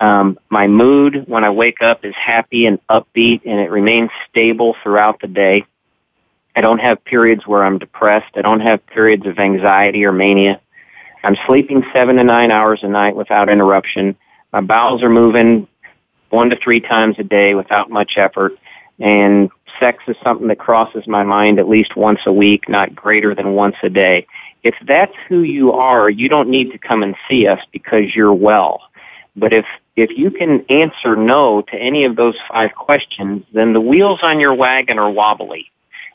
Um, 0.00 0.38
my 0.48 0.68
mood 0.68 1.24
when 1.26 1.42
I 1.42 1.50
wake 1.50 1.82
up 1.82 2.04
is 2.04 2.14
happy 2.14 2.66
and 2.66 2.78
upbeat 2.88 3.42
and 3.44 3.58
it 3.58 3.70
remains 3.70 4.10
stable 4.28 4.76
throughout 4.82 5.20
the 5.20 5.26
day. 5.26 5.64
I 6.54 6.60
don't 6.60 6.78
have 6.78 7.04
periods 7.04 7.46
where 7.46 7.64
I'm 7.64 7.78
depressed. 7.78 8.36
I 8.36 8.42
don't 8.42 8.60
have 8.60 8.84
periods 8.86 9.26
of 9.26 9.38
anxiety 9.38 10.04
or 10.04 10.12
mania. 10.12 10.60
I'm 11.24 11.36
sleeping 11.46 11.84
seven 11.92 12.16
to 12.16 12.24
nine 12.24 12.50
hours 12.50 12.80
a 12.82 12.88
night 12.88 13.16
without 13.16 13.48
interruption. 13.48 14.16
My 14.52 14.60
bowels 14.60 15.02
are 15.02 15.10
moving 15.10 15.68
one 16.30 16.50
to 16.50 16.56
three 16.56 16.80
times 16.80 17.16
a 17.18 17.24
day 17.24 17.54
without 17.54 17.90
much 17.90 18.16
effort. 18.16 18.52
And 18.98 19.50
sex 19.78 20.02
is 20.08 20.16
something 20.24 20.48
that 20.48 20.58
crosses 20.58 21.06
my 21.06 21.22
mind 21.22 21.58
at 21.58 21.68
least 21.68 21.96
once 21.96 22.20
a 22.26 22.32
week, 22.32 22.68
not 22.68 22.94
greater 22.94 23.34
than 23.34 23.52
once 23.52 23.76
a 23.82 23.88
day. 23.88 24.26
If 24.64 24.74
that's 24.86 25.14
who 25.28 25.42
you 25.42 25.72
are, 25.72 26.10
you 26.10 26.28
don't 26.28 26.48
need 26.48 26.72
to 26.72 26.78
come 26.78 27.02
and 27.02 27.14
see 27.28 27.46
us 27.46 27.60
because 27.72 28.14
you're 28.14 28.34
well. 28.34 28.82
But 29.36 29.52
if, 29.52 29.66
if 29.94 30.10
you 30.18 30.32
can 30.32 30.64
answer 30.68 31.14
no 31.14 31.62
to 31.62 31.76
any 31.76 32.04
of 32.04 32.16
those 32.16 32.34
five 32.50 32.74
questions, 32.74 33.44
then 33.52 33.72
the 33.72 33.80
wheels 33.80 34.18
on 34.22 34.40
your 34.40 34.54
wagon 34.54 34.98
are 34.98 35.10
wobbly. 35.10 35.70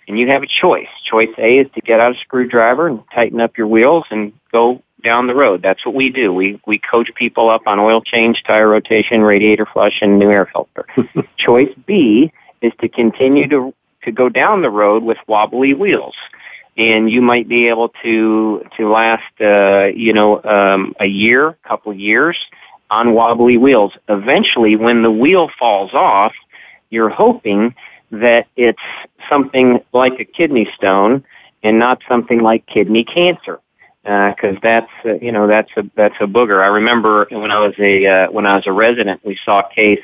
And 0.09 0.19
you 0.19 0.27
have 0.27 0.43
a 0.43 0.47
choice. 0.47 0.89
Choice 1.05 1.33
A 1.37 1.59
is 1.59 1.67
to 1.75 1.81
get 1.81 2.01
out 2.01 2.13
a 2.13 2.19
screwdriver 2.19 2.87
and 2.87 2.99
tighten 3.15 3.39
up 3.39 3.57
your 3.57 3.67
wheels 3.67 4.03
and 4.11 4.33
go 4.51 4.82
down 5.03 5.27
the 5.27 5.35
road. 5.35 5.61
That's 5.61 5.85
what 5.85 5.93
we 5.93 6.09
do. 6.09 6.33
We 6.33 6.59
we 6.65 6.79
coach 6.79 7.11
people 7.15 7.49
up 7.49 7.67
on 7.67 7.79
oil 7.79 8.01
change, 8.01 8.43
tire 8.43 8.67
rotation, 8.67 9.21
radiator 9.21 9.67
flush, 9.71 9.99
and 10.01 10.17
new 10.17 10.31
air 10.31 10.49
filter. 10.51 10.85
Choice 11.37 11.73
B 11.85 12.31
is 12.61 12.71
to 12.81 12.89
continue 12.89 13.47
to 13.49 13.73
to 14.03 14.11
go 14.11 14.29
down 14.29 14.61
the 14.61 14.69
road 14.69 15.03
with 15.03 15.17
wobbly 15.27 15.73
wheels, 15.73 16.15
and 16.77 17.09
you 17.09 17.21
might 17.21 17.47
be 17.47 17.67
able 17.67 17.89
to 18.03 18.65
to 18.77 18.89
last 18.91 19.41
uh, 19.41 19.85
you 19.95 20.13
know 20.13 20.41
um, 20.43 20.95
a 20.99 21.05
year, 21.05 21.57
couple 21.63 21.93
years 21.93 22.37
on 22.89 23.13
wobbly 23.13 23.57
wheels. 23.57 23.93
Eventually, 24.09 24.75
when 24.75 25.03
the 25.03 25.11
wheel 25.11 25.49
falls 25.59 25.93
off, 25.93 26.33
you're 26.89 27.09
hoping 27.09 27.75
that 28.11 28.47
it's 28.55 28.79
something 29.29 29.83
like 29.91 30.19
a 30.19 30.25
kidney 30.25 30.69
stone 30.75 31.23
and 31.63 31.79
not 31.79 32.01
something 32.07 32.41
like 32.41 32.65
kidney 32.67 33.03
cancer 33.03 33.59
because 34.03 34.57
uh, 34.57 34.59
that's 34.61 34.91
uh, 35.05 35.13
you 35.21 35.31
know 35.31 35.47
that's 35.47 35.71
a 35.77 35.83
that's 35.95 36.15
a 36.19 36.25
booger. 36.25 36.61
I 36.61 36.67
remember 36.67 37.25
when 37.31 37.51
I 37.51 37.59
was 37.59 37.73
a 37.79 38.05
uh, 38.05 38.31
when 38.31 38.45
I 38.45 38.55
was 38.55 38.67
a 38.67 38.73
resident, 38.73 39.23
we 39.23 39.39
saw 39.43 39.59
a 39.59 39.73
case. 39.73 40.03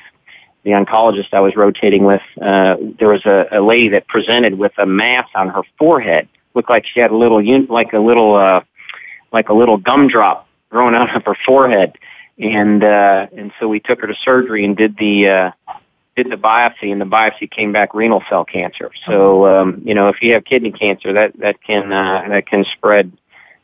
The 0.64 0.72
oncologist 0.72 1.34
I 1.34 1.40
was 1.40 1.56
rotating 1.56 2.04
with, 2.04 2.22
uh, 2.42 2.76
there 3.00 3.08
was 3.08 3.26
a, 3.26 3.48
a 3.50 3.62
lady 3.62 3.90
that 3.90 4.08
presented 4.08 4.56
with 4.56 4.74
a 4.78 4.86
mass 4.86 5.28
on 5.34 5.48
her 5.50 5.62
forehead. 5.78 6.28
Looked 6.54 6.70
like 6.70 6.86
she 6.86 7.00
had 7.00 7.12
a 7.12 7.16
little 7.16 7.42
like 7.68 7.94
a 7.94 8.00
little 8.00 8.36
uh, 8.36 8.62
like 9.32 9.50
a 9.50 9.54
little 9.54 9.78
gumdrop 9.78 10.48
growing 10.70 10.96
out 10.96 11.16
of 11.16 11.24
her 11.26 11.36
forehead, 11.46 11.98
and 12.38 12.84
uh, 12.84 13.28
and 13.36 13.52
so 13.60 13.68
we 13.68 13.80
took 13.80 14.02
her 14.02 14.08
to 14.08 14.16
surgery 14.24 14.64
and 14.64 14.78
did 14.78 14.98
the 14.98 15.28
uh, 15.28 15.52
did 16.16 16.30
the 16.30 16.38
biopsy, 16.38 16.92
and 16.92 17.02
the 17.02 17.06
biopsy 17.06 17.50
came 17.50 17.72
back 17.72 17.94
renal 17.94 18.24
cell 18.30 18.46
cancer. 18.46 18.92
So 19.06 19.46
um, 19.48 19.82
you 19.84 19.94
know 19.94 20.08
if 20.08 20.22
you 20.22 20.34
have 20.34 20.46
kidney 20.46 20.72
cancer, 20.72 21.14
that 21.14 21.38
that 21.40 21.62
can 21.64 21.92
uh, 21.92 22.26
that 22.30 22.48
can 22.48 22.66
spread 22.74 23.12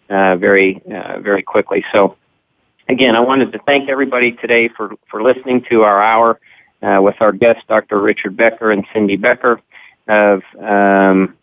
uh, 0.10 0.36
very 0.36 0.82
uh, 0.92 1.20
very 1.20 1.42
quickly. 1.42 1.84
So 1.92 2.18
again, 2.88 3.16
I 3.16 3.20
wanted 3.20 3.52
to 3.54 3.60
thank 3.60 3.90
everybody 3.90 4.34
today 4.34 4.70
for 4.70 4.96
for 5.10 5.24
listening 5.24 5.66
to 5.70 5.84
our 5.84 6.02
hour 6.02 6.40
uh, 6.82 7.02
with 7.02 7.16
our 7.20 7.32
guests, 7.32 7.64
Dr. 7.68 8.00
Richard 8.00 8.38
Becker 8.38 8.72
and 8.72 8.86
Cindy 8.94 9.18
Becker 9.18 9.62
of 10.08 10.44
um, 10.60 11.36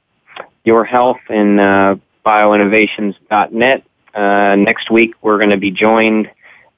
Your 0.65 0.85
Health 0.85 1.21
and 1.29 1.59
uh, 1.59 1.97
BioInnovations.net. 2.25 3.85
Uh, 4.15 4.57
next 4.57 4.91
week, 4.91 5.15
we're 5.23 5.39
going 5.39 5.51
to 5.51 5.57
be 5.57 5.71
joined 5.71 6.31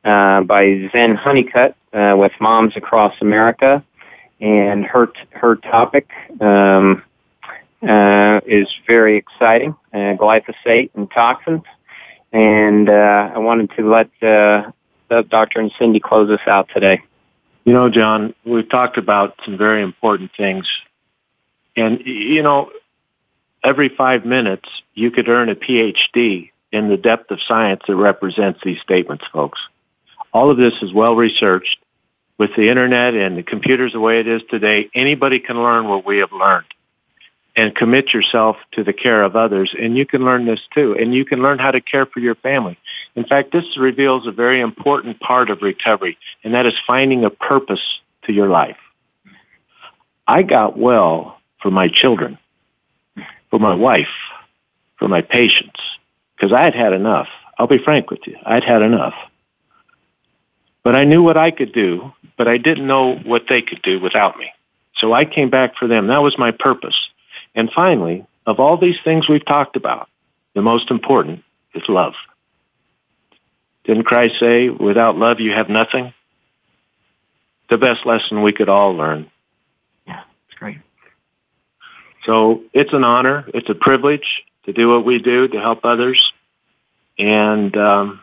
uh, 0.04 0.42
by 0.42 0.88
Zen 0.92 1.16
Honeycutt 1.16 1.76
uh, 1.92 2.14
with 2.16 2.32
Moms 2.40 2.76
Across 2.76 3.16
America, 3.20 3.84
and 4.40 4.84
her 4.84 5.08
her 5.30 5.56
topic. 5.56 6.10
Um, 6.40 7.02
uh, 7.88 8.40
is 8.46 8.68
very 8.86 9.16
exciting, 9.16 9.76
uh, 9.92 10.16
glyphosate 10.16 10.90
and 10.94 11.10
toxins. 11.10 11.62
And 12.32 12.88
uh, 12.88 13.30
I 13.34 13.38
wanted 13.38 13.70
to 13.76 13.88
let 13.88 14.10
uh, 14.22 14.70
Dr. 15.08 15.60
and 15.60 15.72
Cindy 15.78 16.00
close 16.00 16.30
us 16.30 16.40
out 16.46 16.68
today. 16.72 17.02
You 17.64 17.72
know, 17.72 17.88
John, 17.88 18.34
we've 18.44 18.68
talked 18.68 18.98
about 18.98 19.38
some 19.44 19.56
very 19.56 19.82
important 19.82 20.32
things. 20.36 20.66
And, 21.76 22.00
you 22.04 22.42
know, 22.42 22.70
every 23.62 23.88
five 23.88 24.24
minutes, 24.24 24.68
you 24.94 25.10
could 25.10 25.28
earn 25.28 25.48
a 25.48 25.54
PhD 25.54 26.50
in 26.72 26.88
the 26.88 26.96
depth 26.96 27.30
of 27.30 27.38
science 27.46 27.82
that 27.86 27.96
represents 27.96 28.60
these 28.64 28.80
statements, 28.80 29.24
folks. 29.32 29.60
All 30.32 30.50
of 30.50 30.56
this 30.56 30.74
is 30.82 30.92
well 30.92 31.14
researched. 31.14 31.78
With 32.36 32.50
the 32.56 32.68
internet 32.68 33.14
and 33.14 33.38
the 33.38 33.44
computers 33.44 33.92
the 33.92 34.00
way 34.00 34.18
it 34.18 34.26
is 34.26 34.42
today, 34.50 34.90
anybody 34.92 35.38
can 35.38 35.56
learn 35.56 35.86
what 35.86 36.04
we 36.04 36.18
have 36.18 36.32
learned 36.32 36.66
and 37.56 37.74
commit 37.74 38.12
yourself 38.12 38.56
to 38.72 38.82
the 38.82 38.92
care 38.92 39.22
of 39.22 39.36
others. 39.36 39.74
And 39.78 39.96
you 39.96 40.06
can 40.06 40.24
learn 40.24 40.46
this 40.46 40.60
too. 40.74 40.96
And 40.98 41.14
you 41.14 41.24
can 41.24 41.40
learn 41.40 41.58
how 41.58 41.70
to 41.70 41.80
care 41.80 42.06
for 42.06 42.20
your 42.20 42.34
family. 42.34 42.78
In 43.14 43.24
fact, 43.24 43.52
this 43.52 43.76
reveals 43.76 44.26
a 44.26 44.32
very 44.32 44.60
important 44.60 45.20
part 45.20 45.50
of 45.50 45.62
recovery, 45.62 46.18
and 46.42 46.54
that 46.54 46.66
is 46.66 46.74
finding 46.86 47.24
a 47.24 47.30
purpose 47.30 47.82
to 48.24 48.32
your 48.32 48.48
life. 48.48 48.76
I 50.26 50.42
got 50.42 50.78
well 50.78 51.38
for 51.60 51.70
my 51.70 51.88
children, 51.88 52.38
for 53.50 53.58
my 53.58 53.74
wife, 53.74 54.08
for 54.98 55.08
my 55.08 55.20
patients, 55.20 55.80
because 56.36 56.52
I 56.52 56.62
had 56.62 56.74
had 56.74 56.92
enough. 56.92 57.28
I'll 57.58 57.66
be 57.66 57.78
frank 57.78 58.10
with 58.10 58.26
you. 58.26 58.36
I'd 58.44 58.64
had 58.64 58.82
enough. 58.82 59.14
But 60.82 60.96
I 60.96 61.04
knew 61.04 61.22
what 61.22 61.36
I 61.36 61.50
could 61.50 61.72
do 61.72 62.12
but 62.36 62.48
I 62.48 62.58
didn't 62.58 62.86
know 62.86 63.16
what 63.16 63.44
they 63.48 63.62
could 63.62 63.82
do 63.82 64.00
without 64.00 64.36
me. 64.38 64.50
So 64.96 65.12
I 65.12 65.24
came 65.24 65.50
back 65.50 65.76
for 65.76 65.88
them. 65.88 66.08
That 66.08 66.22
was 66.22 66.38
my 66.38 66.50
purpose. 66.50 66.96
And 67.54 67.70
finally, 67.72 68.26
of 68.46 68.60
all 68.60 68.76
these 68.76 68.98
things 69.04 69.28
we've 69.28 69.44
talked 69.44 69.76
about, 69.76 70.08
the 70.54 70.62
most 70.62 70.90
important 70.90 71.44
is 71.74 71.82
love. 71.88 72.14
Didn't 73.84 74.04
Christ 74.04 74.34
say, 74.40 74.68
without 74.68 75.16
love 75.16 75.40
you 75.40 75.52
have 75.52 75.68
nothing? 75.68 76.12
The 77.68 77.78
best 77.78 78.06
lesson 78.06 78.42
we 78.42 78.52
could 78.52 78.68
all 78.68 78.94
learn. 78.94 79.30
Yeah, 80.06 80.22
it's 80.48 80.58
great. 80.58 80.78
So 82.24 82.62
it's 82.72 82.92
an 82.92 83.04
honor. 83.04 83.44
It's 83.52 83.68
a 83.68 83.74
privilege 83.74 84.26
to 84.64 84.72
do 84.72 84.88
what 84.88 85.04
we 85.04 85.18
do 85.18 85.48
to 85.48 85.60
help 85.60 85.84
others. 85.84 86.32
And 87.18 87.76
um, 87.76 88.20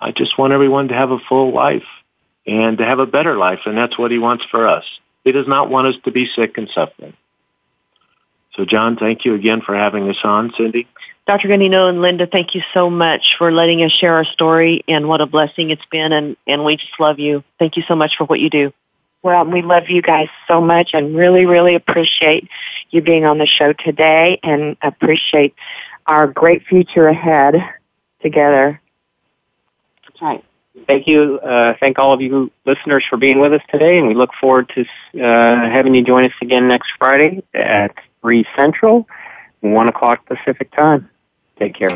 I 0.00 0.12
just 0.12 0.38
want 0.38 0.52
everyone 0.52 0.88
to 0.88 0.94
have 0.94 1.10
a 1.10 1.18
full 1.28 1.52
life 1.52 1.84
and 2.46 2.78
to 2.78 2.84
have 2.84 2.98
a 2.98 3.06
better 3.06 3.36
life. 3.36 3.60
And 3.66 3.76
that's 3.76 3.98
what 3.98 4.10
he 4.10 4.18
wants 4.18 4.44
for 4.50 4.66
us. 4.66 4.84
He 5.24 5.32
does 5.32 5.48
not 5.48 5.68
want 5.68 5.88
us 5.88 5.94
to 6.04 6.12
be 6.12 6.26
sick 6.34 6.56
and 6.56 6.68
suffering. 6.72 7.14
So, 8.56 8.64
John, 8.64 8.96
thank 8.96 9.24
you 9.24 9.34
again 9.34 9.60
for 9.60 9.74
having 9.74 10.08
us 10.08 10.16
on. 10.24 10.52
Cindy? 10.56 10.88
Dr. 11.26 11.48
Ganino 11.48 11.88
and 11.88 12.00
Linda, 12.00 12.26
thank 12.26 12.54
you 12.54 12.62
so 12.72 12.88
much 12.88 13.34
for 13.36 13.52
letting 13.52 13.82
us 13.82 13.92
share 13.92 14.14
our 14.14 14.24
story 14.24 14.84
and 14.88 15.08
what 15.08 15.20
a 15.20 15.26
blessing 15.26 15.70
it's 15.70 15.84
been. 15.90 16.12
And, 16.12 16.36
and 16.46 16.64
we 16.64 16.76
just 16.76 16.98
love 16.98 17.18
you. 17.18 17.44
Thank 17.58 17.76
you 17.76 17.82
so 17.86 17.94
much 17.94 18.12
for 18.16 18.24
what 18.24 18.40
you 18.40 18.48
do. 18.48 18.72
Well, 19.22 19.44
we 19.44 19.60
love 19.60 19.88
you 19.88 20.02
guys 20.02 20.28
so 20.46 20.60
much 20.60 20.90
and 20.94 21.16
really, 21.16 21.46
really 21.46 21.74
appreciate 21.74 22.48
you 22.90 23.02
being 23.02 23.24
on 23.24 23.38
the 23.38 23.46
show 23.46 23.72
today 23.72 24.38
and 24.42 24.76
appreciate 24.82 25.54
our 26.06 26.28
great 26.28 26.64
future 26.64 27.08
ahead 27.08 27.56
together. 28.22 28.80
That's 30.04 30.22
right. 30.22 30.44
Thank 30.86 31.08
you. 31.08 31.40
Uh, 31.40 31.74
thank 31.80 31.98
all 31.98 32.12
of 32.12 32.20
you 32.20 32.52
listeners 32.64 33.04
for 33.08 33.16
being 33.16 33.40
with 33.40 33.52
us 33.52 33.62
today, 33.70 33.98
and 33.98 34.06
we 34.06 34.14
look 34.14 34.30
forward 34.40 34.70
to 34.74 34.82
uh, 34.82 35.68
having 35.70 35.94
you 35.94 36.04
join 36.04 36.24
us 36.24 36.32
again 36.40 36.68
next 36.68 36.92
Friday 36.98 37.42
at 37.54 37.94
3 38.26 38.44
Central, 38.56 39.06
1 39.60 39.88
o'clock 39.88 40.26
Pacific 40.26 40.68
time. 40.72 41.08
Take 41.60 41.76
care. 41.76 41.90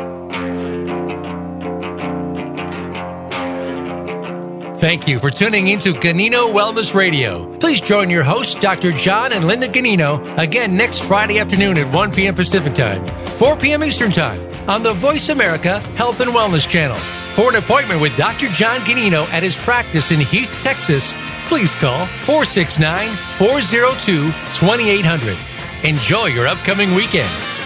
Thank 4.75 5.09
you 5.09 5.19
for 5.19 5.29
tuning 5.29 5.67
into 5.67 5.91
Ganino 5.91 6.53
Wellness 6.53 6.95
Radio. 6.95 7.53
Please 7.57 7.81
join 7.81 8.09
your 8.09 8.23
hosts, 8.23 8.55
Dr. 8.55 8.91
John 8.93 9.33
and 9.33 9.43
Linda 9.43 9.67
Ganino, 9.67 10.37
again 10.37 10.77
next 10.77 11.03
Friday 11.03 11.37
afternoon 11.37 11.77
at 11.77 11.93
1 11.93 12.13
p.m. 12.13 12.33
Pacific 12.33 12.75
Time, 12.75 13.05
4 13.31 13.57
p.m. 13.57 13.83
Eastern 13.83 14.09
Time 14.09 14.39
on 14.69 14.83
the 14.83 14.93
Voice 14.93 15.27
America 15.27 15.79
Health 15.97 16.21
and 16.21 16.31
Wellness 16.31 16.65
Channel. 16.65 16.95
For 17.35 17.49
an 17.49 17.57
appointment 17.57 17.99
with 17.99 18.15
Dr. 18.15 18.47
John 18.47 18.79
Ganino 18.79 19.27
at 19.33 19.43
his 19.43 19.57
practice 19.57 20.11
in 20.11 20.21
Heath, 20.21 20.49
Texas, 20.61 21.13
please 21.47 21.75
call 21.75 22.07
469 22.23 23.09
402 23.37 24.31
2800. 24.53 25.50
Enjoy 25.83 26.27
your 26.27 26.47
upcoming 26.47 26.93
weekend. 26.93 27.60